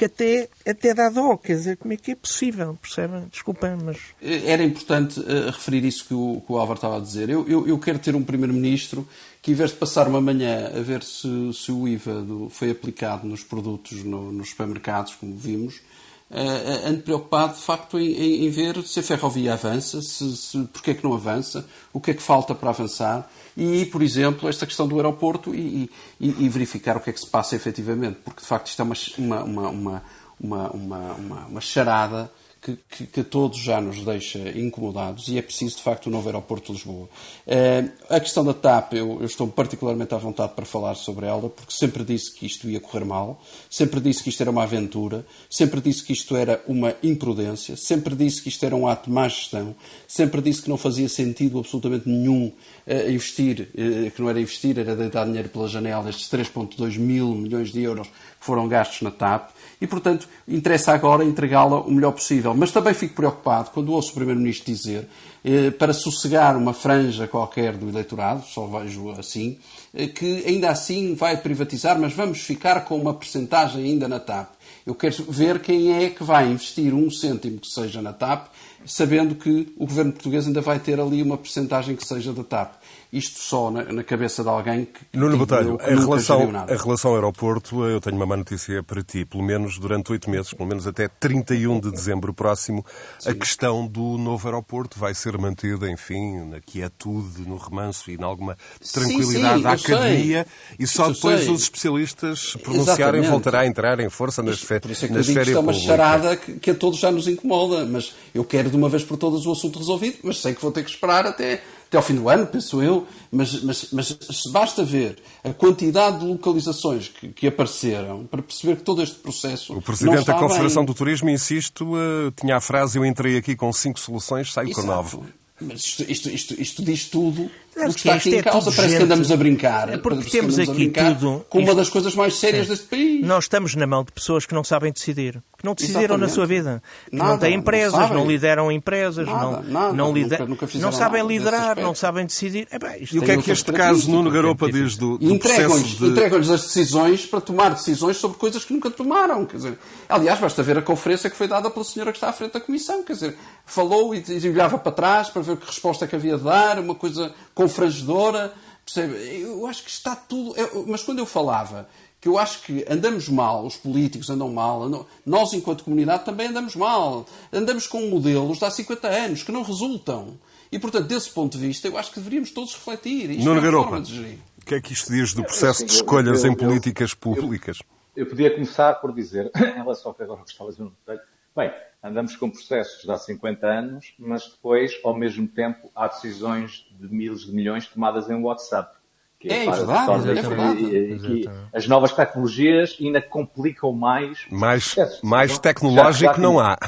que 0.00 0.06
até, 0.06 0.48
até 0.66 0.94
dá 0.94 1.10
dó. 1.10 1.36
Quer 1.36 1.56
dizer, 1.56 1.76
como 1.76 1.92
é 1.92 1.96
que 1.96 2.12
é 2.12 2.14
possível? 2.14 2.78
Percebem? 2.80 3.26
Desculpem, 3.30 3.76
mas. 3.84 3.98
Era 4.22 4.64
importante 4.64 5.20
uh, 5.20 5.50
referir 5.50 5.84
isso 5.84 6.06
que 6.06 6.14
o, 6.14 6.42
que 6.46 6.50
o 6.50 6.56
Álvaro 6.56 6.78
estava 6.78 6.96
a 6.96 7.00
dizer. 7.00 7.28
Eu, 7.28 7.46
eu, 7.46 7.68
eu 7.68 7.78
quero 7.78 7.98
ter 7.98 8.16
um 8.16 8.22
Primeiro-Ministro 8.22 9.06
que, 9.42 9.50
em 9.50 9.54
vez 9.54 9.72
de 9.72 9.76
passar 9.76 10.08
uma 10.08 10.20
manhã 10.20 10.72
a 10.74 10.80
ver 10.80 11.02
se, 11.02 11.52
se 11.52 11.70
o 11.70 11.86
IVA 11.86 12.22
do, 12.22 12.48
foi 12.48 12.70
aplicado 12.70 13.26
nos 13.26 13.42
produtos 13.42 14.02
no, 14.02 14.32
nos 14.32 14.48
supermercados, 14.48 15.14
como 15.14 15.36
vimos, 15.36 15.82
uh, 16.30 16.88
ando 16.88 17.02
preocupado, 17.02 17.54
de 17.54 17.60
facto, 17.60 17.98
em, 17.98 18.12
em, 18.12 18.46
em, 18.46 18.50
ver 18.50 18.82
se 18.84 19.00
a 19.00 19.02
ferrovia 19.02 19.54
avança, 19.54 20.00
se, 20.00 20.36
se, 20.36 20.58
porque 20.72 20.92
é 20.92 20.94
que 20.94 21.04
não 21.04 21.14
avança, 21.14 21.66
o 21.92 22.00
que 22.00 22.12
é 22.12 22.14
que 22.14 22.22
falta 22.22 22.54
para 22.54 22.70
avançar 22.70 23.30
e, 23.56 23.84
por 23.86 24.02
exemplo, 24.02 24.48
esta 24.48 24.66
questão 24.66 24.86
do 24.86 24.96
aeroporto 24.96 25.54
e, 25.54 25.90
e, 26.20 26.44
e 26.44 26.48
verificar 26.48 26.96
o 26.96 27.00
que 27.00 27.10
é 27.10 27.12
que 27.12 27.20
se 27.20 27.26
passa 27.26 27.56
efetivamente, 27.56 28.18
porque, 28.24 28.40
de 28.40 28.46
facto, 28.46 28.68
isto 28.68 28.80
é 28.80 28.84
uma, 29.18 29.42
uma, 29.42 29.68
uma, 29.68 30.02
uma, 30.40 30.70
uma, 30.70 31.46
uma 31.46 31.60
charada 31.60 32.30
que, 32.60 32.78
que, 32.90 33.06
que, 33.06 33.24
todos 33.24 33.58
já 33.58 33.80
nos 33.80 34.04
deixa 34.04 34.38
incomodados 34.50 35.28
e 35.28 35.38
é 35.38 35.42
preciso, 35.42 35.78
de 35.78 35.82
facto, 35.82 36.08
um 36.08 36.12
novo 36.12 36.28
aeroporto 36.28 36.66
de 36.66 36.72
Lisboa. 36.72 37.08
Uh, 37.46 37.90
a 38.08 38.20
questão 38.20 38.44
da 38.44 38.52
TAP, 38.52 38.94
eu, 38.94 39.18
eu, 39.20 39.24
estou 39.24 39.48
particularmente 39.48 40.14
à 40.14 40.18
vontade 40.18 40.52
para 40.54 40.66
falar 40.66 40.94
sobre 40.94 41.26
ela, 41.26 41.48
porque 41.48 41.72
sempre 41.72 42.04
disse 42.04 42.32
que 42.32 42.44
isto 42.44 42.68
ia 42.68 42.78
correr 42.78 43.04
mal, 43.04 43.42
sempre 43.70 43.98
disse 43.98 44.22
que 44.22 44.28
isto 44.28 44.42
era 44.42 44.50
uma 44.50 44.64
aventura, 44.64 45.24
sempre 45.48 45.80
disse 45.80 46.04
que 46.04 46.12
isto 46.12 46.36
era 46.36 46.62
uma 46.68 46.94
imprudência, 47.02 47.76
sempre 47.76 48.14
disse 48.14 48.42
que 48.42 48.50
isto 48.50 48.64
era 48.66 48.76
um 48.76 48.86
ato 48.86 49.08
de 49.08 49.14
má 49.14 49.26
gestão, 49.26 49.74
sempre 50.06 50.42
disse 50.42 50.60
que 50.60 50.68
não 50.68 50.76
fazia 50.76 51.08
sentido 51.08 51.58
absolutamente 51.58 52.08
nenhum 52.08 52.52
uh, 52.86 53.10
investir, 53.10 53.70
uh, 53.72 54.10
que 54.10 54.20
não 54.20 54.28
era 54.28 54.40
investir, 54.40 54.78
era 54.78 54.94
deitar 54.94 55.24
dinheiro 55.24 55.48
pela 55.48 55.66
janela, 55.66 56.10
estes 56.10 56.28
3,2 56.28 56.98
mil 56.98 57.34
milhões 57.34 57.72
de 57.72 57.82
euros 57.82 58.06
que 58.06 58.46
foram 58.46 58.68
gastos 58.68 59.00
na 59.00 59.10
TAP 59.10 59.50
e, 59.80 59.86
portanto, 59.86 60.28
interessa 60.46 60.92
agora 60.92 61.24
entregá-la 61.24 61.80
o 61.80 61.90
melhor 61.90 62.12
possível. 62.12 62.54
Mas 62.54 62.70
também 62.70 62.94
fico 62.94 63.14
preocupado 63.14 63.70
quando 63.70 63.92
ouço 63.92 64.10
o 64.10 64.14
Primeiro-Ministro 64.14 64.72
dizer, 64.72 65.08
eh, 65.44 65.70
para 65.70 65.92
sossegar 65.92 66.56
uma 66.56 66.72
franja 66.72 67.26
qualquer 67.26 67.76
do 67.76 67.88
eleitorado, 67.88 68.44
só 68.46 68.66
vejo 68.66 69.10
assim, 69.10 69.58
eh, 69.94 70.06
que 70.06 70.44
ainda 70.46 70.70
assim 70.70 71.14
vai 71.14 71.36
privatizar, 71.36 71.98
mas 71.98 72.12
vamos 72.12 72.40
ficar 72.40 72.84
com 72.84 72.96
uma 72.96 73.14
percentagem 73.14 73.84
ainda 73.84 74.06
na 74.06 74.20
TAP. 74.20 74.50
Eu 74.86 74.94
quero 74.94 75.24
ver 75.28 75.60
quem 75.60 76.04
é 76.04 76.10
que 76.10 76.22
vai 76.22 76.50
investir 76.50 76.94
um 76.94 77.10
cêntimo 77.10 77.58
que 77.58 77.68
seja 77.68 78.02
na 78.02 78.12
TAP, 78.12 78.48
sabendo 78.84 79.34
que 79.34 79.72
o 79.76 79.86
governo 79.86 80.12
português 80.12 80.46
ainda 80.46 80.60
vai 80.60 80.78
ter 80.78 80.98
ali 80.98 81.22
uma 81.22 81.36
percentagem 81.36 81.96
que 81.96 82.06
seja 82.06 82.32
da 82.32 82.44
TAP. 82.44 82.74
Isto 83.12 83.40
só 83.40 83.70
na, 83.70 83.84
na 83.84 84.04
cabeça 84.04 84.42
de 84.42 84.48
alguém 84.48 84.84
que. 84.84 85.18
Nuno 85.18 85.36
Botelho, 85.36 85.78
a 85.80 85.86
relação, 85.86 86.50
a 86.56 86.76
relação 86.76 87.14
aeroporto, 87.14 87.84
eu 87.84 88.00
tenho 88.00 88.16
uma 88.16 88.26
má 88.26 88.36
notícia 88.36 88.82
para 88.82 89.02
ti. 89.02 89.24
Pelo 89.24 89.42
menos 89.42 89.78
durante 89.78 90.12
oito 90.12 90.30
meses, 90.30 90.52
pelo 90.54 90.68
menos 90.68 90.86
até 90.86 91.08
31 91.08 91.80
de 91.80 91.90
dezembro 91.90 92.32
próximo, 92.32 92.84
Sim. 93.18 93.30
a 93.30 93.34
questão 93.34 93.86
do 93.86 94.16
novo 94.16 94.46
aeroporto 94.46 94.98
vai 94.98 95.14
ser 95.14 95.36
mantida, 95.38 95.90
enfim, 95.90 96.44
na 96.44 96.60
quietude, 96.60 97.42
no 97.48 97.56
remanso 97.56 98.10
e 98.10 98.14
em 98.14 98.22
alguma 98.22 98.56
tranquilidade 98.92 99.26
sim, 99.26 99.56
sim, 99.56 99.62
da 99.62 99.72
academia. 99.72 100.46
Sei. 100.46 100.76
E 100.78 100.86
só 100.86 101.10
depois 101.10 101.48
os 101.48 101.62
especialistas 101.62 102.56
pronunciarem 102.62 103.22
voltará 103.22 103.60
a 103.60 103.66
entrar 103.66 103.98
em 104.00 104.08
força 104.08 104.42
nas, 104.42 104.60
férias 104.60 104.82
Por 104.82 104.90
isso 104.90 105.04
é 105.04 105.08
que 105.08 105.18
isto 105.20 105.56
é 105.56 105.58
uma 105.58 105.72
charada 105.72 106.36
que, 106.36 106.52
que 106.54 106.70
a 106.70 106.74
todos 106.74 106.98
já 106.98 107.10
nos 107.10 107.26
incomoda. 107.26 107.84
Mas 107.84 108.14
eu 108.34 108.44
quero 108.44 108.70
de 108.70 108.76
uma 108.76 108.88
vez 108.88 109.02
por 109.02 109.16
todas 109.16 109.46
o 109.46 109.52
assunto 109.52 109.78
resolvido, 109.78 110.18
mas 110.22 110.40
sei 110.40 110.54
que 110.54 110.62
vou 110.62 110.70
ter 110.70 110.84
que 110.84 110.90
esperar 110.90 111.26
até 111.26 111.60
até 111.90 111.96
ao 111.96 112.04
fim 112.04 112.14
do 112.14 112.28
ano, 112.28 112.46
penso 112.46 112.80
eu, 112.80 113.04
mas, 113.32 113.64
mas, 113.64 113.88
mas 113.90 114.16
basta 114.52 114.84
ver 114.84 115.18
a 115.42 115.52
quantidade 115.52 116.20
de 116.20 116.24
localizações 116.24 117.08
que, 117.08 117.28
que, 117.30 117.48
apareceram 117.48 118.26
para 118.26 118.40
perceber 118.40 118.76
que 118.76 118.82
todo 118.82 119.02
este 119.02 119.16
processo. 119.16 119.72
O 119.76 119.82
Presidente 119.82 120.24
da 120.24 120.34
Confederação 120.34 120.82
bem. 120.82 120.86
do 120.86 120.94
Turismo, 120.94 121.28
insisto, 121.28 121.84
uh, 121.96 122.30
tinha 122.40 122.58
a 122.58 122.60
frase: 122.60 122.96
Eu 122.96 123.04
entrei 123.04 123.36
aqui 123.36 123.56
com 123.56 123.72
cinco 123.72 123.98
soluções, 123.98 124.52
saio 124.52 124.70
com 124.72 124.82
nove. 124.82 125.18
Mas 125.60 125.84
isto, 125.84 126.02
isto, 126.08 126.30
isto, 126.30 126.62
isto 126.62 126.82
diz 126.82 127.06
tudo 127.06 127.50
o 127.76 127.92
que 127.92 127.98
está 127.98 128.14
aqui 128.14 128.34
em 128.34 128.38
é 128.38 128.42
causa. 128.42 128.70
Parece 128.72 128.94
gente. 128.94 128.98
que 128.98 129.04
andamos 129.04 129.30
a 129.30 129.36
brincar. 129.36 129.88
É 129.88 129.98
porque 129.98 130.28
temos 130.30 130.58
aqui 130.58 130.90
tudo. 130.90 131.44
Com 131.48 131.60
uma 131.60 131.74
das 131.74 131.88
coisas 131.88 132.14
mais 132.14 132.34
sérias 132.34 132.66
é. 132.66 132.70
deste 132.70 132.86
país. 132.86 133.24
Nós 133.24 133.44
estamos 133.44 133.74
na 133.74 133.86
mão 133.86 134.04
de 134.04 134.12
pessoas 134.12 134.46
que 134.46 134.54
não 134.54 134.64
sabem 134.64 134.92
decidir. 134.92 135.42
Que 135.56 135.66
não 135.66 135.74
decidiram 135.74 136.00
Exatamente. 136.00 136.28
na 136.28 136.34
sua 136.34 136.46
vida. 136.46 136.82
Que 137.10 137.16
nada, 137.16 137.30
não 137.30 137.38
têm 137.38 137.54
empresas, 137.54 138.08
não, 138.08 138.14
não 138.14 138.26
lideram 138.26 138.72
empresas, 138.72 139.26
nada, 139.26 139.44
não, 139.44 139.62
nada, 139.62 139.92
não, 139.92 140.12
lider... 140.12 140.40
nunca, 140.40 140.64
nunca 140.66 140.78
não 140.78 140.90
sabem 140.90 141.26
liderar, 141.26 141.78
não 141.78 141.94
sabem 141.94 142.24
decidir. 142.24 142.66
É 142.70 142.78
bem, 142.78 143.06
e 143.12 143.18
o 143.18 143.22
que 143.22 143.30
é 143.30 143.36
que 143.36 143.50
este 143.50 143.70
caso, 143.70 144.10
Nuno 144.10 144.30
Garopa, 144.30 144.72
diz 144.72 144.96
do, 144.96 145.18
do 145.18 145.34
entregam-lhes 145.34 145.98
de... 145.98 146.06
entregam 146.06 146.38
as 146.38 146.48
decisões 146.48 147.26
para 147.26 147.42
tomar 147.42 147.74
decisões 147.74 148.16
sobre 148.16 148.38
coisas 148.38 148.64
que 148.64 148.72
nunca 148.72 148.90
tomaram. 148.90 149.44
Quer 149.44 149.56
dizer, 149.58 149.78
aliás, 150.08 150.40
basta 150.40 150.62
ver 150.62 150.78
a 150.78 150.82
conferência 150.82 151.28
que 151.28 151.36
foi 151.36 151.46
dada 151.46 151.70
pela 151.70 151.84
senhora 151.84 152.10
que 152.10 152.16
está 152.16 152.30
à 152.30 152.32
frente 152.32 152.52
da 152.52 152.60
Comissão. 152.60 153.02
Quer 153.02 153.12
dizer, 153.12 153.36
falou 153.66 154.14
e, 154.14 154.24
e 154.26 154.48
olhava 154.48 154.78
para 154.78 154.92
trás 154.92 155.28
para 155.28 155.42
ver 155.42 155.58
que 155.58 155.66
resposta 155.66 156.06
que 156.06 156.16
havia 156.16 156.38
de 156.38 156.44
dar, 156.44 156.78
uma 156.78 156.94
coisa 156.94 157.34
confrangedora. 157.70 158.52
Percebe? 158.84 159.42
Eu 159.42 159.66
acho 159.66 159.84
que 159.84 159.90
está 159.90 160.16
tudo. 160.16 160.56
Eu, 160.56 160.84
mas 160.86 161.02
quando 161.02 161.18
eu 161.18 161.26
falava 161.26 161.88
que 162.20 162.28
eu 162.28 162.38
acho 162.38 162.62
que 162.62 162.84
andamos 162.88 163.28
mal, 163.28 163.64
os 163.64 163.76
políticos 163.76 164.28
andam 164.28 164.52
mal, 164.52 164.82
andam, 164.82 165.06
nós, 165.24 165.54
enquanto 165.54 165.84
comunidade, 165.84 166.24
também 166.24 166.48
andamos 166.48 166.76
mal. 166.76 167.26
Andamos 167.52 167.86
com 167.86 168.10
modelos 168.10 168.58
de 168.58 168.64
há 168.64 168.70
50 168.70 169.08
anos 169.08 169.42
que 169.42 169.50
não 169.50 169.62
resultam. 169.62 170.38
E, 170.70 170.78
portanto, 170.78 171.06
desse 171.06 171.30
ponto 171.30 171.56
de 171.56 171.66
vista, 171.66 171.88
eu 171.88 171.96
acho 171.96 172.10
que 172.12 172.18
deveríamos 172.18 172.50
todos 172.50 172.74
refletir. 172.74 173.30
Isto 173.30 173.44
Nuno 173.44 173.58
é 173.58 173.62
Garopa, 173.62 173.98
o 173.98 174.64
que 174.64 174.74
é 174.74 174.80
que 174.80 174.92
isto 174.92 175.10
diz 175.10 175.32
do 175.32 175.42
processo 175.42 175.84
de 175.84 175.92
escolhas 175.92 176.44
em 176.44 176.54
políticas 176.54 177.14
públicas? 177.14 177.78
Eu, 178.14 178.26
podia 178.26 178.52
começar 178.52 178.94
por 178.94 179.12
dizer, 179.12 179.50
em 179.56 179.82
relação 179.82 180.10
ao 180.10 180.14
que 180.14 180.22
agora 180.22 180.42
gostava 180.42 180.70
de 180.70 180.76
dizer, 180.76 181.22
bem, 181.56 181.72
andamos 182.02 182.36
com 182.36 182.50
processos 182.50 183.02
de 183.02 183.10
há 183.10 183.16
50 183.16 183.66
anos, 183.66 184.14
mas 184.18 184.48
depois, 184.48 184.98
ao 185.04 185.14
mesmo 185.14 185.46
tempo, 185.46 185.90
há 185.94 186.08
decisões 186.08 186.86
de 186.98 187.08
miles 187.08 187.42
de 187.42 187.52
milhões 187.52 187.86
tomadas 187.86 188.30
em 188.30 188.34
WhatsApp. 188.34 188.96
Que 189.38 189.48
é, 189.48 189.66
é 189.66 189.70
verdade, 189.70 190.30
é 190.30 190.42
verdade. 190.42 190.84
E, 190.84 191.44
e, 191.44 191.50
as 191.72 191.86
novas 191.86 192.12
tecnologias 192.12 192.96
ainda 193.00 193.22
complicam 193.22 193.92
mais. 193.92 194.46
Mais, 194.50 194.94
mais 195.22 195.58
tecnológico 195.58 196.26
já, 196.26 196.32
já 196.34 196.42
não 196.42 196.60
há. 196.60 196.78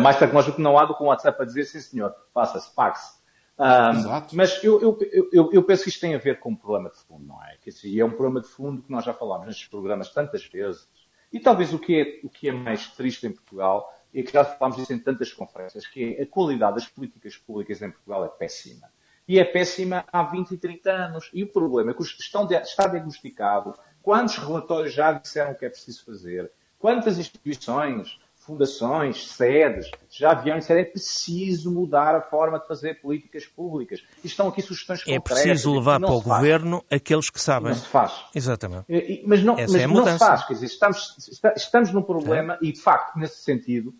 Mais 0.00 0.18
tecnológico 0.18 0.60
não 0.60 0.78
há 0.78 0.86
do 0.86 0.96
que 0.96 1.02
um 1.02 1.06
WhatsApp 1.06 1.42
a 1.42 1.44
dizer, 1.44 1.64
sim 1.64 1.80
senhor, 1.80 2.14
faça-se, 2.32 2.74
pague-se. 2.74 3.24
Um, 3.56 4.36
mas 4.36 4.64
eu, 4.64 4.80
eu, 4.80 4.98
eu, 5.32 5.52
eu, 5.52 5.62
penso 5.62 5.84
que 5.84 5.88
isto 5.88 6.00
tem 6.00 6.14
a 6.14 6.18
ver 6.18 6.40
com 6.40 6.50
um 6.50 6.56
problema 6.56 6.90
de 6.90 6.96
fundo, 6.96 7.24
não 7.24 7.40
é? 7.44 7.56
Que, 7.62 7.70
assim, 7.70 8.00
é 8.00 8.04
um 8.04 8.10
problema 8.10 8.40
de 8.40 8.48
fundo 8.48 8.82
que 8.82 8.90
nós 8.90 9.04
já 9.04 9.14
falámos 9.14 9.46
nestes 9.46 9.68
programas 9.68 10.12
tantas 10.12 10.44
vezes. 10.44 10.88
E 11.34 11.40
talvez 11.40 11.74
o 11.74 11.80
que 11.80 12.00
é, 12.00 12.20
o 12.22 12.30
que 12.30 12.48
é 12.48 12.52
mais 12.52 12.86
triste 12.86 13.26
em 13.26 13.32
Portugal 13.32 13.92
é 14.14 14.22
que 14.22 14.32
já 14.32 14.44
falámos 14.44 14.76
disso 14.76 14.92
em 14.92 14.98
tantas 15.00 15.32
conferências, 15.32 15.84
que 15.84 16.14
é 16.14 16.22
a 16.22 16.26
qualidade 16.26 16.76
das 16.76 16.86
políticas 16.86 17.36
públicas 17.36 17.82
em 17.82 17.90
Portugal 17.90 18.24
é 18.24 18.28
péssima 18.28 18.88
e 19.26 19.40
é 19.40 19.44
péssima 19.44 20.04
há 20.12 20.22
20 20.22 20.52
e 20.52 20.56
30 20.56 20.92
anos. 20.92 21.30
E 21.34 21.42
o 21.42 21.48
problema 21.48 21.90
é 21.90 21.94
que 21.94 22.02
estão 22.02 22.48
está 22.48 22.86
diagnosticado 22.86 23.74
quantos 24.00 24.36
relatórios 24.36 24.94
já 24.94 25.12
disseram 25.12 25.50
o 25.50 25.54
que 25.56 25.64
é 25.64 25.70
preciso 25.70 26.04
fazer, 26.04 26.52
quantas 26.78 27.18
instituições, 27.18 28.16
fundações, 28.44 29.26
sedes 29.28 29.90
já 30.10 30.34
vieram 30.34 30.58
dizer 30.58 30.78
é 30.78 30.84
preciso 30.84 31.72
mudar 31.72 32.14
a 32.14 32.20
forma 32.20 32.58
de 32.58 32.66
fazer 32.66 33.00
políticas 33.00 33.46
públicas. 33.46 34.04
Estão 34.22 34.48
aqui 34.48 34.60
sugestões 34.62 35.00
é 35.00 35.16
concretas. 35.16 35.38
É 35.38 35.42
preciso 35.44 35.74
levar 35.74 35.98
para 35.98 36.12
o 36.12 36.20
governo 36.20 36.84
aqueles 36.90 37.30
que 37.30 37.40
sabem. 37.40 37.70
Não 37.70 37.76
se 37.76 37.88
faz. 37.88 38.24
Exatamente. 38.34 38.84
Mas 39.26 39.42
não, 39.42 39.56
mas 39.56 39.74
é 39.74 39.86
não 39.86 40.06
se 40.06 40.18
faz. 40.18 40.44
Quer 40.46 40.54
dizer, 40.54 40.66
estamos, 40.66 41.30
estamos 41.56 41.92
num 41.92 42.02
problema 42.02 42.54
é. 42.54 42.58
e, 42.66 42.72
de 42.72 42.80
facto, 42.80 43.16
nesse 43.16 43.42
sentido, 43.42 43.94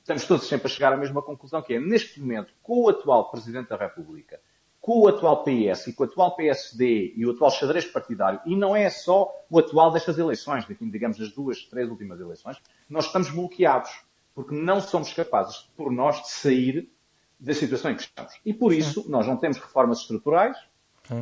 estamos 0.00 0.24
todos 0.26 0.46
sempre 0.46 0.66
a 0.66 0.70
chegar 0.70 0.92
à 0.92 0.96
mesma 0.96 1.22
conclusão, 1.22 1.62
que 1.62 1.74
é, 1.74 1.80
neste 1.80 2.20
momento, 2.20 2.52
com 2.62 2.84
o 2.84 2.88
atual 2.88 3.30
Presidente 3.30 3.68
da 3.68 3.76
República, 3.76 4.40
com 4.84 5.00
o 5.00 5.08
atual 5.08 5.42
PS 5.44 5.86
e 5.86 5.94
com 5.94 6.04
o 6.04 6.06
atual 6.06 6.36
PSD 6.36 7.14
e 7.16 7.24
o 7.24 7.30
atual 7.30 7.50
xadrez 7.50 7.86
partidário, 7.86 8.38
e 8.44 8.54
não 8.54 8.76
é 8.76 8.90
só 8.90 9.34
o 9.48 9.58
atual 9.58 9.90
destas 9.90 10.18
eleições, 10.18 10.66
digamos, 10.78 11.16
das 11.16 11.32
duas, 11.32 11.62
três 11.64 11.88
últimas 11.88 12.20
eleições, 12.20 12.58
nós 12.86 13.06
estamos 13.06 13.30
bloqueados, 13.30 13.90
porque 14.34 14.54
não 14.54 14.82
somos 14.82 15.10
capazes, 15.14 15.70
por 15.74 15.90
nós, 15.90 16.20
de 16.20 16.28
sair 16.28 16.92
da 17.40 17.54
situação 17.54 17.92
em 17.92 17.96
que 17.96 18.02
estamos. 18.02 18.34
E 18.44 18.52
por 18.52 18.74
isso, 18.74 19.06
nós 19.08 19.26
não 19.26 19.38
temos 19.38 19.56
reformas 19.56 20.00
estruturais, 20.00 20.58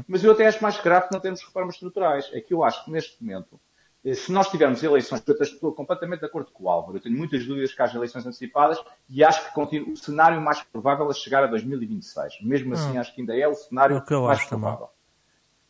mas 0.09 0.25
eu 0.25 0.33
até 0.33 0.45
acho 0.49 0.61
mais 0.61 0.81
grave 0.81 1.07
que 1.07 1.15
não 1.15 1.21
temos 1.21 1.41
reformas 1.41 1.77
estruturais. 1.77 2.29
É 2.33 2.41
que 2.41 2.53
eu 2.53 2.65
acho 2.65 2.85
que, 2.85 2.91
neste 2.91 3.23
momento, 3.23 3.61
se 4.05 4.33
nós 4.33 4.49
tivermos 4.49 4.83
eleições, 4.83 5.23
eu 5.27 5.37
estou 5.41 5.73
completamente 5.73 6.21
de 6.21 6.27
acordo 6.27 6.51
com 6.51 6.65
o 6.65 6.69
Álvaro, 6.69 6.97
eu 6.97 7.01
tenho 7.01 7.17
muitas 7.17 7.47
dúvidas 7.47 7.73
que 7.73 7.81
haja 7.81 7.97
eleições 7.97 8.27
antecipadas 8.27 8.83
e 9.09 9.23
acho 9.23 9.53
que 9.53 9.81
o 9.81 9.97
cenário 9.97 10.41
mais 10.41 10.61
provável 10.63 11.09
é 11.09 11.15
chegar 11.15 11.45
a 11.45 11.47
2026. 11.47 12.43
Mesmo 12.43 12.75
assim, 12.75 12.97
hum. 12.97 13.01
acho 13.01 13.15
que 13.15 13.21
ainda 13.21 13.37
é 13.37 13.47
o 13.47 13.55
cenário 13.55 14.03
é 14.09 14.17
o 14.17 14.23
mais 14.25 14.45
provável. 14.45 14.89
Também. 14.89 15.03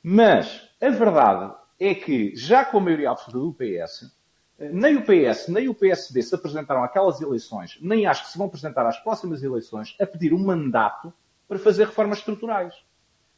Mas 0.02 0.68
a 0.80 0.88
verdade 0.88 1.54
é 1.78 1.94
que, 1.94 2.34
já 2.34 2.64
com 2.64 2.78
a 2.78 2.80
maioria 2.80 3.10
absoluta 3.10 3.38
do 3.38 3.52
PS, 3.52 4.10
eh, 4.58 4.70
nem 4.72 4.96
o 4.96 5.02
PS, 5.02 5.48
nem 5.48 5.68
o 5.68 5.74
PSD 5.74 6.22
se 6.22 6.34
apresentaram 6.34 6.82
àquelas 6.82 7.20
eleições, 7.20 7.78
nem 7.82 8.06
acho 8.06 8.24
que 8.24 8.30
se 8.30 8.38
vão 8.38 8.46
apresentar 8.46 8.86
às 8.86 8.98
próximas 8.98 9.42
eleições 9.42 9.94
a 10.00 10.06
pedir 10.06 10.32
um 10.32 10.42
mandato 10.42 11.12
para 11.46 11.58
fazer 11.58 11.84
reformas 11.84 12.18
estruturais. 12.18 12.74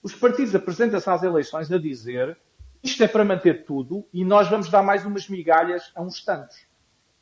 Os 0.02 0.14
partidos 0.14 0.54
apresentam-se 0.54 1.10
às 1.10 1.22
eleições 1.22 1.72
a 1.72 1.78
dizer 1.78 2.38
isto 2.84 3.02
é 3.02 3.08
para 3.08 3.24
manter 3.24 3.64
tudo 3.64 4.06
e 4.12 4.24
nós 4.24 4.48
vamos 4.48 4.68
dar 4.68 4.82
mais 4.82 5.04
umas 5.04 5.28
migalhas 5.28 5.90
a 5.94 6.02
uns 6.02 6.22
tantos. 6.22 6.56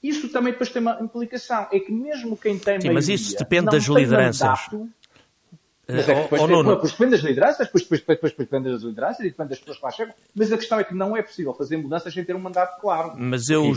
Isso 0.02 0.28
também 0.30 0.52
depois 0.52 0.68
tem 0.70 0.82
uma 0.82 0.98
implicação. 1.00 1.68
É 1.72 1.78
que 1.78 1.92
mesmo 1.92 2.36
quem 2.36 2.58
tem 2.58 2.80
Sim, 2.80 2.90
mas 2.90 3.08
isso 3.08 3.38
depende 3.38 3.66
das 3.66 3.84
lideranças. 3.84 4.42
Mandato, 4.42 4.90
mas 5.88 6.08
é 6.08 6.14
que 6.14 6.22
depois, 6.22 6.42
tem, 6.42 6.64
depois 6.64 6.92
depende 6.92 7.10
das 7.10 7.20
lideranças, 7.20 7.66
depois, 7.66 7.82
depois, 7.82 8.00
depois, 8.00 8.18
depois 8.18 8.48
depende 8.48 8.72
das 8.72 8.82
lideranças 8.82 9.20
e 9.20 9.30
depende 9.30 9.48
das 9.50 9.58
pessoas 9.58 9.78
que 9.78 9.84
lá 9.84 9.90
chegam. 9.90 10.14
Mas 10.34 10.52
a 10.52 10.56
questão 10.56 10.80
é 10.80 10.84
que 10.84 10.94
não 10.94 11.16
é 11.16 11.22
possível 11.22 11.52
fazer 11.54 11.76
mudanças 11.76 12.14
sem 12.14 12.24
ter 12.24 12.34
um 12.34 12.38
mandato 12.38 12.80
claro. 12.80 13.14
Mas 13.16 13.50
eu, 13.50 13.72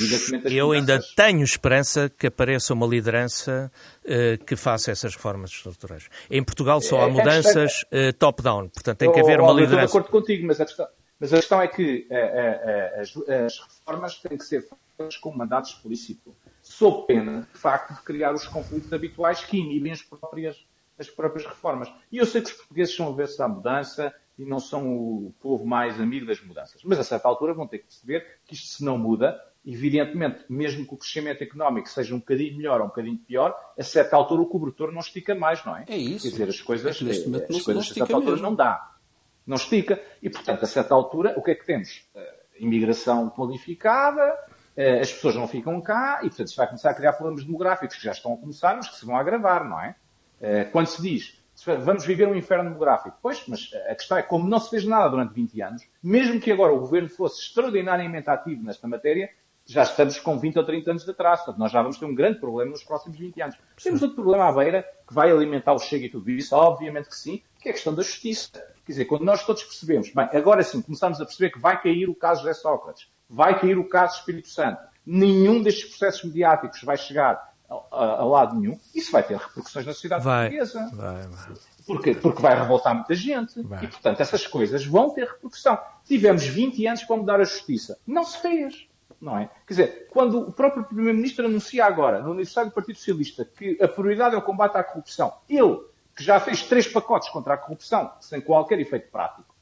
eu 0.45 0.71
ainda 0.71 0.99
tenho 1.15 1.43
esperança 1.43 2.09
que 2.09 2.27
apareça 2.27 2.73
uma 2.73 2.85
liderança 2.85 3.71
uh, 4.03 4.43
que 4.45 4.55
faça 4.55 4.91
essas 4.91 5.15
reformas 5.15 5.51
estruturais. 5.51 6.07
Em 6.29 6.43
Portugal 6.43 6.79
só 6.79 7.01
há 7.01 7.07
é, 7.07 7.11
mudanças 7.11 7.83
uh, 7.91 8.13
top-down, 8.17 8.69
portanto 8.69 8.97
tem 8.97 9.11
que 9.11 9.19
haver 9.19 9.39
uma 9.39 9.51
liderança. 9.51 9.81
Eu 9.81 9.85
estou 9.85 10.01
de 10.01 10.07
acordo 10.07 10.09
contigo, 10.09 10.47
mas 10.47 10.61
a 10.61 10.65
questão, 10.65 10.87
mas 11.19 11.33
a 11.33 11.37
questão 11.37 11.61
é 11.61 11.67
que 11.67 12.07
a, 12.11 12.15
a, 12.15 12.97
a, 12.97 13.01
as, 13.01 13.17
as, 13.45 13.59
reformas 13.59 14.17
têm 14.17 14.37
que 14.37 14.43
ser 14.43 14.61
feitas 14.61 15.17
com 15.17 15.31
mandato 15.31 15.69
explícito, 15.69 16.35
sob 16.61 17.07
pena, 17.07 17.47
de 17.53 17.59
facto, 17.59 17.93
de 17.93 18.01
criar 18.01 18.33
os 18.33 18.47
conflitos 18.47 18.91
habituais 18.91 19.43
que 19.43 19.57
inibem 19.57 19.93
as 19.93 20.01
próprias, 20.01 20.65
as 20.99 21.09
próprias 21.09 21.45
reformas. 21.45 21.91
E 22.11 22.17
eu 22.17 22.25
sei 22.25 22.41
que 22.41 22.49
os 22.49 22.57
portugueses 22.57 22.95
são 22.95 23.09
avessos 23.09 23.39
à 23.39 23.47
mudança 23.47 24.13
e 24.37 24.45
não 24.45 24.59
são 24.59 24.87
o 24.87 25.33
povo 25.39 25.65
mais 25.65 25.99
amigo 26.01 26.25
das 26.25 26.41
mudanças. 26.41 26.81
Mas 26.83 26.99
a 26.99 27.03
certa 27.03 27.27
altura 27.27 27.53
vão 27.53 27.67
ter 27.67 27.79
que 27.79 27.85
perceber 27.85 28.39
que 28.45 28.53
isto 28.53 28.67
se 28.67 28.83
não 28.83 28.97
muda, 28.97 29.39
evidentemente, 29.65 30.43
mesmo 30.49 30.85
que 30.85 30.93
o 30.93 30.97
crescimento 30.97 31.41
económico 31.41 31.87
seja 31.87 32.13
um 32.13 32.19
bocadinho 32.19 32.57
melhor 32.57 32.81
ou 32.81 32.87
um 32.87 32.89
bocadinho 32.89 33.17
pior, 33.17 33.55
a 33.77 33.83
certa 33.83 34.17
altura 34.17 34.41
o 34.41 34.47
cobertor 34.47 34.91
não 34.91 34.99
estica 34.99 35.33
mais, 35.33 35.63
não 35.63 35.77
é? 35.77 35.85
É 35.87 35.95
isso. 35.95 36.23
Quer 36.23 36.31
dizer, 36.31 36.49
as 36.49 36.61
coisas, 36.61 36.85
é 36.87 36.89
as 36.89 37.61
coisas 37.63 37.89
a 37.89 37.93
certa 37.93 38.13
altura 38.13 38.41
não 38.41 38.53
dá 38.53 38.94
não 39.45 39.55
estica. 39.55 40.01
E, 40.21 40.29
portanto, 40.29 40.63
a 40.63 40.67
certa 40.67 40.93
altura, 40.93 41.33
o 41.37 41.43
que 41.43 41.51
é 41.51 41.55
que 41.55 41.65
temos? 41.65 42.07
Imigração 42.59 43.29
qualificada, 43.29 44.33
uh, 44.77 45.01
as 45.01 45.11
pessoas 45.11 45.35
não 45.35 45.47
ficam 45.47 45.79
cá 45.81 46.19
e, 46.23 46.27
portanto, 46.29 46.47
isso 46.47 46.57
vai 46.57 46.67
começar 46.67 46.91
a 46.91 46.93
criar 46.93 47.13
problemas 47.13 47.43
demográficos 47.43 47.97
que 47.97 48.03
já 48.03 48.11
estão 48.11 48.33
a 48.33 48.37
começar, 48.37 48.75
mas 48.75 48.89
que 48.89 48.95
se 48.95 49.05
vão 49.05 49.17
agravar, 49.17 49.67
não 49.67 49.79
é? 49.79 49.95
Uh, 50.39 50.71
quando 50.71 50.87
se 50.87 51.01
diz 51.01 51.45
vamos 51.63 52.05
viver 52.05 52.27
um 52.27 52.35
inferno 52.35 52.65
demográfico, 52.65 53.17
pois, 53.21 53.43
mas 53.47 53.71
a 53.89 53.95
questão 53.95 54.17
é 54.17 54.21
como 54.21 54.47
não 54.47 54.59
se 54.59 54.69
fez 54.69 54.85
nada 54.85 55.09
durante 55.09 55.33
20 55.33 55.61
anos, 55.61 55.83
mesmo 56.03 56.39
que 56.39 56.51
agora 56.51 56.73
o 56.73 56.79
governo 56.79 57.07
fosse 57.07 57.41
extraordinariamente 57.41 58.29
ativo 58.29 58.63
nesta 58.63 58.87
matéria, 58.87 59.29
já 59.65 59.83
estamos 59.83 60.19
com 60.19 60.37
20 60.37 60.59
ou 60.59 60.65
30 60.65 60.91
anos 60.91 61.05
de 61.05 61.11
atraso. 61.11 61.45
Portanto, 61.45 61.59
nós 61.59 61.71
já 61.71 61.81
vamos 61.81 61.97
ter 61.97 62.05
um 62.05 62.13
grande 62.13 62.39
problema 62.39 62.71
nos 62.71 62.83
próximos 62.83 63.17
20 63.17 63.41
anos. 63.41 63.55
Temos 63.81 64.01
outro 64.01 64.15
problema 64.15 64.47
à 64.47 64.51
beira 64.51 64.85
que 65.07 65.13
vai 65.13 65.31
alimentar 65.31 65.73
o 65.73 65.79
Chega 65.79 66.05
e 66.05 66.09
tudo 66.09 66.29
isso, 66.29 66.55
obviamente 66.55 67.09
que 67.09 67.15
sim, 67.15 67.41
que 67.59 67.69
é 67.69 67.71
a 67.71 67.73
questão 67.73 67.93
da 67.93 68.03
justiça. 68.03 68.51
Quer 68.85 68.91
dizer, 68.91 69.05
quando 69.05 69.23
nós 69.23 69.43
todos 69.43 69.63
percebemos, 69.63 70.11
bem, 70.11 70.29
agora 70.31 70.61
sim, 70.61 70.81
começamos 70.81 71.19
a 71.19 71.25
perceber 71.25 71.49
que 71.49 71.59
vai 71.59 71.81
cair 71.81 72.07
o 72.07 72.15
caso 72.15 72.41
José 72.41 72.53
Sócrates, 72.53 73.07
vai 73.27 73.59
cair 73.59 73.77
o 73.77 73.89
caso 73.89 74.19
Espírito 74.19 74.47
Santo, 74.47 74.79
nenhum 75.03 75.61
destes 75.63 75.85
processos 75.85 76.23
mediáticos 76.23 76.83
vai 76.83 76.95
chegar 76.95 77.53
a, 77.67 77.73
a, 77.73 78.05
a 78.21 78.25
lado 78.25 78.55
nenhum, 78.55 78.79
isso 78.93 79.11
vai 79.11 79.23
ter 79.23 79.37
repercussões 79.37 79.85
na 79.85 79.93
sociedade 79.93 80.23
vai, 80.23 80.49
portuguesa. 80.49 80.89
Vai, 80.93 81.27
vai. 81.27 81.55
Porque, 81.87 82.15
porque 82.15 82.41
vai 82.41 82.59
revoltar 82.59 82.95
muita 82.95 83.13
gente. 83.13 83.61
Vai. 83.61 83.83
E, 83.83 83.87
portanto, 83.87 84.19
essas 84.19 84.45
coisas 84.47 84.85
vão 84.85 85.11
ter 85.11 85.25
repercussão. 85.27 85.77
Tivemos 86.03 86.45
20 86.45 86.85
anos 86.87 87.03
para 87.03 87.17
mudar 87.17 87.39
a 87.39 87.43
justiça. 87.43 87.97
Não 88.07 88.23
se 88.23 88.39
fez. 88.39 88.87
Não 89.21 89.37
é? 89.37 89.49
Quer 89.65 89.73
dizer, 89.73 90.07
quando 90.09 90.39
o 90.39 90.51
próprio 90.51 90.83
Primeiro-Ministro 90.83 91.45
anuncia 91.45 91.85
agora, 91.85 92.21
no 92.21 92.31
Universidade 92.31 92.69
do 92.69 92.73
Partido 92.73 92.97
Socialista, 92.97 93.45
que 93.45 93.77
a 93.81 93.87
prioridade 93.87 94.35
é 94.35 94.37
o 94.37 94.41
combate 94.41 94.75
à 94.77 94.83
corrupção, 94.83 95.33
ele, 95.49 95.79
que 96.15 96.23
já 96.23 96.39
fez 96.39 96.63
três 96.63 96.87
pacotes 96.87 97.29
contra 97.29 97.53
a 97.53 97.57
corrupção, 97.57 98.11
sem 98.19 98.41
qualquer 98.41 98.79
efeito 98.79 99.09
prático, 99.11 99.55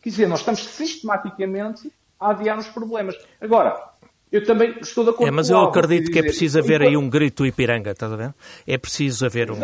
quer 0.00 0.10
dizer, 0.10 0.26
nós 0.26 0.40
estamos 0.40 0.64
sistematicamente 0.64 1.92
a 2.18 2.30
adiar 2.30 2.58
os 2.58 2.68
problemas. 2.68 3.16
Agora, 3.40 3.92
eu 4.30 4.42
também 4.44 4.78
estou 4.80 5.04
de 5.04 5.10
acordo 5.10 5.28
é, 5.28 5.30
mas 5.30 5.50
eu 5.50 5.58
acredito 5.58 6.10
que 6.10 6.18
é 6.18 6.22
preciso 6.22 6.58
haver 6.58 6.80
aí 6.80 6.96
um 6.96 7.08
grito 7.08 7.44
Ipiranga, 7.44 7.90
estás 7.90 8.10
a 8.10 8.16
ver? 8.16 8.34
É 8.66 8.78
preciso 8.78 9.26
haver 9.26 9.50
um. 9.50 9.58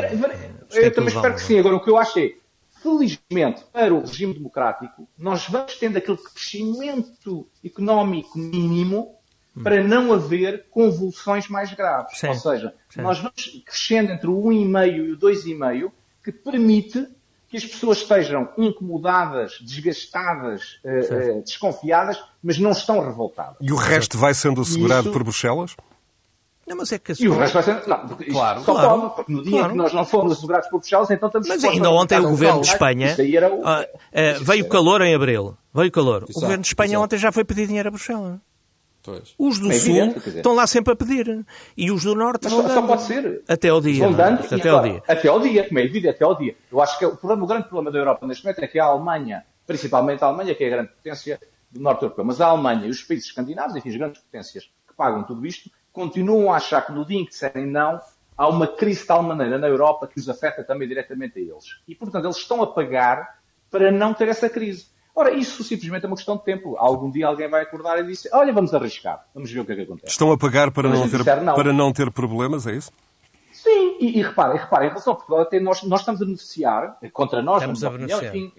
Eu 0.72 0.92
também 0.92 1.14
espero 1.14 1.34
que 1.34 1.40
sim. 1.40 1.58
Agora, 1.58 1.76
o 1.76 1.80
que 1.80 1.88
eu 1.88 1.96
acho 1.96 2.18
é, 2.18 2.34
felizmente, 2.82 3.64
para 3.72 3.94
o 3.94 4.00
regime 4.00 4.34
democrático, 4.34 5.08
nós 5.16 5.48
vamos 5.48 5.74
tendo 5.76 5.96
aquele 5.96 6.18
crescimento 6.18 7.48
económico 7.64 8.38
mínimo 8.38 9.17
para 9.62 9.82
não 9.82 10.12
haver 10.12 10.66
convulsões 10.70 11.48
mais 11.48 11.72
graves. 11.72 12.18
Sim, 12.18 12.28
Ou 12.28 12.34
seja, 12.34 12.74
sim. 12.88 13.00
nós 13.00 13.18
vamos 13.18 13.62
crescendo 13.64 14.12
entre 14.12 14.28
o 14.28 14.42
1,5 14.42 14.92
e 14.92 15.12
o 15.12 15.18
2,5, 15.18 15.90
que 16.24 16.32
permite 16.32 17.06
que 17.48 17.56
as 17.56 17.64
pessoas 17.64 17.98
estejam 17.98 18.48
incomodadas, 18.58 19.58
desgastadas, 19.60 20.78
uh, 20.84 21.38
uh, 21.38 21.42
desconfiadas, 21.42 22.22
mas 22.42 22.58
não 22.58 22.72
estão 22.72 23.00
revoltadas. 23.00 23.56
E 23.60 23.72
o 23.72 23.76
resto 23.76 24.18
vai 24.18 24.34
sendo 24.34 24.60
assegurado 24.60 25.08
Isso... 25.08 25.12
por 25.12 25.22
Bruxelas? 25.22 25.74
Não, 26.66 26.76
mas 26.76 26.92
é 26.92 26.98
que 26.98 27.14
E 27.18 27.28
o 27.28 27.38
resto 27.38 27.54
vai 27.54 27.62
ser. 27.62 27.88
Não, 27.88 28.06
claro, 28.06 28.60
só 28.60 28.74
claro, 28.74 29.00
pode, 29.00 29.14
porque 29.14 29.32
no 29.32 29.42
dia 29.42 29.52
claro. 29.52 29.70
que 29.70 29.78
nós 29.78 29.94
não 29.94 30.04
fomos 30.04 30.32
assegurados 30.32 30.68
por 30.68 30.80
Bruxelas, 30.80 31.10
então 31.10 31.28
estamos 31.28 31.48
Mas 31.48 31.64
ainda 31.64 31.90
ontem 31.90 32.18
o 32.18 32.28
governo 32.28 32.60
de 32.60 32.68
Espanha. 32.68 33.16
O... 33.50 33.66
Ah, 33.66 33.86
uh, 33.86 34.44
veio 34.44 34.68
calor 34.68 35.00
em 35.00 35.14
abril. 35.14 35.56
Veio 35.74 35.90
calor. 35.90 36.24
Exato, 36.24 36.38
o 36.38 36.40
governo 36.42 36.62
de 36.62 36.68
Espanha 36.68 36.90
exato. 36.90 37.04
ontem 37.04 37.16
já 37.16 37.32
foi 37.32 37.44
pedir 37.44 37.66
dinheiro 37.66 37.88
a 37.88 37.90
Bruxelas. 37.90 38.38
Pois. 39.08 39.34
Os 39.38 39.58
do 39.58 39.70
é 39.70 39.74
Sul 39.74 39.96
evidente, 39.96 40.28
estão 40.28 40.54
lá 40.54 40.66
sempre 40.66 40.92
a 40.92 40.96
pedir. 40.96 41.46
E 41.74 41.90
os 41.90 42.04
do 42.04 42.14
Norte 42.14 42.44
Mas 42.44 42.52
vão 42.52 42.62
só, 42.62 42.68
dando. 42.68 42.80
só 42.80 42.86
pode 42.86 43.02
ser. 43.02 43.42
Até 43.48 43.70
ao 43.70 43.80
dia. 43.80 44.04
Vão 44.04 44.12
dando, 44.12 44.44
até 44.44 44.54
agora, 44.56 44.76
ao 44.76 44.82
dia. 44.82 45.02
Até 45.08 45.28
ao 45.28 45.40
dia, 45.40 45.66
como 45.66 45.78
é 45.78 45.84
evidente, 45.84 46.08
até 46.08 46.24
ao 46.26 46.36
dia. 46.36 46.54
Eu 46.70 46.82
acho 46.82 46.98
que 46.98 47.06
o, 47.06 47.16
problema, 47.16 47.44
o 47.44 47.46
grande 47.46 47.68
problema 47.68 47.90
da 47.90 47.98
Europa 47.98 48.26
neste 48.26 48.44
momento 48.44 48.62
é 48.62 48.66
que 48.66 48.78
a 48.78 48.84
Alemanha, 48.84 49.46
principalmente 49.66 50.22
a 50.22 50.26
Alemanha, 50.26 50.54
que 50.54 50.62
é 50.62 50.66
a 50.66 50.70
grande 50.70 50.88
potência 50.90 51.40
do 51.70 51.80
Norte 51.80 52.02
Europeu, 52.02 52.22
mas 52.22 52.38
a 52.38 52.48
Alemanha 52.48 52.86
e 52.86 52.90
os 52.90 53.02
países 53.02 53.28
escandinavos, 53.28 53.76
enfim, 53.76 53.88
as 53.88 53.96
grandes 53.96 54.20
potências 54.20 54.64
que 54.64 54.94
pagam 54.94 55.22
tudo 55.22 55.46
isto, 55.46 55.70
continuam 55.90 56.52
a 56.52 56.56
achar 56.56 56.84
que 56.84 56.92
no 56.92 57.06
dia 57.06 57.18
em 57.18 57.24
que 57.24 57.30
disserem 57.30 57.66
não, 57.66 57.98
há 58.36 58.46
uma 58.46 58.66
crise 58.66 59.00
de 59.00 59.06
tal 59.06 59.22
maneira 59.22 59.56
na 59.56 59.68
Europa 59.68 60.06
que 60.06 60.20
os 60.20 60.28
afeta 60.28 60.62
também 60.62 60.86
diretamente 60.86 61.38
a 61.38 61.42
eles. 61.42 61.80
E, 61.88 61.94
portanto, 61.94 62.26
eles 62.26 62.36
estão 62.36 62.62
a 62.62 62.66
pagar 62.66 63.38
para 63.70 63.90
não 63.90 64.12
ter 64.12 64.28
essa 64.28 64.50
crise. 64.50 64.86
Ora, 65.18 65.34
isso 65.34 65.64
simplesmente 65.64 66.04
é 66.04 66.06
uma 66.06 66.14
questão 66.14 66.36
de 66.36 66.44
tempo. 66.44 66.76
Algum 66.78 67.10
dia 67.10 67.26
alguém 67.26 67.48
vai 67.48 67.62
acordar 67.62 67.98
e 67.98 68.06
dizer, 68.06 68.30
olha, 68.32 68.52
vamos 68.52 68.72
arriscar, 68.72 69.26
vamos 69.34 69.50
ver 69.50 69.58
o 69.58 69.64
que 69.64 69.72
é 69.72 69.74
que 69.74 69.82
acontece. 69.82 70.12
Estão 70.12 70.30
a 70.30 70.38
pagar 70.38 70.70
para, 70.70 70.88
não 70.88 71.08
ter, 71.08 71.42
não. 71.42 71.54
para 71.56 71.72
não 71.72 71.92
ter 71.92 72.08
problemas, 72.12 72.68
é 72.68 72.76
isso? 72.76 72.92
Sim, 73.50 73.96
e, 73.98 74.20
e 74.20 74.22
reparem, 74.22 74.56
reparem, 74.56 74.86
em 74.86 74.90
relação 74.90 75.14
ao 75.14 75.16
Portugal, 75.16 75.42
até 75.42 75.58
nós, 75.58 75.82
nós 75.82 76.00
estamos 76.02 76.22
a 76.22 76.24
beneficiar, 76.24 77.00
contra 77.12 77.42
nós, 77.42 77.62
estamos 77.62 77.82
a 77.82 77.90
beneficiar. 77.90 78.36
Enfim, 78.36 78.52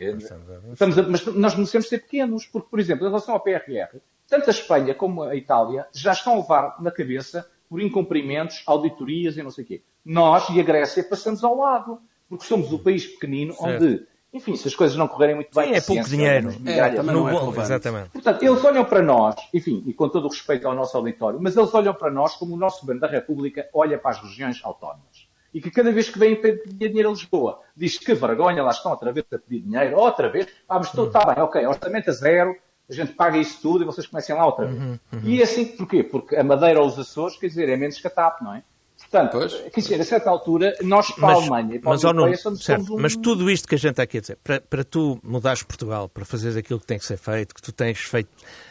estamos 0.74 0.98
a, 1.00 1.04
mas 1.04 1.26
nós 1.28 1.54
beneficiamos 1.54 1.88
ser 1.88 2.00
pequenos, 2.00 2.46
porque, 2.46 2.68
por 2.70 2.78
exemplo, 2.78 3.06
em 3.06 3.08
relação 3.08 3.36
ao 3.36 3.40
PRR, 3.40 3.98
tanto 4.28 4.50
a 4.50 4.52
Espanha 4.52 4.94
como 4.94 5.24
a 5.24 5.38
Itália 5.38 5.88
já 5.94 6.12
estão 6.12 6.34
a 6.34 6.38
levar 6.40 6.76
na 6.82 6.92
cabeça 6.92 7.50
por 7.70 7.82
incumprimentos, 7.82 8.64
auditorias 8.68 9.38
e 9.38 9.44
não 9.44 9.50
sei 9.50 9.64
o 9.64 9.68
quê. 9.68 9.82
Nós 10.04 10.50
e 10.50 10.60
a 10.60 10.64
Grécia 10.64 11.06
passamos 11.06 11.42
ao 11.42 11.56
lado, 11.56 12.02
porque 12.28 12.44
somos 12.44 12.74
o 12.74 12.80
país 12.80 13.08
pequenino 13.08 13.54
certo. 13.54 13.86
onde 13.86 14.06
enfim, 14.32 14.56
se 14.56 14.68
as 14.68 14.76
coisas 14.76 14.96
não 14.96 15.08
correrem 15.08 15.36
muito 15.36 15.54
bem... 15.54 15.70
Sim, 15.70 15.76
é 15.76 15.82
pouco 15.82 16.10
dinheiro. 16.10 16.50
É, 16.66 16.90
também 16.90 17.16
não, 17.16 17.24
não 17.24 17.54
é 17.54 17.62
Exatamente. 17.62 18.10
Portanto, 18.10 18.44
eles 18.44 18.64
olham 18.64 18.86
para 18.86 19.02
nós, 19.02 19.36
enfim, 19.54 19.84
e 19.88 19.94
com 19.94 20.08
todo 20.08 20.26
o 20.26 20.30
respeito 20.30 20.68
ao 20.68 20.76
nosso 20.76 20.96
auditório, 20.96 21.40
mas 21.42 21.58
eles 21.58 21.74
olham 21.74 21.94
para 21.94 22.12
nós 22.12 22.36
como 22.36 22.54
o 22.54 22.58
nosso 22.58 22.82
Governo 22.82 23.02
da 23.02 23.08
República 23.08 23.68
olha 23.74 23.98
para 23.98 24.12
as 24.12 24.22
regiões 24.22 24.60
autónomas. 24.64 25.28
E 25.52 25.60
que 25.60 25.72
cada 25.72 25.92
vez 25.92 26.10
que 26.10 26.20
vêm 26.20 26.36
pedir 26.36 26.90
dinheiro 26.90 27.10
a 27.10 27.12
Lisboa, 27.12 27.60
diz 27.76 27.98
que 27.98 28.14
vergonha, 28.14 28.62
lá 28.62 28.70
estão 28.70 28.92
outra 28.92 29.12
vez 29.12 29.26
a 29.34 29.40
pedir 29.40 29.62
dinheiro, 29.62 29.98
outra 29.98 30.30
vez, 30.30 30.48
ah, 30.68 30.78
mas 30.78 30.88
estou, 30.88 31.08
está 31.08 31.26
bem, 31.26 31.44
ok, 31.44 31.66
orçamento 31.66 32.10
a 32.12 32.14
zero, 32.14 32.56
a 32.88 32.94
gente 32.94 33.14
paga 33.14 33.38
isso 33.38 33.60
tudo 33.62 33.84
e 33.84 33.86
vocês 33.86 34.06
comecem 34.06 34.36
lá 34.36 34.46
outra 34.46 34.68
vez. 34.68 34.80
Uhum, 34.80 35.00
uhum. 35.14 35.22
E 35.24 35.42
é 35.42 35.44
assim, 35.44 35.66
porquê? 35.66 36.04
Porque 36.04 36.36
a 36.36 36.44
Madeira 36.44 36.80
ou 36.80 36.88
os 36.88 37.00
Açores, 37.00 37.36
quer 37.38 37.48
dizer, 37.48 37.68
é 37.68 37.76
menos 37.76 38.00
que 38.00 38.06
a 38.06 38.12
TAP, 38.12 38.42
não 38.42 38.54
é? 38.54 38.64
Portanto, 39.10 39.32
pois. 39.32 39.54
quer 39.74 39.82
dizer, 39.82 40.02
a 40.02 40.06
certa 40.06 40.30
altura, 40.30 40.76
nós 40.84 41.10
para 41.12 41.28
mas, 41.28 41.38
a 41.38 41.42
Alemanha 41.42 41.80
para 41.80 41.90
mas, 41.90 42.06
a 42.06 42.10
Europeia 42.10 42.38
somos, 42.38 42.64
certo, 42.64 42.96
um... 42.96 43.00
Mas 43.00 43.16
tudo 43.16 43.50
isto 43.50 43.68
que 43.68 43.74
a 43.74 43.78
gente 43.78 43.92
está 43.92 44.04
aqui 44.04 44.20
a 44.20 44.22
dizer, 44.22 44.38
para, 44.44 44.62
para 44.62 44.84
tu 44.84 45.20
mudares 45.24 45.64
Portugal, 45.64 46.08
para 46.08 46.24
fazeres 46.26 46.56
aquilo 46.56 46.80
que 46.80 46.86
tem 46.86 47.00
que 47.00 47.06
ser 47.06 47.18
feito, 47.18 47.56
que 47.56 47.62
tu 47.62 47.72
tens 47.72 47.98
feito 48.00 48.30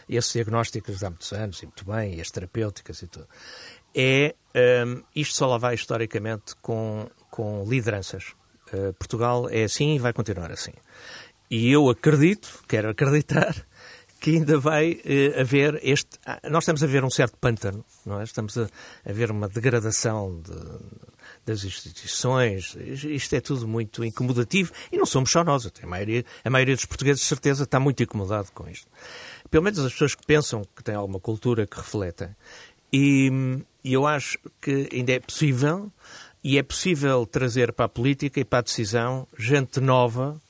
esses 0.09 0.33
diagnósticos 0.33 1.03
há 1.03 1.11
muitos 1.11 1.33
anos, 1.33 1.61
e 1.61 1.67
muito 1.67 1.85
bem, 1.85 2.15
e 2.15 2.21
as 2.21 2.31
terapêuticas 2.31 3.03
e 3.03 3.09
tudo, 3.09 3.27
é, 3.93 4.37
um, 4.87 5.03
isto 5.15 5.35
só 5.35 5.47
lá 5.47 5.59
vai 5.59 5.75
historicamente 5.75 6.55
com, 6.63 7.09
com 7.31 7.65
lideranças. 7.67 8.33
Uh, 8.73 8.93
Portugal 8.93 9.49
é 9.51 9.65
assim 9.65 9.97
e 9.97 9.99
vai 9.99 10.13
continuar 10.13 10.53
assim. 10.53 10.73
E 11.51 11.73
eu 11.73 11.89
acredito, 11.89 12.63
quero 12.69 12.91
acreditar, 12.91 13.57
que 14.21 14.31
ainda 14.31 14.59
vai 14.59 15.01
eh, 15.05 15.41
haver 15.41 15.79
este. 15.83 16.19
Ah, 16.27 16.41
nós 16.51 16.65
estamos 16.65 16.83
a 16.83 16.87
ver 16.87 17.05
um 17.05 17.11
certo 17.11 17.37
pântano, 17.39 17.85
não 18.05 18.21
é? 18.21 18.25
Estamos 18.25 18.57
a, 18.59 18.69
a 19.05 19.13
ver 19.13 19.31
uma 19.31 19.49
degradação 19.49 20.41
de, 20.41 20.57
das 21.47 21.65
instituições. 21.65 22.77
Isto 22.77 23.37
é 23.37 23.41
tudo 23.41 23.69
muito 23.69 24.05
incomodativo 24.05 24.73
e 24.91 24.99
não 24.99 25.07
somos 25.07 25.31
só 25.31 25.45
nós. 25.45 25.71
A 25.83 25.87
maioria, 25.87 26.25
a 26.45 26.51
maioria 26.51 26.75
dos 26.75 26.85
portugueses, 26.85 27.23
de 27.23 27.29
certeza, 27.29 27.65
está 27.65 27.79
muito 27.79 28.03
incomodado 28.03 28.49
com 28.53 28.69
isto. 28.69 28.89
Pelo 29.51 29.65
menos 29.65 29.79
as 29.79 29.93
pessoas 29.93 30.15
que 30.15 30.27
pensam 30.27 30.63
que 30.75 30.83
têm 30.83 30.95
alguma 30.95 31.21
cultura 31.21 31.67
que 31.67 31.77
refletem. 31.77 32.35
E, 32.93 33.31
e 33.85 33.93
eu 33.93 34.07
acho 34.07 34.39
que 34.61 34.89
ainda 34.93 35.13
é 35.13 35.21
possível, 35.21 35.93
e 36.43 36.59
é 36.59 36.63
possível 36.63 37.25
trazer 37.27 37.73
para 37.73 37.87
a 37.87 37.89
política 37.89 38.41
e 38.41 38.45
para 38.45 38.61
a 38.61 38.63
decisão 38.63 39.29
gente 39.39 39.81
nova 39.81 40.41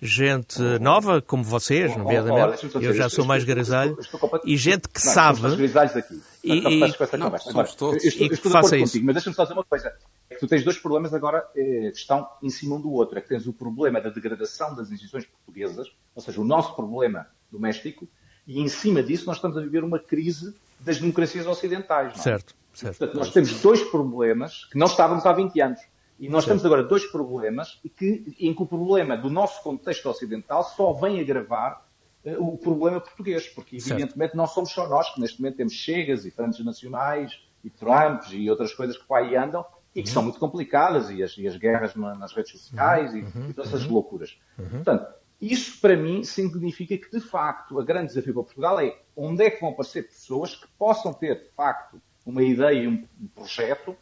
gente 0.00 0.60
nova 0.80 1.20
como 1.20 1.44
vocês, 1.44 1.94
nomeadamente, 1.96 2.66
oh, 2.66 2.78
oh, 2.78 2.80
eu 2.80 2.94
já 2.94 3.08
sou 3.08 3.24
mais 3.24 3.44
grisalho, 3.44 3.98
e 4.44 4.56
gente 4.56 4.88
que 4.88 5.04
não, 5.04 5.12
sabe... 5.12 5.40
aqui. 5.46 6.22
E, 6.42 6.52
e, 6.52 8.28
que 8.30 8.48
faça 8.48 8.76
isso. 8.76 8.92
Contigo, 8.92 9.06
mas 9.06 9.14
deixa-me 9.14 9.36
só 9.36 9.42
dizer 9.42 9.54
uma 9.54 9.64
coisa. 9.64 9.92
É 10.30 10.34
que 10.34 10.40
tu 10.40 10.46
tens 10.46 10.64
dois 10.64 10.78
problemas 10.78 11.12
agora 11.12 11.46
eh, 11.54 11.90
que 11.90 11.98
estão 11.98 12.26
em 12.42 12.48
cima 12.48 12.76
um 12.76 12.80
do 12.80 12.90
outro. 12.92 13.18
É 13.18 13.20
que 13.20 13.28
tens 13.28 13.46
o 13.46 13.52
problema 13.52 14.00
da 14.00 14.08
degradação 14.08 14.74
das 14.74 14.90
instituições 14.90 15.26
portuguesas, 15.26 15.88
ou 16.14 16.22
seja, 16.22 16.40
o 16.40 16.44
nosso 16.44 16.74
problema 16.74 17.26
doméstico, 17.52 18.08
e 18.46 18.58
em 18.58 18.68
cima 18.68 19.02
disso 19.02 19.26
nós 19.26 19.36
estamos 19.36 19.56
a 19.58 19.60
viver 19.60 19.84
uma 19.84 19.98
crise 19.98 20.54
das 20.80 20.98
democracias 20.98 21.46
ocidentais. 21.46 22.14
Não? 22.14 22.20
É? 22.20 22.22
Certo, 22.22 22.54
certo. 22.72 22.98
Portanto, 22.98 23.18
nós 23.18 23.30
temos 23.32 23.60
dois 23.60 23.82
problemas 23.82 24.64
que 24.70 24.78
não 24.78 24.86
estávamos 24.86 25.26
há 25.26 25.32
20 25.32 25.60
anos. 25.60 25.80
E 26.20 26.28
nós 26.28 26.44
temos 26.44 26.62
agora 26.66 26.84
dois 26.84 27.06
problemas 27.06 27.80
que, 27.96 28.36
em 28.38 28.54
que 28.54 28.62
o 28.62 28.66
problema 28.66 29.16
do 29.16 29.30
nosso 29.30 29.62
contexto 29.62 30.06
ocidental 30.06 30.62
só 30.62 30.92
vem 30.92 31.18
agravar 31.18 31.82
uh, 32.22 32.46
o 32.46 32.58
problema 32.58 33.00
português, 33.00 33.48
porque 33.48 33.76
evidentemente 33.76 34.32
certo. 34.32 34.36
não 34.36 34.46
somos 34.46 34.70
só 34.70 34.86
nós 34.86 35.08
que 35.14 35.18
neste 35.18 35.40
momento 35.40 35.56
temos 35.56 35.72
chegas 35.72 36.26
e 36.26 36.30
frentes 36.30 36.62
nacionais 36.62 37.42
e 37.64 37.70
Trumps 37.70 38.28
e 38.32 38.50
outras 38.50 38.74
coisas 38.74 38.98
que 38.98 39.06
para 39.06 39.24
aí 39.24 39.34
andam 39.34 39.64
e 39.94 40.02
que 40.02 40.10
uhum. 40.10 40.14
são 40.14 40.22
muito 40.22 40.38
complicadas 40.38 41.08
e 41.08 41.22
as, 41.22 41.36
e 41.38 41.48
as 41.48 41.56
guerras 41.56 41.96
nas 41.96 42.34
redes 42.34 42.52
sociais 42.52 43.12
uhum. 43.12 43.18
e, 43.18 43.22
uhum. 43.22 43.50
e, 43.50 43.54
todas 43.54 43.72
essas 43.72 43.86
uhum. 43.86 43.94
loucuras. 43.94 44.38
Uhum. 44.58 44.68
Portanto, 44.68 45.14
isso 45.40 45.80
para 45.80 45.96
mim 45.96 46.22
significa 46.22 46.98
que 46.98 47.10
de 47.10 47.20
facto 47.20 47.80
a 47.80 47.82
grande 47.82 48.08
desafio 48.08 48.34
para 48.34 48.42
Portugal 48.42 48.78
é 48.78 48.94
onde 49.16 49.42
é 49.42 49.50
que 49.50 49.58
vão 49.58 49.70
aparecer 49.70 50.02
pessoas 50.02 50.54
que 50.54 50.68
possam 50.78 51.14
ter 51.14 51.44
de 51.44 51.48
facto 51.56 51.98
uma 52.26 52.42
ideia 52.42 52.82
e 52.82 52.86
um 52.86 53.06
projeto 53.34 53.96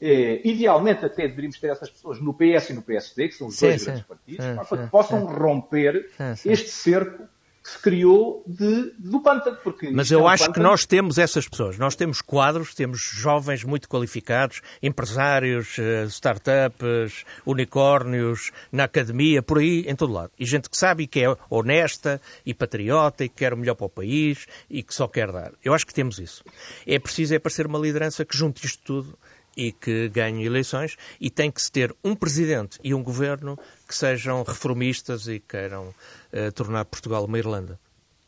eh, 0.00 0.40
idealmente 0.44 1.04
até 1.04 1.28
deveríamos 1.28 1.58
ter 1.58 1.68
essas 1.68 1.90
pessoas 1.90 2.20
no 2.20 2.32
PS 2.32 2.70
e 2.70 2.72
no 2.74 2.82
PSD, 2.82 3.28
que 3.28 3.34
são 3.34 3.48
os 3.48 3.56
sim, 3.56 3.66
dois 3.66 3.80
sim, 3.80 3.86
grandes 3.86 4.06
partidos, 4.06 4.44
sim, 4.44 4.54
para 4.54 4.84
que 4.84 4.90
possam 4.90 5.24
romper 5.26 6.10
este 6.44 6.70
cerco 6.70 7.28
que 7.62 7.70
se 7.70 7.78
criou 7.78 8.42
de, 8.46 8.94
do 8.98 9.20
pântano. 9.20 9.58
Porque 9.62 9.90
Mas 9.90 10.10
eu 10.10 10.26
é 10.26 10.32
acho 10.32 10.46
pântano. 10.46 10.54
que 10.54 10.70
nós 10.70 10.86
temos 10.86 11.18
essas 11.18 11.46
pessoas. 11.46 11.76
Nós 11.76 11.94
temos 11.94 12.22
quadros, 12.22 12.74
temos 12.74 13.00
jovens 13.00 13.64
muito 13.64 13.88
qualificados, 13.88 14.62
empresários, 14.82 15.78
eh, 15.78 16.04
startups, 16.04 17.24
unicórnios, 17.44 18.50
na 18.72 18.84
academia, 18.84 19.42
por 19.42 19.58
aí, 19.58 19.84
em 19.86 19.94
todo 19.94 20.12
lado. 20.12 20.32
E 20.38 20.46
gente 20.46 20.70
que 20.70 20.76
sabe 20.76 21.02
e 21.02 21.06
que 21.06 21.22
é 21.22 21.36
honesta 21.50 22.20
e 22.46 22.54
patriota 22.54 23.24
e 23.24 23.28
que 23.28 23.36
quer 23.36 23.52
o 23.52 23.56
melhor 23.58 23.74
para 23.74 23.86
o 23.86 23.90
país 23.90 24.46
e 24.70 24.82
que 24.82 24.94
só 24.94 25.06
quer 25.06 25.30
dar. 25.30 25.52
Eu 25.62 25.74
acho 25.74 25.86
que 25.86 25.92
temos 25.92 26.18
isso. 26.18 26.42
É 26.86 26.98
preciso 26.98 27.34
é 27.34 27.36
aparecer 27.36 27.66
uma 27.66 27.78
liderança 27.78 28.24
que 28.24 28.36
junte 28.36 28.64
isto 28.64 28.82
tudo 28.84 29.18
e 29.56 29.72
que 29.72 30.08
ganhe 30.08 30.44
eleições 30.44 30.96
e 31.20 31.30
tem 31.30 31.50
que 31.50 31.60
se 31.60 31.70
ter 31.70 31.94
um 32.02 32.14
presidente 32.14 32.78
e 32.82 32.94
um 32.94 33.02
governo 33.02 33.58
que 33.86 33.94
sejam 33.94 34.42
reformistas 34.42 35.26
e 35.28 35.40
queiram 35.40 35.88
uh, 35.88 36.52
tornar 36.52 36.84
Portugal 36.84 37.24
uma 37.24 37.38
Irlanda. 37.38 37.78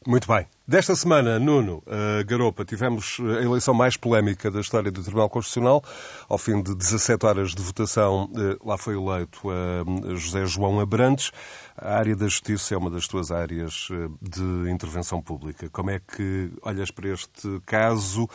Muito 0.06 0.26
bem. 0.26 0.46
Desta 0.66 0.96
semana, 0.96 1.38
Nuno 1.38 1.82
uh, 1.86 2.24
Garopa, 2.26 2.64
tivemos 2.64 3.18
a 3.20 3.42
eleição 3.42 3.72
mais 3.72 3.96
polémica 3.96 4.50
da 4.50 4.60
história 4.60 4.90
do 4.90 5.00
Tribunal 5.00 5.28
Constitucional. 5.28 5.82
Ao 6.28 6.36
fim 6.36 6.60
de 6.60 6.74
17 6.74 7.24
horas 7.24 7.54
de 7.54 7.62
votação, 7.62 8.24
uh, 8.24 8.68
lá 8.68 8.76
foi 8.76 8.94
eleito 8.94 9.40
uh, 9.44 10.16
José 10.16 10.44
João 10.44 10.80
Abrantes. 10.80 11.30
A 11.76 11.98
área 11.98 12.16
da 12.16 12.26
justiça 12.26 12.74
é 12.74 12.78
uma 12.78 12.90
das 12.90 13.06
tuas 13.06 13.30
áreas 13.30 13.88
de 14.20 14.70
intervenção 14.70 15.22
pública. 15.22 15.68
Como 15.70 15.90
é 15.90 16.00
que 16.00 16.50
olhas 16.62 16.90
para 16.90 17.08
este 17.08 17.60
caso? 17.64 18.28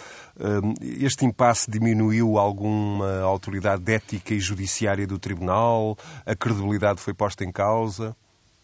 Este 0.82 1.24
impasse 1.24 1.70
diminuiu 1.70 2.38
alguma 2.38 3.22
autoridade 3.22 3.90
ética 3.92 4.34
e 4.34 4.40
judiciária 4.40 5.06
do 5.06 5.20
Tribunal? 5.20 5.96
A 6.26 6.36
credibilidade 6.36 7.00
foi 7.00 7.14
posta 7.14 7.44
em 7.46 7.52
causa? 7.52 8.16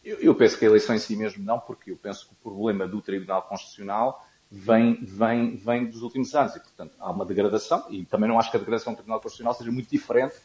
Eu, 0.04 0.18
eu, 0.18 0.36
penso 0.36 0.58
que 0.58 0.66
a 0.66 0.68
eleição 0.68 0.96
em 0.96 1.00
si 1.00 1.16
mesmo 1.16 1.44
não, 1.44 1.60
porque 1.60 1.92
eu 1.92 1.96
penso 1.96 2.28
que 2.28 2.34
o 2.34 2.36
problema 2.36 2.88
do 2.88 3.02
Tribunal 3.02 3.44
Constitucional 3.44 4.26
vem, 4.52 5.04
vem, 5.04 5.56
vem 5.56 5.86
dos 5.86 6.02
últimos 6.02 6.36
anos 6.36 6.56
e, 6.56 6.60
portanto, 6.60 6.94
há 7.00 7.10
uma 7.10 7.26
degradação 7.26 7.86
e 7.90 8.06
também 8.06 8.30
não 8.30 8.38
acho 8.38 8.52
que 8.52 8.58
a 8.58 8.60
degradação 8.60 8.94
do 8.94 8.98
Tribunal 8.98 9.22
Constitucional 9.22 9.54
seja 9.54 9.72
muito 9.72 9.90
diferente 9.90 10.36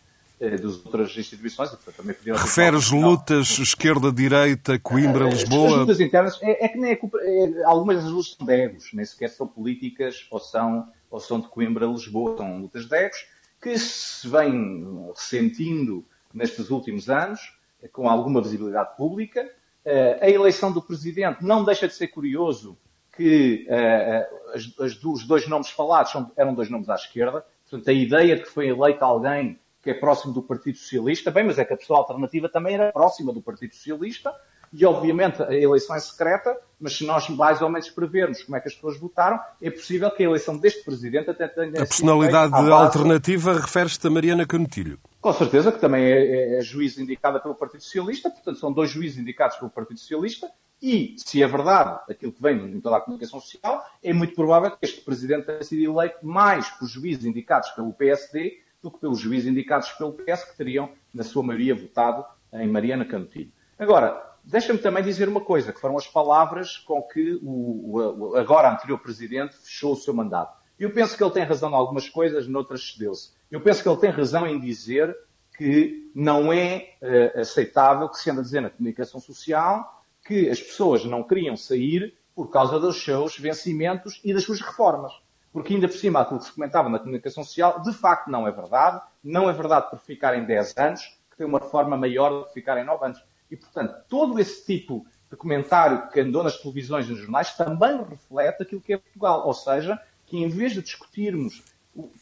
eh, 0.40 0.56
das 0.56 0.84
outras 0.86 1.16
instituições. 1.16 1.70
E, 1.70 1.76
portanto, 1.76 1.96
também 1.96 2.16
Referes 2.36 2.90
lutas 2.90 3.59
esquerda-direita, 3.59 4.78
Coimbra-Lisboa? 4.78 5.68
As 5.68 5.78
lutas 5.80 6.00
internas, 6.00 6.38
é, 6.40 6.64
é 6.64 6.68
que 6.68 6.78
nem 6.78 6.92
é, 6.92 6.94
é, 6.94 7.64
algumas 7.64 8.02
das 8.02 8.12
lutas 8.12 8.36
são 8.38 8.46
de 8.46 8.52
egos, 8.52 8.90
nem 8.92 9.04
sequer 9.04 9.28
são 9.28 9.46
políticas 9.48 10.26
ou 10.30 10.38
são, 10.38 10.88
ou 11.11 11.18
são 11.18 11.40
de 11.40 11.48
Coimbra-Lisboa, 11.48 12.36
são 12.36 12.61
lutas 12.61 12.86
de 12.86 12.96
egos 12.96 13.26
que 13.61 13.76
se 13.76 14.28
vêm 14.28 15.11
ressentindo 15.12 16.04
nestes 16.32 16.70
últimos 16.70 17.11
anos 17.11 17.57
com 17.93 18.09
alguma 18.09 18.41
visibilidade 18.41 18.97
pública. 18.97 19.49
Eh, 19.85 20.18
a 20.20 20.31
eleição 20.31 20.72
do 20.72 20.83
presidente 20.83 21.45
não 21.45 21.64
deixa 21.64 21.87
de 21.87 21.95
ser 21.95 22.09
curioso 22.09 22.76
que 23.16 23.66
eh, 23.68 24.29
as, 24.55 24.74
as, 24.81 25.05
os 25.05 25.24
dois 25.26 25.49
nomes 25.49 25.70
falados 25.70 26.12
eram 26.37 26.55
dois 26.55 26.70
nomes 26.70 26.89
à 26.89 26.95
esquerda. 26.95 27.45
Portanto, 27.68 27.89
a 27.89 27.93
ideia 27.93 28.37
de 28.37 28.43
que 28.43 28.49
foi 28.49 28.68
eleito 28.68 29.05
alguém 29.05 29.59
que 29.83 29.91
é 29.91 29.95
próximo 29.95 30.33
do 30.33 30.43
Partido 30.43 30.76
Socialista, 30.76 31.31
bem, 31.31 31.45
mas 31.45 31.59
é 31.59 31.64
que 31.64 31.72
a 31.72 31.76
pessoa 31.76 32.01
alternativa 32.01 32.49
também 32.49 32.74
era 32.74 32.93
próxima 32.93 33.33
do 33.33 33.41
Partido 33.41 33.74
Socialista, 33.74 34.35
e 34.72 34.85
obviamente 34.85 35.43
a 35.43 35.55
eleição 35.55 35.97
é 35.97 36.01
secreta, 36.01 36.59
mas 36.81 36.97
se 36.97 37.05
nós 37.05 37.29
mais 37.29 37.61
ou 37.61 37.68
menos 37.68 37.91
prevermos 37.91 38.43
como 38.43 38.57
é 38.57 38.61
que 38.61 38.68
as 38.68 38.74
pessoas 38.74 38.99
votaram, 38.99 39.39
é 39.61 39.70
possível 39.70 40.11
que 40.11 40.22
a 40.22 40.26
eleição 40.26 40.57
deste 40.57 40.85
Presidente 40.85 41.31
até 41.31 41.49
tenha 41.49 41.83
A 41.83 41.87
personalidade 41.87 42.55
alternativa 42.55 43.55
refere-se 43.55 44.07
a 44.07 44.11
Mariana 44.11 44.47
Canutilho. 44.47 44.99
Com 45.20 45.33
certeza, 45.33 45.72
que 45.72 45.81
também 45.81 46.05
é, 46.05 46.55
é, 46.55 46.59
é 46.59 46.61
juiz 46.61 46.99
indicada 46.99 47.41
pelo 47.41 47.55
Partido 47.55 47.83
Socialista, 47.83 48.31
portanto 48.31 48.59
são 48.59 48.72
dois 48.72 48.91
juízes 48.91 49.18
indicados 49.18 49.57
pelo 49.57 49.70
Partido 49.70 49.99
Socialista, 49.99 50.49
e 50.81 51.16
se 51.18 51.43
é 51.43 51.47
verdade 51.47 51.99
aquilo 52.09 52.31
que 52.31 52.41
vem 52.41 52.57
em 52.57 52.81
toda 52.81 52.99
a 52.99 53.01
comunicação 53.01 53.41
social, 53.41 53.85
é 54.03 54.12
muito 54.12 54.35
provável 54.35 54.70
que 54.70 54.79
este 54.83 55.01
Presidente 55.01 55.47
tenha 55.47 55.62
sido 55.62 55.93
eleito 55.93 56.24
mais 56.24 56.70
por 56.70 56.87
juízes 56.87 57.24
indicados 57.24 57.70
pelo 57.70 57.93
PSD 57.93 58.61
do 58.81 58.91
que 58.91 58.99
pelos 59.01 59.18
juízes 59.18 59.51
indicados 59.51 59.91
pelo 59.93 60.12
PS, 60.12 60.45
que 60.45 60.57
teriam, 60.57 60.91
na 61.12 61.24
sua 61.24 61.43
maioria, 61.43 61.74
votado 61.74 62.24
em 62.53 62.68
Mariana 62.68 63.05
Canutilho. 63.05 63.51
Agora, 63.76 64.28
deixa-me 64.49 64.78
também 64.78 65.03
dizer 65.03 65.28
uma 65.28 65.42
coisa, 65.42 65.72
que 65.72 65.80
foram 65.80 65.96
as 65.96 66.07
palavras 66.07 66.78
com 66.78 67.03
que 67.03 67.38
o, 67.42 68.30
o 68.30 68.36
agora 68.36 68.72
anterior 68.72 68.99
Presidente 68.99 69.55
fechou 69.57 69.92
o 69.92 69.96
seu 69.96 70.14
mandato. 70.14 70.57
Eu 70.78 70.90
penso 70.90 71.16
que 71.16 71.22
ele 71.22 71.32
tem 71.32 71.42
razão 71.42 71.70
em 71.70 71.74
algumas 71.74 72.09
coisas, 72.09 72.49
noutras 72.49 72.92
cedeu-se. 72.92 73.32
Eu 73.51 73.61
penso 73.61 73.82
que 73.82 73.88
ele 73.88 73.99
tem 73.99 74.11
razão 74.11 74.46
em 74.46 74.59
dizer 74.59 75.14
que 75.57 76.11
não 76.14 76.53
é 76.53 76.94
uh, 77.03 77.40
aceitável 77.40 78.09
que 78.09 78.18
se 78.18 78.30
anda 78.30 78.40
a 78.40 78.44
dizer 78.44 78.61
na 78.61 78.70
comunicação 78.70 79.20
social 79.20 80.03
que 80.24 80.49
as 80.49 80.61
pessoas 80.61 81.05
não 81.05 81.22
queriam 81.22 81.57
sair 81.57 82.16
por 82.34 82.49
causa 82.49 82.78
dos 82.78 83.03
seus 83.03 83.36
vencimentos 83.36 84.20
e 84.24 84.32
das 84.32 84.44
suas 84.44 84.61
reformas. 84.61 85.12
Porque 85.53 85.74
ainda 85.74 85.88
por 85.88 85.96
cima 85.96 86.20
aquilo 86.20 86.38
que 86.38 86.46
se 86.46 86.53
comentava 86.53 86.88
na 86.88 86.99
comunicação 86.99 87.42
social, 87.42 87.82
de 87.82 87.92
facto 87.92 88.30
não 88.30 88.46
é 88.46 88.53
verdade. 88.53 89.01
Não 89.22 89.51
é 89.51 89.53
verdade 89.53 89.90
por 89.90 89.99
ficarem 89.99 90.44
10 90.44 90.74
anos, 90.76 91.18
que 91.30 91.36
tem 91.36 91.46
uma 91.46 91.59
reforma 91.59 91.96
maior 91.96 92.30
do 92.30 92.44
que 92.46 92.55
ficarem 92.55 92.84
9 92.84 93.05
anos. 93.05 93.22
E, 93.51 93.57
portanto, 93.57 93.94
todo 94.09 94.38
esse 94.38 94.64
tipo 94.64 95.07
de 95.30 95.36
comentário 95.36 96.09
que 96.11 96.20
andou 96.20 96.42
nas 96.42 96.59
televisões 96.59 97.07
e 97.07 97.11
nos 97.11 97.20
jornais 97.20 97.55
também 97.55 98.03
reflete 98.03 98.62
aquilo 98.62 98.80
que 98.80 98.92
é 98.92 98.99
Portugal. 98.99 99.46
Ou 99.46 99.55
seja, 99.55 100.01
que 100.26 100.36
em 100.36 100.49
vez 100.49 100.72
de 100.72 100.82
discutirmos 100.82 101.62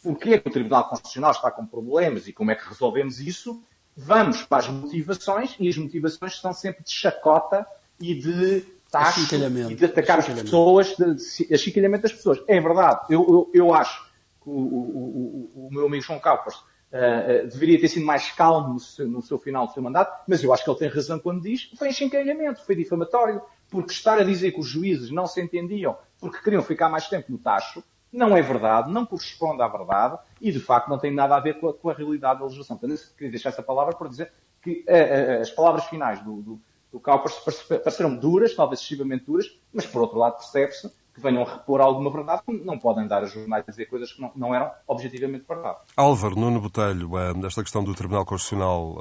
porquê 0.03 0.35
é 0.35 0.39
que 0.39 0.49
o 0.49 0.53
Tribunal 0.53 0.89
Constitucional 0.89 1.33
está 1.33 1.51
com 1.51 1.67
problemas 1.67 2.27
e 2.27 2.33
como 2.33 2.51
é 2.51 2.55
que 2.55 2.69
resolvemos 2.69 3.21
isso, 3.21 3.63
vamos 3.97 4.43
para 4.43 4.59
as 4.59 4.69
motivações 4.69 5.55
e 5.59 5.69
as 5.69 5.77
motivações 5.77 6.41
são 6.41 6.53
sempre 6.53 6.83
de 6.85 6.91
chacota 6.91 7.67
e 8.01 8.15
de 8.15 8.65
taxa 8.91 9.35
e 9.71 9.75
de 9.75 9.85
atacar 9.85 10.19
as 10.19 10.27
pessoas, 10.27 10.95
de, 10.97 11.55
achicalhamento 11.55 12.03
das 12.03 12.13
pessoas. 12.13 12.43
É 12.47 12.61
verdade, 12.61 13.01
eu, 13.11 13.27
eu, 13.29 13.51
eu 13.53 13.75
acho 13.75 14.05
que 14.43 14.49
o, 14.49 14.53
o, 14.53 15.51
o, 15.55 15.67
o, 15.67 15.69
meu 15.73 15.87
amigo 15.87 16.03
João 16.03 16.19
Calpas 16.19 16.63
uh, 16.97 17.47
uh, 17.47 17.49
deveria 17.49 17.81
ter 17.81 17.89
sido 17.89 18.05
mais 18.07 18.31
calmo 18.33 18.75
no 18.75 18.81
seu, 18.81 19.09
no 19.09 19.23
seu, 19.23 19.39
final 19.39 19.67
do 19.67 19.73
seu 19.73 19.83
mandato, 19.83 20.25
mas 20.27 20.43
eu 20.43 20.53
acho 20.53 20.65
que 20.65 20.71
ele 20.71 20.79
tem 20.79 20.89
razão 20.89 21.19
quando 21.19 21.43
diz 21.43 21.67
que 21.67 21.77
foi 21.77 21.89
achincalhamento, 21.89 22.65
foi 22.65 22.75
difamatório, 22.75 23.43
porque 23.69 23.93
estar 23.93 24.19
a 24.19 24.25
dizer 24.25 24.53
que 24.53 24.61
os 24.61 24.67
juízes 24.67 25.11
não 25.11 25.27
se 25.27 25.41
entendiam 25.41 25.97
porque 26.21 26.39
queriam 26.39 26.63
ficar 26.63 26.89
mais 26.89 27.09
tempo 27.09 27.31
no 27.31 27.39
tacho, 27.39 27.83
não 28.13 28.37
é 28.37 28.41
verdade, 28.41 28.91
não 28.91 29.05
corresponde 29.05 29.63
à 29.63 29.69
verdade 29.69 30.19
e, 30.41 30.51
de 30.51 30.61
facto, 30.61 30.89
não 30.89 30.99
tem 30.99 31.13
nada 31.13 31.37
a 31.37 31.41
ver 31.41 31.61
com 31.61 31.69
a, 31.69 31.75
com 31.75 31.91
a 31.91 31.93
realidade 31.93 32.39
da 32.39 32.45
legislação. 32.45 32.77
Portanto, 32.77 32.99
eu 32.99 33.17
queria 33.17 33.31
deixar 33.31 33.51
essa 33.51 33.63
palavra 33.63 33.95
para 33.95 34.09
dizer 34.09 34.33
que 34.63 34.85
uh, 34.89 35.41
as 35.41 35.51
palavras 35.51 35.85
finais 35.85 36.23
do, 36.23 36.41
do, 36.41 36.61
do 36.93 37.01
pareceram 37.01 38.17
duras, 38.17 38.55
talvez 38.55 38.81
excessivamente 38.81 39.25
duras, 39.25 39.47
mas, 39.73 39.87
por 39.87 40.03
outro 40.03 40.19
lado, 40.19 40.37
percebe-se 40.39 40.91
que 41.17 41.23
venham 41.23 41.43
repor 41.45 41.81
alguma 41.81 42.11
verdade, 42.11 42.43
não 42.47 42.79
podem 42.79 43.09
dar 43.09 43.23
a 43.23 43.27
jornais 43.27 43.65
a 43.67 43.71
dizer 43.71 43.87
coisas 43.87 44.13
que 44.13 44.21
não, 44.21 44.31
não 44.37 44.55
eram 44.55 44.71
objetivamente 44.87 45.47
verdade. 45.49 45.79
Álvaro, 45.97 46.39
Nuno 46.39 46.61
Botelho, 46.61 47.11
esta 47.47 47.63
questão 47.63 47.83
do 47.83 47.95
Tribunal 47.95 48.27
Constitucional, 48.27 48.99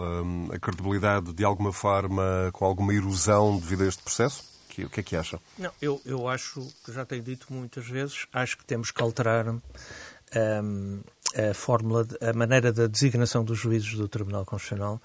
a 0.53 0.57
credibilidade, 0.57 1.33
de 1.33 1.43
alguma 1.43 1.73
forma, 1.73 2.49
com 2.53 2.63
alguma 2.63 2.93
erosão 2.93 3.57
devido 3.57 3.83
a 3.83 3.87
este 3.87 4.01
processo? 4.01 4.55
O 4.77 4.89
que 4.89 4.99
é 4.99 5.03
que 5.03 5.15
acha? 5.15 5.39
Não, 5.57 5.71
eu, 5.81 6.01
eu 6.05 6.27
acho, 6.27 6.65
que 6.85 6.91
já 6.91 7.05
tenho 7.05 7.23
dito 7.23 7.47
muitas 7.49 7.87
vezes, 7.87 8.27
acho 8.33 8.57
que 8.57 8.65
temos 8.65 8.91
que 8.91 9.01
alterar 9.01 9.47
um, 9.47 10.99
a 11.35 11.53
fórmula, 11.53 12.07
a 12.21 12.33
maneira 12.33 12.71
da 12.71 12.87
designação 12.87 13.43
dos 13.43 13.59
juízes 13.59 13.93
do 13.95 14.07
Tribunal 14.07 14.45
Constitucional. 14.45 15.01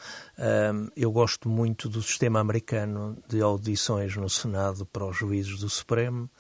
Eu 0.97 1.11
gosto 1.11 1.49
muito 1.49 1.89
do 1.89 2.01
sistema 2.03 2.39
americano 2.41 3.17
de 3.29 3.41
audições 3.43 4.17
no 4.17 4.31
Senado 4.31 4.87
para 4.87 5.05
os 5.05 5.17
juízes 5.17 5.59
do 5.59 5.69
Supremo 5.69 6.31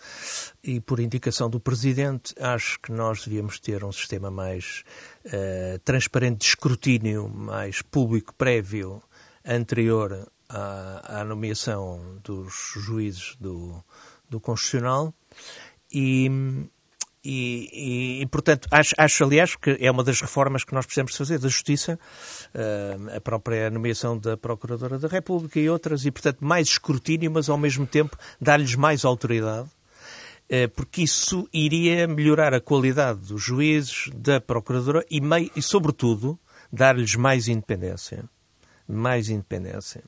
e, 0.63 0.81
por 0.81 1.01
indicação 1.01 1.51
do 1.51 1.59
Presidente, 1.59 2.35
acho 2.41 2.79
que 2.81 2.93
nós 2.93 3.25
devíamos 3.25 3.59
ter 3.59 3.85
um 3.85 3.93
sistema 3.93 4.31
mais 4.31 4.85
uh, 5.27 5.79
transparente 5.81 6.39
de 6.39 6.45
escrutínio, 6.47 7.29
mais 7.29 7.83
público, 7.83 8.35
prévio, 8.35 9.03
anterior 9.45 10.31
à, 10.49 11.21
à 11.21 11.25
nomeação 11.25 12.19
dos 12.23 12.55
juízes 12.77 13.37
do, 13.41 13.83
do 14.29 14.41
Constitucional 14.41 15.13
e, 15.93 16.31
e, 17.23 18.23
e, 18.23 18.27
portanto, 18.27 18.67
acho, 18.71 18.95
acho, 18.97 19.25
aliás, 19.25 19.55
que 19.55 19.77
é 19.79 19.91
uma 19.91 20.03
das 20.03 20.21
reformas 20.21 20.65
que 20.65 20.73
nós 20.73 20.87
precisamos 20.87 21.15
fazer 21.15 21.39
da 21.39 21.49
Justiça, 21.49 21.99
uh, 22.55 23.17
a 23.17 23.21
própria 23.21 23.69
nomeação 23.71 24.19
da 24.19 24.39
Procuradora 24.39 24.99
da 24.99 25.07
República 25.07 25.61
e 25.61 25.69
outras, 25.69 26.07
e, 26.07 26.11
portanto, 26.11 26.39
mais 26.41 26.69
escrutínio, 26.69 27.31
mas 27.31 27.51
ao 27.51 27.59
mesmo 27.59 27.87
tempo 27.87 28.17
dar-lhes 28.41 28.75
mais 28.75 29.05
autoridade, 29.05 29.69
uh, 29.69 30.69
porque 30.75 31.03
isso 31.03 31.47
iria 31.53 32.09
melhorar 32.09 32.55
a 32.55 32.61
qualidade 32.61 33.21
dos 33.21 33.43
juízes, 33.43 34.09
da 34.15 34.41
Procuradora 34.41 35.05
e, 35.11 35.21
e 35.55 35.61
sobretudo, 35.61 36.39
dar-lhes 36.73 37.17
mais 37.17 37.49
independência. 37.49 38.25
Mais 38.89 39.29
independência 39.29 40.03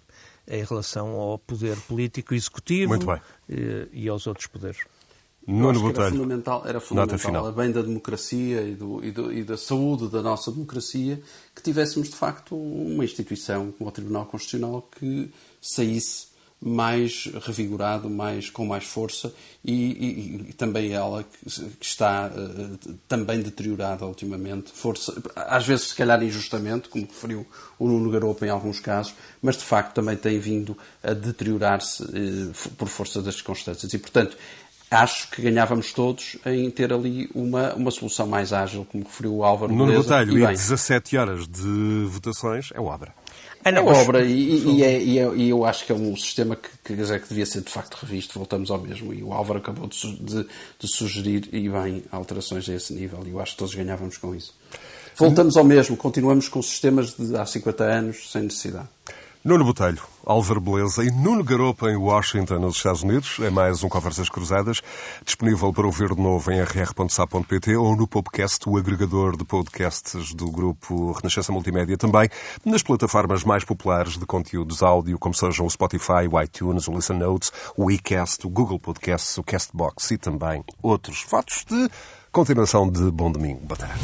em 0.48 0.64
relação 0.64 1.10
ao 1.10 1.38
poder 1.38 1.76
político 1.82 2.34
executivo 2.34 2.94
e, 3.48 3.88
e 3.92 4.08
aos 4.08 4.26
outros 4.26 4.46
poderes. 4.46 4.78
Nuno 5.47 5.80
Botelho. 5.80 6.07
Era 6.07 6.11
fundamental, 6.11 6.62
era 6.66 6.80
fundamental 6.80 7.47
a 7.47 7.53
bem 7.53 7.72
da 7.72 7.82
democracia 7.82 8.62
e, 8.62 8.74
do, 8.74 9.05
e, 9.05 9.11
do, 9.11 9.32
e, 9.32 9.43
da 9.43 9.57
saúde 9.57 10.09
da 10.09 10.22
nossa 10.22 10.51
democracia, 10.53 11.20
que 11.55 11.62
tivéssemos 11.62 12.09
de 12.09 12.16
facto 12.16 12.57
uma 12.57 13.05
instituição 13.05 13.72
como 13.72 13.90
o 13.90 13.93
Tribunal 13.93 14.26
Constitucional 14.26 14.88
que 14.99 15.30
saísse 15.61 16.32
mais 16.64 17.28
revigorado, 17.45 18.09
mais, 18.09 18.49
com 18.49 18.64
mais 18.64 18.84
força 18.84 19.34
e, 19.64 20.47
e, 20.49 20.53
também 20.53 20.93
ela 20.93 21.24
que, 21.24 21.51
que 21.51 21.84
está 21.84 22.28
uh, 22.30 22.95
também 23.09 23.43
deteriorada 23.43 24.07
ultimamente. 24.07 24.70
Força, 24.70 25.20
às 25.34 25.66
vezes, 25.66 25.88
se 25.88 25.95
calhar 25.97 26.22
injustamente, 26.22 26.88
como 26.88 27.05
referiu 27.05 27.45
o 27.80 27.88
Nuno 27.88 28.11
Garopa 28.11 28.47
em 28.47 28.49
alguns 28.49 28.78
casos, 28.78 29.12
mas 29.43 29.57
de 29.57 29.64
facto 29.64 29.95
também 29.95 30.16
tem 30.16 30.38
vindo 30.38 30.78
a 31.03 31.12
deteriorar-se 31.12 32.05
uh, 32.05 32.70
por 32.78 32.86
força 32.86 33.20
das 33.20 33.34
circunstâncias. 33.34 33.93
E, 33.93 33.99
portanto, 33.99 34.36
acho 34.95 35.30
que 35.30 35.43
ganhávamos 35.43 35.93
todos 35.93 36.36
em 36.45 36.70
ter 36.70 36.93
ali 36.93 37.30
uma, 37.34 37.74
uma 37.74 37.90
solução 37.90 38.26
mais 38.26 38.53
ágil, 38.53 38.86
como 38.90 39.05
referiu 39.05 39.36
o 39.36 39.45
Álvaro 39.45 39.72
Nuno 39.72 39.95
Botelho, 39.95 40.38
e, 40.38 40.43
e 40.43 40.47
17 40.47 41.16
horas 41.16 41.49
de 41.49 42.05
votações 42.07 42.70
é 42.74 42.80
obra. 42.80 43.14
É, 43.64 43.70
não, 43.70 43.88
é 43.88 43.95
obra 43.95 44.24
e, 44.24 44.59
e, 44.59 44.82
é, 44.82 45.01
e, 45.01 45.18
é, 45.18 45.34
e, 45.34 45.49
eu 45.49 45.64
acho 45.64 45.86
que 45.86 45.93
é 45.93 45.95
um 45.95 46.16
sistema 46.16 46.57
que, 46.57 46.68
que, 46.84 46.97
que, 46.97 47.28
devia 47.28 47.47
ser 47.47 47.62
de 47.62 47.70
facto 47.70 47.95
revisto. 47.95 48.36
Voltamos 48.36 48.70
ao 48.72 48.78
mesmo. 48.78 49.14
E 49.14 49.22
o 49.22 49.32
Álvaro 49.32 49.61
acabou 49.61 49.86
de, 49.86 50.16
de, 50.16 50.47
de 50.78 50.88
sugerir, 50.88 51.49
e 51.53 51.68
bem, 51.68 52.03
alterações 52.11 52.68
a 52.68 52.74
esse 52.74 52.93
nível. 52.93 53.22
E 53.24 53.30
eu 53.30 53.40
acho 53.40 53.53
que 53.53 53.59
todos 53.59 53.74
ganhávamos 53.74 54.16
com 54.18 54.34
isso. 54.34 54.53
Voltamos 55.16 55.57
ao 55.57 55.62
mesmo. 55.62 55.97
Continuamos 55.97 56.49
com 56.49 56.61
sistemas 56.61 57.14
de 57.14 57.36
há 57.36 57.47
50 57.47 57.84
anos, 57.84 58.32
sem 58.32 58.43
necessidade. 58.43 58.88
Nuno 59.45 59.64
Botelho, 59.64 60.01
Álvaro 60.24 60.61
Beleza 60.61 61.05
e 61.05 61.11
Nuno 61.11 61.43
Garopa 61.43 61.90
em 61.90 61.97
Washington, 61.97 62.61
nos 62.61 62.76
Estados 62.76 63.03
Unidos. 63.03 63.40
É 63.40 63.51
mais 63.51 63.82
um 63.82 63.88
Conversas 63.88 64.28
Cruzadas, 64.28 64.80
disponível 65.24 65.72
para 65.72 65.84
ouvir 65.84 66.14
de 66.14 66.22
novo 66.22 66.53
em 66.53 66.61
rr.sa.pt 66.62 67.76
ou 67.76 67.97
no 67.97 68.07
podcast, 68.07 68.68
o 68.68 68.76
agregador 68.76 69.36
de 69.36 69.45
podcasts 69.45 70.32
do 70.32 70.49
grupo 70.49 71.11
Renascença 71.11 71.51
Multimédia, 71.51 71.99
também 71.99 72.28
nas 72.64 72.84
plataformas 72.84 73.43
mais 73.43 73.64
populares 73.64 74.16
de 74.16 74.24
conteúdos 74.24 74.80
áudio, 74.80 75.18
como 75.18 75.34
sejam 75.34 75.66
o 75.66 75.70
Spotify, 75.70 76.28
o 76.30 76.40
iTunes, 76.40 76.86
o 76.86 76.93
Listen 76.93 77.18
Notes, 77.18 77.51
o 77.76 77.90
iCast, 77.90 78.47
o 78.47 78.51
Google 78.51 78.78
Podcasts, 78.78 79.36
o 79.38 79.43
Castbox 79.43 80.12
e 80.12 80.18
também 80.18 80.64
outros. 80.80 81.20
Fatos 81.20 81.64
de 81.68 81.90
continuação 82.30 82.88
de 82.88 83.11
Bom 83.11 83.32
Domingo. 83.32 83.66
Boa 83.66 83.76
tarde. 83.76 84.01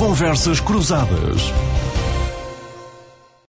Conversas 0.00 0.60
Cruzadas. 0.60 1.52